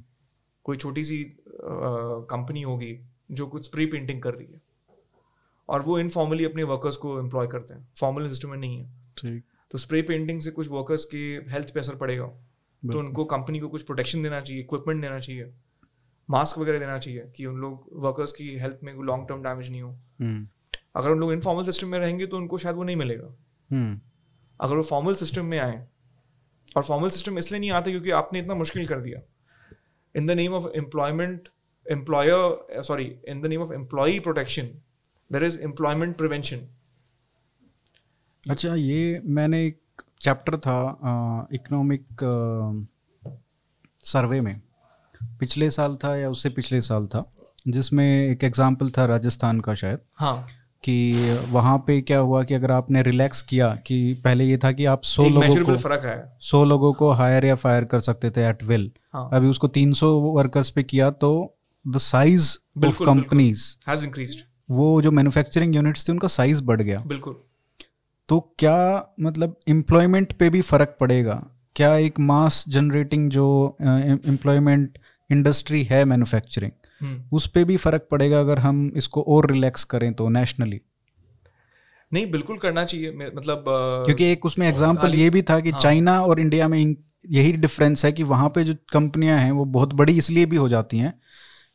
कोई 0.65 0.77
छोटी 0.77 1.03
सी 1.03 1.23
कंपनी 2.31 2.61
होगी 2.61 2.93
जो 3.31 3.47
कुछ 3.47 3.65
स्प्रे 3.65 3.85
पेंटिंग 3.85 4.21
कर 4.21 4.33
रही 4.33 4.47
है। 4.47 4.61
और 5.69 5.81
वो 5.81 5.99
इनफॉर्मली 5.99 6.45
अपने 6.45 6.63
वर्कर्स 6.63 6.97
को 6.97 7.19
एम्प्लॉय 7.19 7.47
करते 7.47 7.73
हैं। 7.73 7.87
फॉर्मल 7.99 8.27
सिस्टम 8.29 8.49
में 8.49 8.57
नहीं 8.57 8.77
है। 8.79 8.89
ठीक। 9.17 9.43
तो 9.71 9.77
स्प्रे 9.77 10.01
पेंटिंग 10.01 10.41
से 10.41 10.51
कुछ 10.51 10.69
वर्कर्स 10.69 11.05
के 11.05 11.51
हेल्थ 11.51 11.73
पे 11.73 11.79
असर 11.79 11.95
पड़ेगा। 11.95 12.25
तो 12.83 12.99
उनको 12.99 13.25
कंपनी 13.25 13.59
को 13.59 13.67
कुछ 13.67 13.81
प्रोटेक्शन 13.81 14.23
देना 14.23 14.41
चाहिए 14.41 14.63
इक्विपमेंट 14.63 15.01
देना 15.01 15.19
चाहिए 15.19 15.53
मास्क 16.29 16.57
वगैरह 16.57 16.79
देना 16.79 16.97
चाहिए 16.97 17.31
कि 17.35 17.45
उन 17.45 17.55
लोग 17.55 17.89
वर्कर्स 17.93 18.31
की 18.33 18.57
हेल्थ 18.57 18.79
में 18.83 18.93
लॉन्ग 18.93 19.27
टर्म 19.29 19.43
डैमेज 19.43 19.69
नहीं 19.69 19.81
हो। 19.81 19.91
हम्म। 20.21 20.47
अगर 20.95 21.09
उन 21.09 21.19
लोग 21.19 21.33
इनफॉर्मल 21.33 21.63
सिस्टम 21.63 21.87
में 21.87 21.99
रहेंगे 21.99 22.27
तो 22.27 22.37
उनको 22.37 22.57
शायद 22.57 22.75
वो 22.75 22.83
नहीं 22.83 22.95
मिलेगा। 22.95 23.35
हम्म। 23.71 23.99
अगर 24.61 24.75
वो 24.75 24.81
फॉर्मल 24.81 25.15
सिस्टम 25.15 25.45
में 25.45 25.59
आए 25.59 25.87
और 26.77 26.83
फॉर्मल 26.83 27.09
सिस्टम 27.09 27.37
इसलिए 27.37 27.59
नहीं 27.59 27.71
आते 27.71 27.91
क्योंकि 27.91 28.11
आपने 28.11 28.39
इतना 28.39 28.53
मुश्किल 28.53 28.85
कर 28.85 29.01
दिया। 29.01 29.19
In 30.15 30.25
the 30.25 30.31
name 30.31 30.53
of 30.53 30.67
employment 30.75 31.49
employer 31.91 32.81
sorry 32.81 33.15
in 33.27 33.41
the 33.41 33.45
name 33.45 33.61
of 33.61 33.73
employ 33.73 34.19
protection 34.19 34.69
there 35.31 35.43
is 35.43 35.59
employment 35.59 36.17
prevention 36.17 36.67
अच्छा 38.49 38.75
ये 38.75 39.21
मैंने 39.25 39.65
एक 39.65 39.79
चैप्टर 40.21 40.57
था 40.57 40.77
इकोनॉमिक 41.53 42.05
सर्वे 44.03 44.41
में। 44.41 44.61
पिछले 45.39 45.69
साल 45.71 45.95
था 45.95 46.15
या 46.15 46.29
उससे 46.29 46.49
पिछले 46.49 46.81
साल 46.81 47.07
था 47.07 47.31
जिसमें 47.67 48.05
एक 48.05 48.43
एग्ज़ाम्पल 48.43 48.89
था 48.89 49.05
राजस्थान 49.05 49.59
का 49.59 49.73
शायद 49.73 49.99
हाँ। 50.15 50.47
कि 50.83 51.37
वहाँ 51.49 51.77
पे 51.77 51.99
क्या 52.01 52.19
हुआ 52.19 52.43
कि 52.43 52.53
अगर 52.53 52.71
आपने 52.71 53.01
रिलैक्स 53.03 53.41
किया 53.41 53.67
कि 53.87 54.13
पहले 54.23 54.45
ये 54.45 54.57
था 54.57 54.71
कि 54.71 54.85
आप 54.85 55.03
सौ 55.03 55.27
लोगों 55.29 55.63
को 55.65 55.77
फ़र्क 55.77 56.05
है 56.05 56.17
सौ 56.41 56.63
लोगों 56.65 56.93
को 56.93 57.09
हायर 57.11 57.45
या 57.45 57.55
फायर 57.55 57.85
कर 57.85 57.99
सकते 57.99 58.31
थे 58.31 58.41
एट 58.41 58.63
विल 58.63 58.91
हाँ। 59.13 59.29
अभी 59.33 59.47
उसको 59.47 59.67
300 59.67 60.11
वर्कर्स 60.35 60.69
पे 60.69 60.83
किया 60.83 61.09
तो 61.11 61.31
the 61.85 61.97
size 61.97 62.55
of. 62.85 63.03
Companies 63.03 63.65
has 63.89 64.05
increased 64.05 64.41
वो 64.69 65.01
जो 65.01 65.11
मैन्युफैक्चरिंग 65.11 65.75
यूनिट्स 65.75 66.07
थे 66.07 66.11
उनका 66.11 66.27
साइज़ 66.27 66.63
बढ़ 66.63 66.81
गया। 66.81 67.03
बिल्कुल। 67.07 67.35
तो 68.29 68.39
क्या 68.59 69.13
मतलब 69.21 69.55
एम्प्लॉयमेंट 69.69 70.33
पे 70.33 70.49
भी 70.49 70.61
फ़र्क 70.61 70.95
पड़ेगा? 70.99 71.43
क्या 71.75 71.95
एक 71.97 72.19
मास 72.19 72.63
जनरेटिंग 72.67 73.29
जो 73.29 73.77
एम्प्लॉयमेंट 73.81 74.97
इंडस्ट्री 75.29 75.83
है 75.83 76.03
मैन्युफैक्चरिंग 76.05 76.71
हम्म। 77.01 77.35
उस 77.35 77.47
पे 77.47 77.63
भी 77.63 77.77
फ़र्क 77.77 78.07
पड़ेगा 78.11 78.39
अगर 78.39 78.59
हम 78.59 78.91
इसको 78.95 79.21
और 79.27 79.51
रिलैक्स 79.51 79.83
करें 79.83 80.13
तो 80.13 80.29
नेशनली 80.29 80.81
नहीं 82.11 82.29
बिल्कुल 82.31 82.57
करना 82.57 82.83
चाहिए। 82.83 83.31
मतलब 83.35 83.63
क्योंकि 84.05 84.31
एक 84.31 84.45
उसमें 84.45 84.67
एग्जांपल 84.67 85.15
ये 85.15 85.29
भी 85.29 85.41
था 85.41 85.59
कि 85.59 85.69
हाँ। 85.69 85.79
चाइना 85.79 86.21
और 86.21 86.39
इंडिया 86.39 86.67
में 86.67 86.79
यही 87.29 87.51
डिफरेंस 87.53 88.05
है 88.05 88.11
कि 88.11 88.23
वहाँ 88.23 88.49
पे 88.49 88.63
जो 88.63 88.73
कंपनियाँ 88.93 89.39
हैं 89.39 89.51
वो 89.51 89.65
बहुत 89.65 89.93
बड़ी 89.93 90.17
इसलिए 90.17 90.45
भी 90.45 90.55
हो 90.55 90.69
जाती 90.69 90.97
हैं 90.97 91.13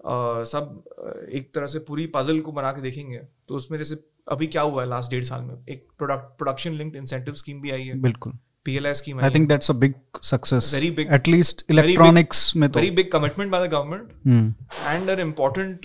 अ, 0.04 0.44
सब 0.44 0.84
एक 1.32 1.54
तरह 1.54 1.66
से 1.66 1.78
पूरी 1.78 2.06
पजल 2.06 2.40
को 2.40 2.52
बना 2.52 2.72
के 2.72 2.80
देखेंगे। 2.80 3.18
तो 3.18 3.54
उसमें 3.54 3.78
जैसे 3.78 4.04
अभी 4.28 4.46
क्या 4.46 4.62
हुआ 4.62 4.82
है 4.82 4.88
लास्ट 4.88 5.10
डेढ़ 5.10 5.24
साल 5.24 5.42
में? 5.42 5.54
एक 5.68 5.88
product 5.98 6.38
production 6.38 6.72
linked 6.72 6.96
incentive 6.96 7.34
scheme 7.34 7.60
भी 7.60 7.70
आई 7.70 7.82
है। 7.82 8.00
बिल्कुल। 8.00 8.38
PLI 8.64 8.94
scheme 8.94 9.20
I 9.20 9.30
think 9.30 9.48
that's 9.48 9.70
a 9.70 9.74
big 9.74 9.94
success 10.22 10.74
Very 10.74 10.96
big- 10.96 11.12
at least 11.12 11.56
very 11.56 11.68
big- 11.68 11.80
electronics 11.80 12.56
में 12.56 12.70
तो। 12.70 12.80
Very 12.80 12.90
big 12.90 13.12
commitment 13.12 13.52
by 13.52 13.68
the 13.68 13.70
government 13.70 14.08
and 14.68 15.06
an 15.08 15.20
important 15.24 15.78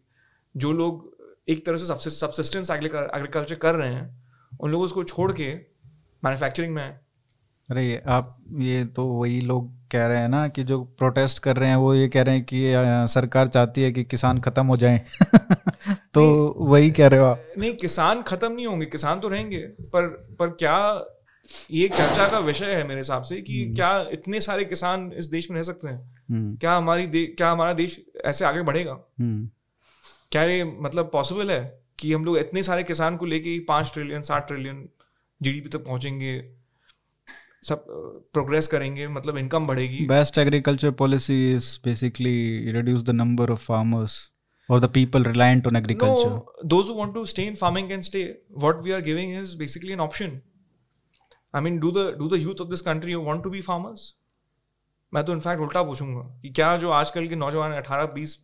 जो 0.57 0.73
लोग 0.73 1.15
एक 1.49 1.67
तरह 1.67 1.77
से 1.77 2.11
सबसिस्टेंस 2.11 2.71
एग्रीकल्चर 2.71 3.55
कर 3.55 3.75
रहे 3.75 3.95
हैं 3.95 4.25
उन 4.61 4.71
लोगों 4.71 4.89
को 4.89 5.05
छोड़ 5.05 5.33
के 5.33 5.55
मैन्युफैक्चरिंग 6.25 6.75
में 6.75 6.99
अरे 7.71 8.03
आप 8.07 8.45
ये 8.53 8.85
तो 8.85 9.07
वही 9.07 9.41
लोग 9.41 9.73
कह 9.93 10.07
रहे 10.07 10.19
हैं 10.19 10.29
ना 10.29 10.49
कि 10.49 10.65
जो 10.65 10.85
प्रोटेस्ट 10.85 11.39
कर 11.39 11.57
रहे 11.57 11.69
हैं 11.69 11.77
वो 11.77 11.95
ये 11.95 12.09
कह 12.09 12.23
रहे 12.23 12.35
हैं 12.35 12.45
कि 12.45 12.73
सरकार 13.13 13.49
चाहती 13.49 13.83
है 13.83 13.93
कि 13.93 14.05
किसान 14.05 14.41
खत्म 14.41 14.67
हो 14.67 14.77
जाएँ। 14.77 15.01
तो 16.15 16.55
वही 16.59 16.91
कह 16.91 17.09
रहे 17.09 17.21
हो 17.21 17.27
आप। 17.27 17.45
नहीं 17.59 17.75
किसान 17.75 18.23
खत्म 18.23 18.53
नहीं 18.53 18.67
होंगे 18.67 18.87
किसान 18.87 19.21
तो 19.21 19.29
रहेंगे 19.29 19.59
पर 19.59 20.07
पर 20.39 20.49
क्या 20.49 21.05
ये 21.71 21.89
चर्चा 21.89 22.29
का 22.29 22.39
विषय 22.41 22.75
है 22.75 22.87
मेरे 22.89 23.01
हिसाब 23.01 23.23
से 23.23 23.41
कि 23.43 23.63
हम्म। 23.63 23.75
क्या 23.75 24.09
इतने 24.13 24.41
सारे 24.41 24.65
किसान 24.65 25.11
इस 25.17 25.27
देश 25.27 25.51
में 25.51 25.57
रह 25.57 25.63
सकते 25.63 25.89
हैं 25.89 25.99
हम्म। 26.31 26.57
क्या 26.57 26.75
हमारी 26.75 27.27
क्या 27.29 27.51
हमारा 27.51 27.73
देश 27.75 28.01
ऐसे 28.25 28.45
आगे 28.45 28.63
बढ़ेगा 28.63 28.93
हम्म। 29.21 29.49
क्या 30.33 30.43
ये 30.45 30.65
मतलब 30.65 31.11
पॉसिबल 31.13 31.51
है 31.51 31.63
कि 31.99 32.13
हम 32.13 32.25
लोग 32.25 32.39
इतने 32.39 32.63
सारे 32.63 32.83
किसान 32.85 33.17
को 33.17 33.27
लेके 33.27 33.59
पाँच 33.69 33.93
ट्रिलियन 33.95 34.23
साठ 34.23 34.47
ट्रिलियन 34.49 34.89
जीडीपी 35.41 35.69
तक 35.69 35.85
पहुँचेंगे 35.85 36.41
सब 37.65 37.85
प्रोग्रेस 38.35 38.67
करेंगे 38.67 39.07
मतलब 39.09 39.39
इनकम 39.39 39.67
बढ़ेगी 39.67 40.07
best 40.07 40.39
agriculture 40.39 40.91
policy 40.99 41.37
is 41.53 41.79
basically 41.85 42.37
reduce 42.73 43.03
the 43.03 43.11
number 43.13 43.51
of 43.51 43.65
farmers 43.65 44.23
or 44.69 44.81
the 44.81 44.89
people 44.89 45.23
reliant 45.23 45.67
on 45.67 45.77
agriculture 45.77 46.29
no, 46.29 46.45
those 46.65 46.87
who 46.89 46.95
want 46.95 47.15
to 47.15 47.27
stay 47.27 47.47
in 47.47 47.57
farming 47.57 47.89
can 47.89 48.03
stay 48.03 48.37
what 48.57 48.83
we 48.83 48.93
are 48.93 49.01
giving 49.03 49.33
is 49.33 49.55
basically 49.55 49.93
an 49.93 50.01
option 50.01 50.31
i 51.55 51.61
mean 51.65 51.81
do 51.83 51.91
the 51.97 52.05
do 52.21 52.29
the 52.31 52.41
youth 52.45 52.61
of 52.65 52.71
this 52.71 52.83
country 52.87 53.17
want 53.27 53.45
to 53.47 53.53
be 53.55 53.61
farmers? 53.69 54.03
मैं 55.13 55.23
तो 55.25 55.33
in fact 55.33 55.61
उल्टा 55.63 55.83
पूछूँगा 55.83 56.21
कि 56.43 56.51
क्या 56.51 56.77
जो 56.77 56.91
आजकल 56.93 57.27
के 57.29 57.37
नौजवान 57.37 57.73
अठारह 57.73 58.07
बीस 58.15 58.39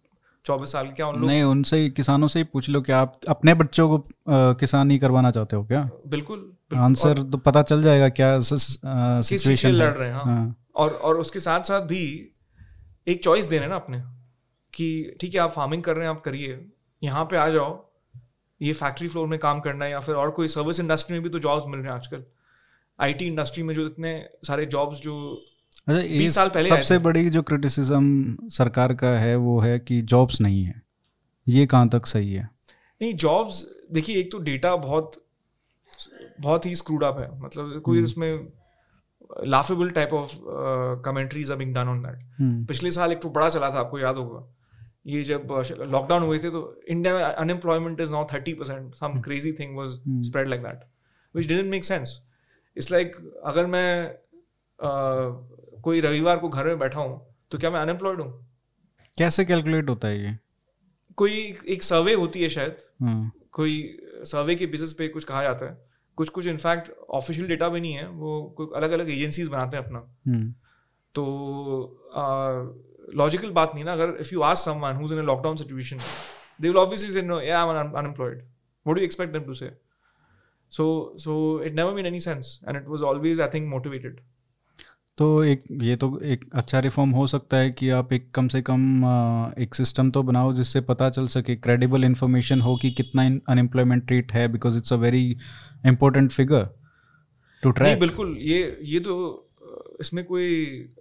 चौबीस 0.44 0.72
साल 0.72 0.86
क्या 0.96 1.06
उन 1.06 1.14
लोग 1.14 1.28
नहीं 1.28 1.42
उनसे 1.44 1.88
किसानों 1.90 2.28
से 2.28 2.38
ही 2.38 2.44
पूछ 2.52 2.68
लो 2.70 2.80
कि 2.82 2.92
आप 2.92 3.18
अपने 3.28 3.54
बच्चों 3.54 3.88
को 3.88 3.98
किसान 4.60 4.86
नहीं 4.86 4.98
करवाना 4.98 5.30
चाहते 5.30 5.56
हो 5.56 5.64
क्या? 5.64 5.88
बिल्कुल 6.06 6.78
आंसर 6.78 7.22
तो 7.22 7.38
पता 7.38 7.62
चल 7.62 7.82
जाएगा 7.82 8.08
क्या 8.20 8.38
सिचुएशन 8.40 9.68
लड़ 9.70 9.92
रहे 9.92 10.08
हैं 10.08 10.14
हाँ।, 10.14 10.24
हाँ। 10.26 10.56
और 10.76 10.90
और 10.92 11.18
उसके 11.18 11.38
साथ 11.38 11.62
साथ 11.62 11.86
भी 11.86 12.02
एक 13.08 13.22
चॉइस 13.24 13.46
दे 13.46 13.56
रहे 13.56 13.64
हैं 13.64 13.70
ना 13.70 13.76
अपने 13.76 14.02
कि 14.74 15.16
ठीक 15.20 15.34
है 15.34 15.40
आप 15.40 15.50
फ़ार्मिंग 15.52 15.82
कर 15.82 15.96
रहे 15.96 16.04
हैं 16.04 16.10
आप 16.10 16.22
करिए। 16.24 16.64
यहाँ 17.02 17.24
पे 17.30 17.36
आ 17.36 17.48
जाओ 17.50 17.70
ये 18.60 18.72
फैक्ट्री 18.72 19.08
फ्लोर 19.08 19.26
में 19.28 19.38
काम 19.38 19.60
करना 19.60 19.84
है 19.84 19.90
या 19.90 20.00
फिर 20.00 20.14
और 20.14 20.30
कोई 20.38 20.48
सर्विस 20.48 20.80
इंडस्ट्री 20.80 21.14
में 21.14 21.22
भी 21.22 21.30
तो 21.30 21.38
जॉब्स 21.38 21.64
मिल 21.68 21.80
रहे 21.80 21.88
हैं 21.88 21.94
आजकल। 21.94 22.24
आईटी 23.00 23.26
इंडस्ट्री 23.26 23.62
में 23.62 23.74
जो 23.74 23.86
इतने 23.86 24.12
सारे 24.46 24.66
जॉब्स 24.66 25.00
जो 25.00 25.16
अच्छा 25.88 26.00
बीस 26.00 26.34
साल 26.34 26.48
पहले 26.48 26.68
सबसे 26.68 26.98
बड़ी 26.98 27.28
जो 27.30 27.42
क्रिटिसिज्म 27.42 28.48
सरकार 28.50 28.94
का 28.94 29.08
है 29.18 29.34
वो 29.38 29.58
है 29.60 29.78
कि 29.78 30.00
जॉब्स 30.04 30.40
नहीं 30.40 30.62
है। 30.64 30.82
ये 31.46 31.66
कहाँ 31.66 31.88
तक 31.88 32.06
सही 32.06 32.32
है? 32.32 32.48
नहीं 33.00 33.14
जॉब्स 33.16 33.64
देखिए 33.92 34.16
एक 34.16 34.30
तो 34.32 34.38
डेटा 34.40 34.74
बहुत 34.78 35.12
बहुत 36.40 36.66
ही 36.66 36.74
स्क्रूड 36.76 37.04
अप 37.04 37.18
है। 37.18 37.28
मतलब 37.40 37.80
कोई 37.80 37.96
हम्म। 37.96 38.04
उसमें 38.04 38.48
laughable 39.46 39.90
type 39.90 40.12
of 40.14 40.36
commentaries 41.04 41.50
are 41.50 41.56
being 41.56 41.74
done 41.74 41.88
on 41.88 42.00
that 42.02 42.66
पिछले 42.68 42.90
साल 42.90 43.12
एक 43.12 43.20
तो 43.22 43.30
बड़ा 43.30 43.48
चला 43.48 43.70
था 43.70 43.78
आपको 43.80 43.98
याद 43.98 44.16
होगा। 44.16 44.46
ये 45.06 45.22
जब 45.24 45.52
लॉकडाउन 45.88 46.22
हुए 46.22 46.38
थे 46.38 46.50
तो 46.50 46.80
इंडिया 46.88 47.14
में 47.14 47.22
unemployment 47.22 48.00
is 48.00 48.10
now 48.12 48.26
thirty 48.32 48.52
percent 48.54 48.94
some 48.94 49.20
crazy 49.20 49.52
thing 49.52 49.76
was 49.76 50.00
spread 50.26 50.48
like 50.48 50.62
that 50.62 50.84
which 51.34 51.46
didn't 51.46 51.70
make 51.70 51.84
sense 51.84 52.20
it's 52.76 52.90
like 52.92 53.16
अगर 53.44 53.66
मैं 53.66 54.14
कोई 55.84 56.00
रविवार 56.00 56.38
को 56.38 56.48
घर 56.48 56.66
में 56.66 56.78
बैठा 56.78 57.00
हूँ 57.00 57.20
तो 57.50 57.58
क्या 57.58 57.70
मैं 57.70 57.80
अनएम्प्लॉयड 57.80 58.20
हूँ? 58.20 58.32
कैसे 59.18 59.44
कैलकुलेट 59.44 59.88
होता 59.88 60.08
है 60.08 60.22
ये? 60.22 60.36
कोई 61.18 61.32
एक 61.68 61.82
सर्वे 61.82 62.14
होती 62.14 62.42
है 62.42 62.48
शायद। 62.48 62.76
हाँ। 63.02 63.30
कोई 63.52 63.72
सर्वे 64.24 64.54
के 64.54 64.66
बेसिस 64.66 64.92
पे 64.94 65.08
कुछ 65.08 65.24
कहा 65.24 65.42
जाता 65.42 65.66
है। 65.66 65.78
कुछ 66.18 66.28
कुछ 66.28 66.46
इनफैक्ट 66.46 66.90
ऑफिशियल 67.10 67.48
डेटा 67.48 67.68
भी 67.68 67.80
नहीं 67.80 67.92
है। 67.92 68.06
वो 68.08 68.42
कोई 68.56 68.66
अलग 68.76 68.90
अलग 68.92 69.10
एजेंसीज 69.10 69.48
बनाते 69.48 69.76
हैं 69.76 69.84
अपना। 69.84 69.98
हम्म। 70.26 70.52
तो 71.14 71.24
लॉजिकल 73.16 73.50
बात 73.50 73.72
नहीं 73.74 73.84
ना। 73.84 73.92
अगर 73.92 74.16
if 74.20 74.32
you 74.32 74.40
ask 74.42 74.64
someone 74.64 74.96
who 74.96 75.04
is 75.04 75.12
in 75.14 75.18
a 75.18 75.22
lockdown 75.22 75.56
situation 75.56 75.98
they 76.60 76.68
will 76.68 76.76
obviously 76.76 77.12
say 77.12 77.22
no 77.22 77.38
I 77.38 77.46
am 77.46 77.92
unemployed 77.92 78.38
what 78.38 78.94
do 78.94 79.00
you 79.00 79.04
expect 79.04 79.32
them 79.32 79.44
to 79.44 79.54
say 79.54 79.66
so 80.72 81.14
so 81.18 81.62
it 81.64 81.74
never 81.74 81.92
made 81.92 82.06
any 82.06 82.20
sense 82.20 82.60
and 82.68 82.76
it 82.76 82.88
was 82.88 83.02
always 83.02 83.40
I 83.40 83.48
think 83.54 83.68
motivated 83.68 84.20
तो 85.18 85.26
एक 85.44 85.62
ये 85.82 85.96
तो 85.96 86.18
एक 86.24 86.44
अच्छा 86.52 86.78
reform 86.80 87.10
हो 87.10 87.26
सकता 87.26 87.56
है 87.56 87.70
कि 87.70 87.88
आप 87.90 88.12
एक 88.12 88.30
कम 88.30 88.48
से 88.48 88.62
कम 88.62 89.04
एक 89.58 89.74
सिस्टम 89.74 90.10
तो 90.10 90.22
बनाओ 90.22 90.52
जिससे 90.52 90.80
पता 90.80 91.10
चल 91.10 91.26
सके 91.26 91.56
क्रेडिबल 91.56 92.04
इन्फॉर्मेशन 92.04 92.60
हो 92.60 92.76
कि 92.76 92.90
कितना 92.90 93.26
अनएम्प्लॉयमेंट 93.48 94.10
रेट 94.10 94.32
है 94.32 94.46
because 94.48 94.78
it's 94.78 94.92
a 94.92 94.96
very 94.96 95.24
important 95.86 96.30
figure 96.32 96.68
to 97.62 97.70
track 97.70 98.00
बिल्कुल 98.00 98.36
ये 98.40 98.78
ये 98.84 99.00
तो 99.00 99.16
इसमें 100.00 100.24
कोई 100.24 100.48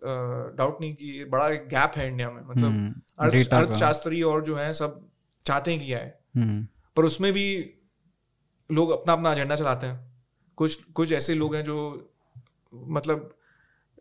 डाउट 0.05 0.82
नहीं 0.82 0.93
कि 0.95 1.17
ये 1.17 1.26
बड़ा 1.26 1.47
एक 1.49 1.67
गैप 1.67 1.91
है 1.97 2.07
इंडिया 2.07 2.32
में। 2.32 2.41
मतलब 2.41 2.65
हम्म, 2.65 2.93
अर्थशास्त्री 3.20 4.22
और 4.22 4.43
जो 4.43 4.55
है 4.55 4.72
सब 4.74 5.01
चाहते 5.45 5.72
हैं 5.72 5.80
किया 5.80 5.99
है 5.99 6.20
हम्म। 6.36 6.67
पर 6.97 7.05
उसमें 7.05 7.32
भी 7.34 7.45
लोग 8.72 8.91
अपना 8.91 9.13
अपना 9.13 9.32
एजेंडा 9.32 9.55
चलाते 9.55 9.88
हैं। 9.88 10.24
कुछ 10.55 10.84
कुछ 10.84 11.11
ऐसे 11.11 11.34
लोग 11.34 11.55
हैं 11.55 11.63
जो 11.63 11.78
मतलब 12.74 13.36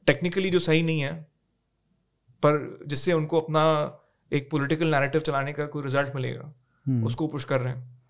टेक्निकली 0.07 0.51
जो 0.51 0.59
सही 0.59 0.83
नहीं 0.83 1.01
है 1.01 1.23
पर 2.43 2.85
जिससे 2.87 3.13
उनको 3.13 3.41
अपना 3.41 3.65
एक 4.33 4.51
पॉलिटिकल 4.51 4.87
नैरेटिव 4.87 5.21
चलाने 5.21 5.53
का 5.53 5.67
कोई 5.67 5.83
रिज़ल्ट 5.83 6.15
मिलेगा 6.15 6.55
hmm. 6.89 7.07
उसको 7.07 7.27
पुश 7.27 7.45
कर 7.45 7.61
रहे 7.61 7.75
हैं। 7.75 8.03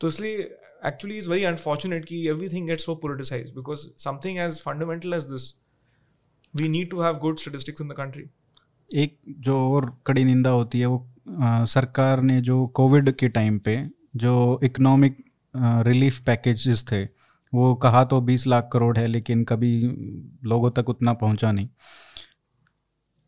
तो 0.00 0.08
इसलिए 0.08 0.38
एक्चुअली 0.86 1.18
इज़ 1.18 1.30
वेरी 1.30 1.44
अनफॉर्चुनेट 1.44 2.04
कि 2.04 2.28
everything 2.28 2.66
gets 2.66 2.84
so 2.84 2.94
politicise 2.94 3.50
because 3.50 3.78
something 3.98 4.38
as 4.38 4.60
fundamental 4.60 5.14
as 5.14 5.24
this 5.24 5.54
we 6.56 6.68
need 6.68 6.90
to 6.90 7.02
have 7.02 7.14
good 7.14 7.38
statistics 7.38 7.80
in 7.80 7.88
the 7.88 7.92
country 7.92 8.24
एक 8.94 9.18
जो 9.28 9.72
और 9.72 9.98
कड़ी 10.06 10.24
निंदा 10.24 10.50
होती 10.50 10.80
है 10.80 10.86
वो 10.86 11.10
आ, 11.40 11.64
सरकार 11.64 12.20
ने 12.20 12.40
जो 12.40 12.66
कोविड 12.66 13.10
के 13.10 13.28
टाइम 13.28 13.58
पे 13.58 13.88
जो 14.16 14.60
इकोनॉमिक 14.64 15.33
रिलीफ 15.54 16.20
पैकेजेस 16.20 16.84
थे। 16.92 17.02
वो 17.52 17.74
कहा 17.74 18.04
तो 18.04 18.20
बीस 18.20 18.46
लाख 18.46 18.68
करोड़ 18.72 18.96
है, 18.98 19.06
लेकिन 19.06 19.44
कभी 19.44 19.80
लोगों 20.44 20.70
तक 20.70 20.88
उतना 20.88 21.12
पहुँचा 21.14 21.52
नहीं। 21.52 21.68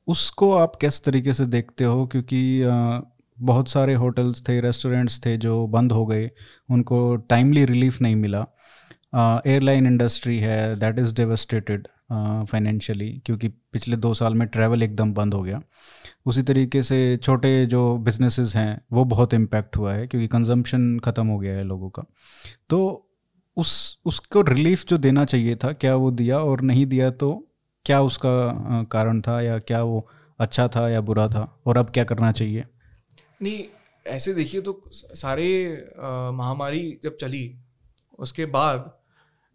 उसको 0.09 0.53
आप 0.55 0.77
किस 0.77 1.03
तरीके 1.05 1.33
से 1.33 1.47
देखते 1.47 1.85
हो? 1.85 2.07
क्योंकि 2.07 2.62
बहुत 3.39 3.68
सारे 3.68 3.95
होटल्स 3.95 4.43
थे 4.49 4.61
रेस्टोरेंट्स 4.61 5.20
थे 5.27 5.37
जो 5.37 5.66
बंद 5.66 5.93
हो 5.93 6.05
गए। 6.07 6.31
उनको 6.70 7.16
टाइमली 7.31 7.64
रिलीफ 7.64 8.01
नहीं 8.03 8.16
मिला। 8.16 8.47
एयरलाइन 9.47 9.87
इंडस्ट्री 9.87 10.39
है 10.39 10.79
दैट 10.81 10.99
इज़ 10.99 11.14
डेवस्टेटेड 11.14 11.89
फाइनेंशियली 12.11 13.11
क्योंकि 13.27 13.49
पिछले 13.49 13.97
दो 13.97 14.13
साल 14.15 14.35
में 14.35 14.47
ट्रैवल 14.49 14.83
एकदम 14.83 15.13
बंद 15.15 15.35
हो 15.35 15.43
गया। 15.43 15.61
उसी 16.27 16.43
तरीके 16.43 16.83
से 16.83 17.17
छोटे 17.17 17.65
जो 17.67 17.97
बिजनेसेस 17.99 18.55
हैं, 18.57 18.81
वो 18.93 19.05
बहुत 19.05 19.35
इम्पैक्ट 19.35 19.77
हुआ 19.77 19.95
है, 19.95 20.07
क्योंकि 20.07 20.29
कंजम्पशन 20.29 20.99
ख़त्म 20.99 21.27
हो 21.27 21.39
गया 21.39 21.55
है 21.57 21.65
लोगों 21.65 21.91
का। 21.91 22.05
तो 22.71 23.09
उस, 23.57 23.99
उसको 24.05 24.43
रिलीफ 24.43 24.85
जो 24.87 24.99
देना 24.99 25.25
चाहिए 25.25 25.57
था, 25.57 25.73
क्या 25.73 25.95
वो 25.95 26.11
दिया 26.13 26.39
और 26.39 26.61
नहीं 26.63 26.87
दिया 26.87 27.11
तो 27.13 27.43
क्या 27.87 28.01
उसका 28.03 28.85
कारण 28.93 29.21
था 29.21 29.41
या 29.41 29.59
क्या 29.59 29.83
वो 29.83 30.07
अच्छा 30.41 30.69
था 30.69 30.89
या 30.89 31.01
बुरा 31.01 31.29
था, 31.29 31.61
और 31.67 31.79
अब 31.79 31.91
क्या 31.91 32.05
करना 32.05 32.33
चाहिए? 32.33 32.65
नहीं, 33.43 33.65
ऐसे 34.07 34.35
देखिए 34.35 34.61
तो 34.61 34.83
सारे 34.93 35.47
महामारी 36.35 36.99
जब 37.05 37.17
चली, 37.17 37.55
उसके 38.19 38.45
बाद 38.47 38.91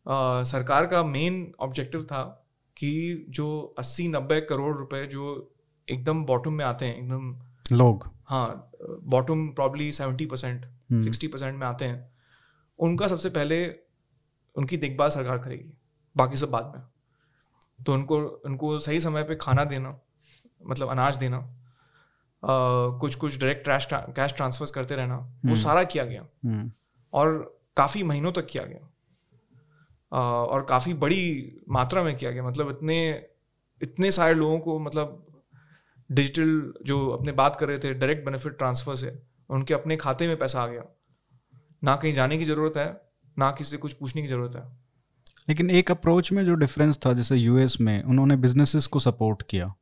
आ, 0.08 0.44
सरकार 0.44 0.86
का 0.86 1.04
मेन 1.04 1.54
ऑब्जेक्टिव 1.60 2.04
था 2.04 2.48
कि 2.78 3.26
जो 3.30 3.76
80 3.80 4.08
नब्बे 4.08 4.42
करोड़ 4.42 4.78
रुपए 4.78 5.08
जो 5.08 5.52
एकदम 5.90 6.26
बॉटम 6.26 6.54
में 6.54 6.66
आते 6.66 6.86
हैं 6.86 6.96
एकदम 6.96 7.36
लोग। 7.72 8.12
हाँ 8.26 8.72
bottom 9.04 9.48
probably 9.48 9.92
seventy 9.92 10.26
percent 10.26 10.66
sixty 10.94 11.28
percent 11.28 11.60
में 11.60 11.68
आते 11.68 11.86
हैं 11.86 12.12
उनका 12.80 13.08
सबसे 13.08 13.30
पहले 13.30 13.70
उनकी 14.56 14.78
देखभाल 14.78 15.10
सरकार 15.10 15.38
करेगी 15.38 15.74
बाकी 16.18 16.36
सब 16.36 16.52
बाद 16.52 16.74
में। 16.76 16.84
तो 17.86 17.94
उनको 17.94 18.18
उनको 18.20 18.80
सही 18.80 19.00
समय 19.00 19.24
पे 19.24 19.36
खाना 19.36 19.64
देना 19.64 20.00
मतलब 20.66 20.88
अनाज 20.88 21.18
देना 21.18 21.38
आ, 21.38 22.48
कुछ 22.98 23.16
कुछ 23.16 23.40
डायरेक्ट 23.40 23.66
कैश 23.66 23.88
कैश 23.94 24.34
ट्रांसफर्स 24.34 24.72
करते 24.72 24.96
रहना 24.96 25.18
वो 25.18 25.52
हम्म। 25.52 25.56
सारा 25.56 25.84
किया 25.84 26.06
गया। 26.06 26.28
हम्म। 26.46 26.72
और 27.14 27.60
काफ़ी 27.78 28.04
महीनों 28.04 28.32
तक 28.32 28.46
किया 28.46 28.66
गया। 28.66 28.91
और 30.12 30.66
काफ़ी 30.70 30.94
बड़ी 30.94 31.56
मात्रा 31.70 32.04
में 32.04 32.16
किया 32.16 32.32
गया। 32.32 32.44
मतलब 32.44 32.70
इतने 32.70 33.26
इतने 33.82 34.12
सारे 34.12 34.34
लोगों 34.34 34.60
को 34.60 34.80
मतलब 34.80 35.26
डिजिटल 36.12 36.74
जो 36.86 37.08
अपने 37.10 37.32
बात 37.32 37.56
कर 37.56 37.68
रहे 37.68 37.78
थे 37.78 37.94
डायरेक्ट 37.94 38.26
बेनिफिट 38.26 38.58
ट्रांसफ़र 38.58 38.96
से, 38.96 39.20
उनके 39.50 39.74
अपने 39.74 39.98
खाते 39.98 40.28
में 40.28 40.38
पैसा 40.38 40.62
आ 40.62 40.68
गया। 40.68 40.84
ना 41.84 41.96
कहीं 41.96 42.14
जाने 42.14 42.38
की 42.38 42.46
ज़रूरत 42.46 42.78
है, 42.78 43.02
ना 43.40 43.52
किसी 43.52 43.72
से 43.72 43.78
कुछ 43.78 43.94
पूछने 43.94 44.22
की 44.22 44.28
ज़रूरत 44.28 44.56
है। 44.56 44.64
लेकिन 45.50 45.70
एक 45.70 45.92
अप्रोच 45.92 46.32
में 46.32 46.46
जो 46.46 46.56
डिफरेंस 46.56 47.00
था, 47.06 47.14
जैसे 47.14 47.36
यूएस 47.36 47.82
में, 47.82 48.04
उन्होंने 48.04 48.36
बिजनेसेस 48.36 48.88
को 48.88 49.00
सपोर्ट 49.00 49.44
किया। 49.50 49.74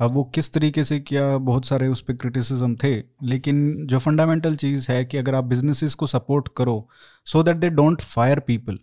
अब 0.00 0.12
वो 0.12 0.24
किस 0.24 0.52
तरीके 0.52 0.84
से 0.84 1.00
किया, 1.00 1.38
बहुत 1.38 1.64
सारे 1.64 1.88
उस 1.88 2.00
पर 2.00 2.14
क्रिटिसिज्म 2.14 2.76
थे, 2.76 2.96
लेकिन 3.22 3.86
जो 3.86 3.98
फंडामेंटल 3.98 4.56
चीज़ 4.56 4.92
है 4.92 5.04
कि 5.04 5.16
अगर 5.16 5.34
आप 5.34 5.44
बिजनेसेस 5.44 5.94
को 5.94 6.06
सपोर्ट 6.06 6.48
करो 6.56 6.88
so 7.26 7.42
that 7.42 7.56
they 7.56 7.70
don't 7.70 8.00
fire 8.00 8.40
people 8.40 8.78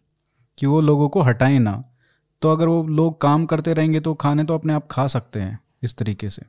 कि 0.58 0.66
वो 0.66 0.82
लोगों 0.82 1.10
को 1.10 1.22
हटाएँ 1.22 1.60
ना। 1.60 1.84
तो 2.41 2.51
अगर 2.51 2.68
वो 2.68 2.84
लोग 2.88 3.22
काम 3.22 3.45
करते 3.45 3.74
रहेंगे 3.74 3.99
तो 3.99 4.14
खाने 4.14 4.43
तो 4.43 4.53
अपने 4.53 4.74
आप 4.74 4.88
खा 4.91 5.08
सकते 5.08 5.39
हैं 5.39 5.60
इस 5.84 5.95
तरीके 5.97 6.30
से। 6.30 6.41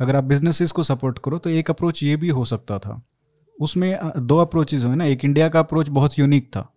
अगर 0.00 0.16
आप 0.16 0.24
बिजनेसेस 0.24 0.72
को 0.72 0.82
सपोर्ट 0.82 1.18
करो 1.24 1.38
तो 1.38 1.50
एक 1.50 1.70
अप्रोच 1.70 2.02
ये 2.02 2.16
भी 2.16 2.28
हो 2.28 2.44
सकता 2.44 2.78
था। 2.78 3.02
उसमें 3.58 3.98
दो 4.16 4.38
अप्रोचेज 4.38 4.84
हुए 4.84 4.96
ना। 4.96 5.04
एक 5.04 5.24
इंडिया 5.24 5.48
का 5.48 5.60
अप्रोच 5.60 5.88
बहुत 5.88 6.18
यूनिक 6.18 6.46
था। 6.46 6.72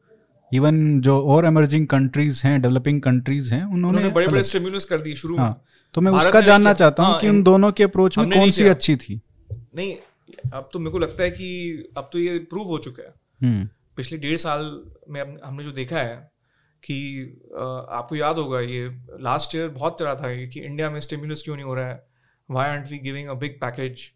इवन 0.53 1.01
जो 1.01 1.21
और 1.21 1.45
इमर्जिंग 1.45 1.87
कंट्रीज़ 1.87 2.47
हैं 2.47 2.61
डेवलपिंग 2.61 3.01
कंट्रीज़ 3.01 3.53
हैं 3.53 3.63
उन्होंने 3.63 4.09
बड़े 4.09 4.27
बड़े 4.27 4.43
स्टिमुलस 4.43 4.85
कर 4.85 5.01
दिए 5.01 5.15
शुरू 5.15 5.37
हाँ 5.37 5.63
तो 5.95 6.01
मैं 6.01 6.11
उसका 6.11 6.41
जानना 6.41 6.73
चाहता 6.73 7.03
हूँ 7.03 7.11
हाँ, 7.11 7.19
कि 7.19 7.29
उन 7.29 7.43
दोनों 7.43 7.71
के 7.71 7.83
अप्रोच 7.83 8.17
में 8.17 8.31
कौन 8.31 8.51
सी 8.51 8.63
अच्छी 8.63 8.95
थी? 8.95 9.21
नहीं 9.75 9.95
अब 10.53 10.69
तो 10.73 10.79
मेरे 10.79 10.91
को 10.91 10.99
लगता 10.99 11.23
है 11.23 11.31
कि 11.31 11.91
अब 11.97 12.09
तो 12.13 12.19
ये 12.19 12.37
प्रूव 12.39 12.67
हो 12.67 12.77
चुका 12.77 13.03
है। 13.03 13.13
हम्म। 13.41 13.67
पिछले 13.97 14.17
डेढ़ 14.17 14.37
साल 14.37 14.83
में 15.09 15.21
हमने 15.45 15.63
जो 15.63 15.71
देखा 15.71 15.97
है 15.97 16.30
कि 16.83 16.97
आपको 17.91 18.15
याद 18.15 18.37
होगा 18.37 18.59
ये 18.59 18.87
लास्ट 19.21 19.55
ईयर 19.55 19.69
बहुत 19.69 19.99
चला 19.99 20.15
था 20.15 20.33
कि 20.45 20.59
इंडिया 20.61 20.89
में 20.89 20.99
स्टिमुलस 20.99 21.43
क्यों 21.43 21.55
नहीं 21.55 21.65
हो 21.65 21.73
रहा 21.73 21.87
है? 21.87 22.03
Why 22.49 22.69
aren't 22.69 22.87
we 22.87 22.99
giving 22.99 23.29
a 23.29 23.33
big 23.33 23.59
package 23.61 24.11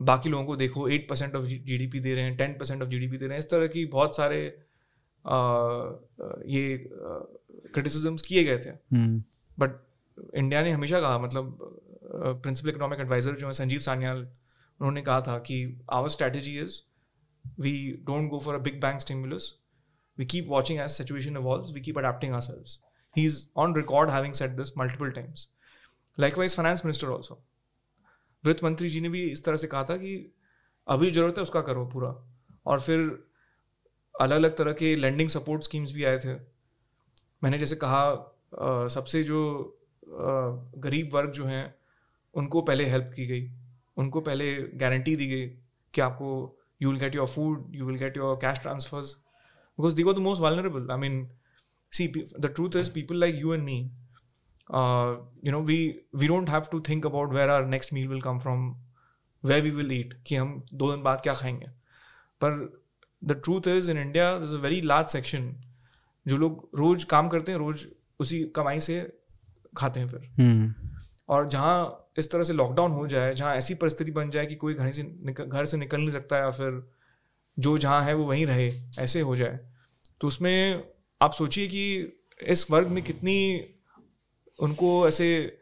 बाकी 0.00 0.30
लोगों 0.30 0.44
को 0.46 0.56
देखो 0.56 0.88
eight 0.88 1.08
percent 1.08 1.34
of 1.36 1.44
G 1.44 1.78
D 1.78 1.86
P 1.86 2.00
दे 2.00 2.14
रहे 2.14 2.24
हैं 2.24 2.36
ten 2.36 2.52
percent 2.58 2.82
of 2.82 2.88
G 2.88 2.98
D 2.98 3.06
P 3.08 3.18
दे 3.18 3.26
रहे 3.26 3.34
हैं। 3.34 3.38
इस 3.38 3.50
तरह 3.50 3.66
की 3.66 3.84
बहुत 3.86 4.16
सारे 4.16 4.38
आ, 5.24 5.36
ये 6.46 6.90
क्रिटिसिजम्स 6.90 8.22
किए 8.22 8.44
गए 8.44 8.58
थे। 8.58 8.70
बट 8.70 9.70
हम्म। 9.70 10.38
इंडिया 10.38 10.62
ने 10.62 10.70
हमेशा 10.70 11.00
कहा 11.00 11.18
मतलब 11.18 11.58
प्रिंसिपल 12.14 12.70
इकोनॉमिक 12.70 13.00
एडवाइजर 13.00 13.34
जो 13.34 13.46
है 13.46 13.52
संजीव 13.52 13.78
सान्याल 13.80 14.18
उन्होंने 14.18 15.02
कहा 15.02 15.20
था 15.20 15.38
कि 15.38 15.56
our 15.90 16.08
strategy 16.08 16.58
is 16.60 16.80
we 17.60 17.74
don't 18.06 18.28
go 18.30 18.38
for 18.38 18.54
a 18.54 18.58
big 18.58 18.80
bank 18.80 19.00
stimulus 19.00 19.52
we 20.18 20.24
keep 20.24 20.46
watching 20.46 20.78
as 20.78 20.96
situation 20.96 21.36
evolves 21.36 21.72
we 21.72 21.80
keep 21.80 21.96
adapting 21.96 22.34
ourselves. 22.34 22.78
He's 23.16 23.46
on 23.56 23.72
record 23.72 24.10
having 24.10 24.34
said 24.34 24.56
this 24.56 24.76
multiple 24.76 25.10
times. 25.12 25.48
Likewise 26.18 26.54
finance 26.54 26.84
minister 26.84 27.12
also. 27.12 27.38
वित्त 28.44 28.62
मंत्री 28.64 28.88
जी 28.88 29.00
ने 29.00 29.08
भी 29.08 29.22
इस 29.32 29.44
तरह 29.44 29.56
से 29.56 29.66
कहा 29.66 29.84
था 29.84 29.96
कि 29.96 30.14
अभी 30.86 31.10
ज़रूरत 31.10 31.36
है 31.38 31.42
उसका 31.42 31.60
करो 31.60 31.84
पूरा 31.92 32.08
और 32.66 32.80
फिर 32.80 33.00
अलग 34.14 34.36
अलग 34.36 34.56
तरह 34.56 34.72
के 34.80 34.94
लैंडिंग 34.96 35.28
सपोर्ट 35.30 35.62
स्कीम्स 35.62 35.92
भी 35.92 36.04
आए 36.04 36.18
थे 36.18 36.34
मैंने 37.44 37.58
जैसे 37.58 37.76
कहा 37.76 38.00
आ, 38.00 38.88
सबसे 38.88 39.22
जो 39.22 39.42
आ, 40.04 40.80
गरीब 40.86 41.14
वर्ग 41.14 41.30
जो 41.32 41.44
हैं 41.46 41.64
उनको 42.34 42.62
पहले 42.62 42.84
हेल्प 42.90 43.12
की 43.16 43.26
गई 43.26 43.48
उनको 43.96 44.20
पहले 44.20 44.52
गारंटी 44.82 45.16
दी 45.16 45.26
गई 45.28 45.46
कि 45.94 46.00
आपको 46.00 46.32
you 46.82 46.90
will 46.90 47.00
get 47.00 47.14
your 47.14 47.26
food 47.28 47.76
you 47.76 47.86
will 47.86 47.96
get 47.98 48.16
your 48.16 48.36
cash 48.42 48.60
transfers 48.60 49.16
because 49.78 49.94
they 49.94 50.04
were 50.04 50.14
the 50.14 50.20
most 50.20 50.40
vulnerable. 50.40 50.90
I 50.90 50.96
mean, 50.96 51.28
see, 51.90 52.06
the 52.38 52.48
truth 52.48 52.76
is, 52.76 52.88
people 52.88 53.16
like 53.16 53.34
you 53.34 53.52
and 53.52 53.64
me, 53.64 53.90
uh, 54.70 55.16
you 55.42 55.52
know, 55.52 55.60
we 55.60 55.78
we 56.12 56.26
don't 56.26 56.48
have 56.48 56.70
to 56.70 56.80
think 56.80 57.04
about 57.04 57.32
where 57.32 57.50
our 57.50 57.66
next 57.66 57.92
meal 57.92 58.08
will 58.08 58.20
come 58.20 58.40
from, 58.40 58.76
where 59.40 59.62
we 59.62 59.70
will 59.70 59.92
eat, 59.92 60.14
कि 60.26 60.36
हम 60.36 60.62
दो 60.74 60.92
दिन 60.92 61.02
बाद 61.02 61.20
क्या 61.20 61.34
खाएँगे. 61.34 61.66
पर 62.44 62.72
the 63.26 63.34
truth 63.34 63.66
is, 63.66 63.88
in 63.88 63.96
India, 63.96 64.30
there's 64.38 64.56
a 64.58 64.62
very 64.68 64.82
large 64.82 65.10
section 65.18 65.52
जो 66.26 66.36
लोग 66.36 66.70
रोज 66.74 67.04
काम 67.04 67.28
करते 67.28 67.52
हैं 67.52 67.58
रोज 67.58 67.88
उसी 68.20 68.44
कमाई 68.44 68.80
से 68.80 69.18
खाते 69.76 70.00
हैं 70.00 70.08
फिर 70.08 70.20
hmm. 70.20 70.92
और 71.28 71.48
जहाँ 71.48 72.08
इस 72.18 72.30
तरह 72.30 72.44
से 72.44 72.52
लॉकडाउन 72.52 72.90
हो 72.90 73.06
जाए 73.06 73.34
जहाँ 73.34 73.56
ऐसी 73.56 73.74
परिस्थिति 73.74 74.10
बन 74.10 74.30
जाए 74.30 74.46
कि 74.46 74.54
कोई 74.54 74.74
घर 74.74 74.92
से 74.92 75.02
घर 75.46 75.64
से 75.64 75.76
निकल 75.76 75.98
नहीं 75.98 76.10
सकता 76.10 76.38
या 76.38 76.50
फिर 76.50 76.90
जो 77.58 77.78
जहाँ 77.78 78.04
है 78.04 78.14
वो 78.14 78.24
वहीं 78.24 78.46
रहे 78.46 78.70
ऐसे 78.98 79.20
हो 79.20 79.36
जाए। 79.36 79.60
तो 80.20 80.28
उसमें 80.28 80.84
आप 81.22 81.32
सोचिए 81.32 81.66
कि 81.66 82.12
इस 82.46 82.70
वर्ग 82.70 82.88
में 82.88 83.04
कितनी 83.04 83.64
उनको 84.60 85.08
ऐसे 85.08 85.58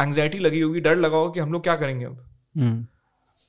एंग्जाइटी 0.00 0.38
लगी 0.38 0.60
होगी 0.60 0.80
डर 0.80 0.96
लगा 0.96 1.16
होगा 1.16 1.32
कि 1.32 1.40
हम 1.40 1.52
लोग 1.52 1.62
क्या 1.62 1.76
करेंगे 1.76 2.04
अब। 2.04 2.24
हम्म। 2.58 2.86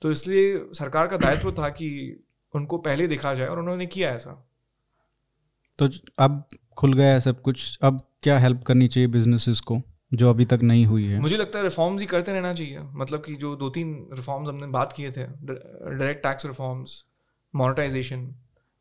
तो 0.01 0.11
इसलिए 0.11 0.65
सरकार 0.73 1.07
का 1.07 1.17
दायित्व 1.17 1.51
था 1.51 1.69
कि 1.69 2.19
उनको 2.55 2.77
पहले 2.77 3.07
देखा 3.07 3.33
जाए 3.33 3.47
और 3.47 3.59
उन्होंने 3.59 3.85
किया 3.85 4.09
ऐसा। 4.09 4.49
तो 5.79 5.89
अब 6.19 6.49
खुल 6.77 6.93
गया 6.93 7.13
है 7.13 7.19
सब 7.19 7.41
कुछ। 7.41 7.79
अब 7.81 8.07
क्या 8.23 8.39
हेल्प 8.39 8.63
करनी 8.63 8.87
चाहिए 8.87 9.07
बिजनेसेस 9.07 9.59
को 9.59 9.81
जो 10.13 10.29
अभी 10.29 10.45
तक 10.45 10.59
नहीं 10.63 10.85
हुई 10.85 11.05
है? 11.05 11.19
मुझे 11.19 11.37
लगता 11.37 11.57
है 11.57 11.63
रिफॉर्म्स 11.63 12.01
ही 12.01 12.07
करते 12.07 12.33
रहना 12.33 12.53
चाहिए। 12.53 12.79
मतलब 12.81 13.23
कि 13.23 13.35
जो 13.35 13.55
दो 13.55 13.69
तीन 13.69 14.09
रिफॉर्म्स 14.13 14.49
हमने 14.49 14.67
बात 14.67 14.93
किए 14.93 15.11
थे 15.11 15.23
direct 15.23 16.23
tax 16.23 16.45
reforms 16.45 17.05
monetization 17.55 18.29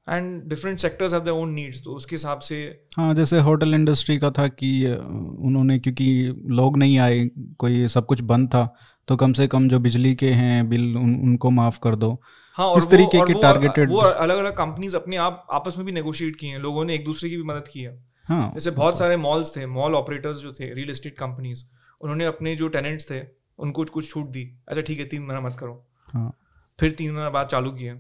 and 0.09 0.43
different 0.49 0.79
sectors 0.79 1.15
have 1.15 1.29
own 1.31 1.53
needs 1.53 1.83
तो 1.85 1.93
उसके 1.93 2.17
हिसाब 2.17 2.39
से 2.39 2.57
हाँ 2.97 3.15
जैसे 3.15 3.41
होटल 3.41 3.75
इंडस्ट्री 3.75 4.19
का 4.19 4.31
था 4.31 4.47
कि 4.49 4.71
उन्होंने 4.87 5.79
क्योंकि 5.79 6.07
लोग 6.51 6.79
नहीं 6.79 6.99
आए 6.99 7.29
कोई 7.59 7.89
सब 7.89 8.07
कुछ 8.07 8.21
बंद 8.21 8.49
था 8.49 8.65
तो 9.09 9.17
कम 9.17 9.33
से 9.33 9.47
कम 9.47 9.69
जो 9.69 9.79
बिजली 9.79 10.15
के 10.15 10.31
हैं 10.31 10.69
बिल 10.69 10.97
उन, 10.97 11.15
उनको 11.15 11.51
माफ़ 11.51 11.79
कर 11.83 11.97
दो। 11.97 12.11
हाँ 12.57 12.67
और 12.67 12.79
इस 12.79 12.91
तरीके 12.91 13.19
के 13.27 13.35
टारगेटेड 13.43 13.91
वो 13.91 13.99
अलग 13.99 14.39
अलग 14.39 14.53
कंपनीज़ 14.53 14.97
अपने 14.97 15.17
आप 15.17 15.47
आपस 15.53 15.77
में 15.79 15.87
भी 15.87 15.93
नेगोशिएट 15.93 16.37
किए 16.37 16.51
हैं। 16.51 16.59
लोगों 16.59 16.85
ने 16.85 16.95
एक 16.95 17.05
दूसरे 17.05 17.31
की 17.31 17.37
भी 17.37 17.43
मदद 17.43 17.69
की 17.69 17.81
है। 17.81 17.93
हाँ। 18.29 18.51
जैसे 18.55 18.71
बहुत 18.71 18.99
सारे 18.99 19.17
मॉल्स 19.17 19.57
थे 19.57 19.67
मॉल 19.67 19.95
ऑपरेटर्स 19.95 20.37
जो 20.37 20.53
थे 20.53 20.73
रियल 20.75 20.91
एस्टेट 20.91 21.17
कंपनीज़ 21.19 21.65
उन्होंने 22.01 22.25
अपने 22.25 22.55
जो 22.57 22.69
टेनेंट्स 22.69 23.11
थे 23.11 23.21
उनको 23.59 23.85
कुछ 23.85 24.11
छूट 24.11 24.29
दी। 24.29 24.45
अच्छा 24.69 24.83
ठीक 24.83 24.99
है 24.99 25.05
तीन 25.05 25.23
महीना 25.23 25.41
मत 25.41 25.57
करो। 25.57 25.75
हाँ। 26.15 26.33
फिर 26.79 26.93
तीन 26.93 27.13
महीना 27.13 27.31
बाद 27.31 27.47
चालू 27.47 27.71
किया 27.71 27.95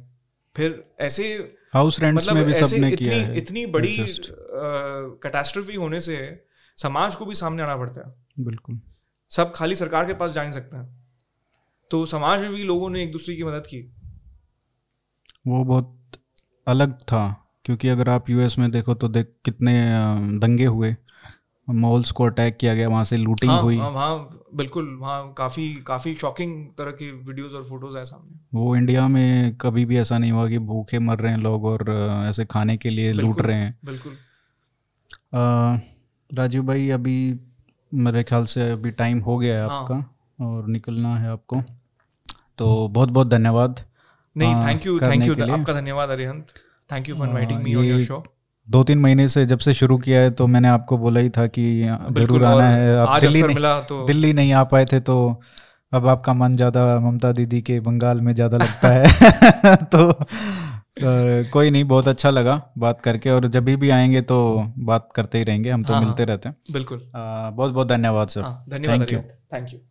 फिर 0.56 0.84
ऐसे 1.00 1.24
हाउस 1.74 2.00
रेंट्स 2.00 2.24
मतलब 2.24 2.36
में 2.36 2.44
भी 2.44 2.54
सबने 2.54 2.90
किया 2.92 3.14
है 3.14 3.36
इतनी 3.36 3.64
बड़ी 3.66 3.96
कैटास्ट्रोफी 5.22 5.74
होने 5.74 6.00
से 6.00 6.16
समाज 6.78 7.14
को 7.14 7.26
भी 7.26 7.34
सामने 7.34 7.62
आना 7.62 7.76
पड़ता 7.76 8.08
है। 8.08 8.44
बिल्कुल। 8.44 8.80
सब 9.32 9.52
खाली 9.56 9.74
सरकार 9.74 10.06
के 10.06 10.14
पास 10.14 10.32
जा 10.32 10.42
नहीं 10.42 10.52
सकते 10.52 10.76
हैं। 10.76 10.88
तो 11.90 12.04
समाज 12.06 12.40
में 12.40 12.52
भी 12.52 12.64
लोगों 12.64 12.90
ने 12.90 13.02
एक 13.02 13.12
दूसरे 13.12 13.34
की 13.36 13.44
मदद 13.44 13.66
की। 13.66 13.80
वो 15.46 15.64
बहुत 15.64 16.18
अलग 16.66 16.98
था 17.02 17.22
क्योंकि 17.64 17.88
अगर 17.88 18.08
आप 18.08 18.30
यूएस 18.30 18.58
में 18.58 18.70
देखो 18.70 18.94
तो 18.94 19.08
देख 19.08 19.32
कितने 19.44 19.72
दंगे 20.38 20.66
हुए। 20.66 20.94
मॉल्स 21.72 22.10
को 22.10 22.24
अटैक 22.24 22.56
किया 22.56 22.74
गया 22.74 22.88
वहाँ 22.88 23.04
से 23.04 23.16
लूटिंग 23.16 23.50
हाँ, 23.50 23.62
हुई। 23.62 23.76
हाँ, 23.76 24.40
बिल्कुल 24.54 24.96
वहाँ 25.00 25.34
काफ़ी 25.38 25.74
काफ़ी 25.74 26.14
शॉकिंग 26.14 26.66
तरह 26.78 26.90
की 26.90 27.10
वीडियोस 27.10 27.52
और 27.52 27.64
फ़ोटोज़ 27.64 27.98
है 27.98 28.04
सामने। 28.04 28.40
वो 28.54 28.76
इंडिया 28.76 29.08
में 29.08 29.56
कभी 29.56 29.84
भी 29.84 29.98
ऐसा 29.98 30.18
नहीं 30.18 30.32
हुआ 30.32 30.48
कि 30.48 30.58
भूखे 30.58 30.98
मर 30.98 31.18
रहे 31.18 31.32
हैं 31.32 31.38
लोग 31.38 31.64
और 31.64 31.90
ऐसे 32.28 32.44
खाने 32.44 32.76
के 32.76 32.90
लिए 32.90 33.12
लूट 33.12 33.42
रहे 33.42 33.56
हैं। 33.56 33.78
बिल्कुल। 33.84 34.16
राजीव 36.34 36.62
भाई 36.62 36.90
अभी 36.90 37.40
मेरे 37.94 38.22
ख्याल 38.22 38.44
से 38.44 38.70
अभी 38.70 38.90
टाइम 38.90 39.20
हो 39.20 39.38
गया 39.38 39.62
है 39.62 39.68
हाँ। 39.68 39.80
आपका 39.80 40.14
और 40.46 40.68
निकलना 40.68 41.16
है 41.16 41.30
आपको। 41.30 41.62
तो 42.58 42.88
बहुत 42.88 43.08
बहुत 43.08 43.28
धन्यवाद 43.28 43.80
नहीं 44.36 44.54
थैंक 44.54 44.86
यू 44.86 45.00
थैंक 45.00 45.22
यू 45.22 45.34
आपका 45.54 45.72
धन्यवाद 45.72 46.08
Arihant. 46.08 46.46
Thank 46.92 47.08
you 47.08 47.14
for 47.14 47.28
inviting 47.28 47.62
me 47.62 47.74
on 47.74 47.84
your 47.84 48.00
show 48.00 48.24
दो 48.70 48.84
तीन 48.84 48.98
महीने 48.98 49.28
से 49.28 49.46
जब 49.46 49.58
से 49.58 49.74
शुरू 49.74 49.98
किया 49.98 50.20
है 50.20 50.30
तो 50.30 50.46
मैंने 50.46 50.68
आपको 50.68 50.98
बोला 50.98 51.20
ही 51.20 51.30
था 51.30 51.46
कि 51.46 51.82
ज़रूर 52.12 52.44
आना 52.44 52.70
है। 52.70 52.96
आप 52.96 53.20
दिल्ली 53.20 53.42
नहीं 53.42 53.54
मिला 53.54 53.80
तो 53.80 54.06
दिल्ली 54.06 54.32
नहीं 54.32 54.52
आ 54.52 54.64
पाए 54.64 54.84
थे 54.84 55.00
तो 55.00 55.40
अब 55.92 56.06
आपका 56.06 56.32
मन 56.34 56.56
ज़्यादा 56.56 57.00
ममता 57.00 57.32
दीदी 57.32 57.62
के 57.62 57.80
बंगाल 57.80 58.20
में 58.20 58.34
ज़्यादा 58.34 58.56
लगता 58.62 58.88
है। 58.88 59.04
तो 59.84 60.12
कोई 61.50 61.70
नहीं 61.70 61.84
बहुत 61.84 62.08
अच्छा 62.08 62.30
लगा 62.30 62.62
बात 62.78 63.00
करके 63.00 63.30
और 63.30 63.46
जब 63.46 63.64
भी 63.64 63.90
आएँगे 63.90 64.20
तो 64.20 64.64
बात 64.78 65.08
करते 65.14 65.38
ही 65.38 65.44
रहेंगे 65.44 65.70
हम 65.70 65.84
तो 65.84 65.92
हाँ, 65.92 66.00
हाँ। 66.00 66.08
मिलते 66.08 66.24
रहते 66.24 66.48
हैं। 66.48 66.56
बिल्कुल। 66.72 67.10
बहुत 67.16 67.72
बहुत 67.72 67.88
धन्यवाद 67.88 68.28
सर। 68.28 68.42
हाँ, 68.42 68.64
धन्यवाद 68.68 68.98
थैंक 68.98 69.12
यू 69.12 69.18
थैंक 69.18 69.72
यू 69.72 69.89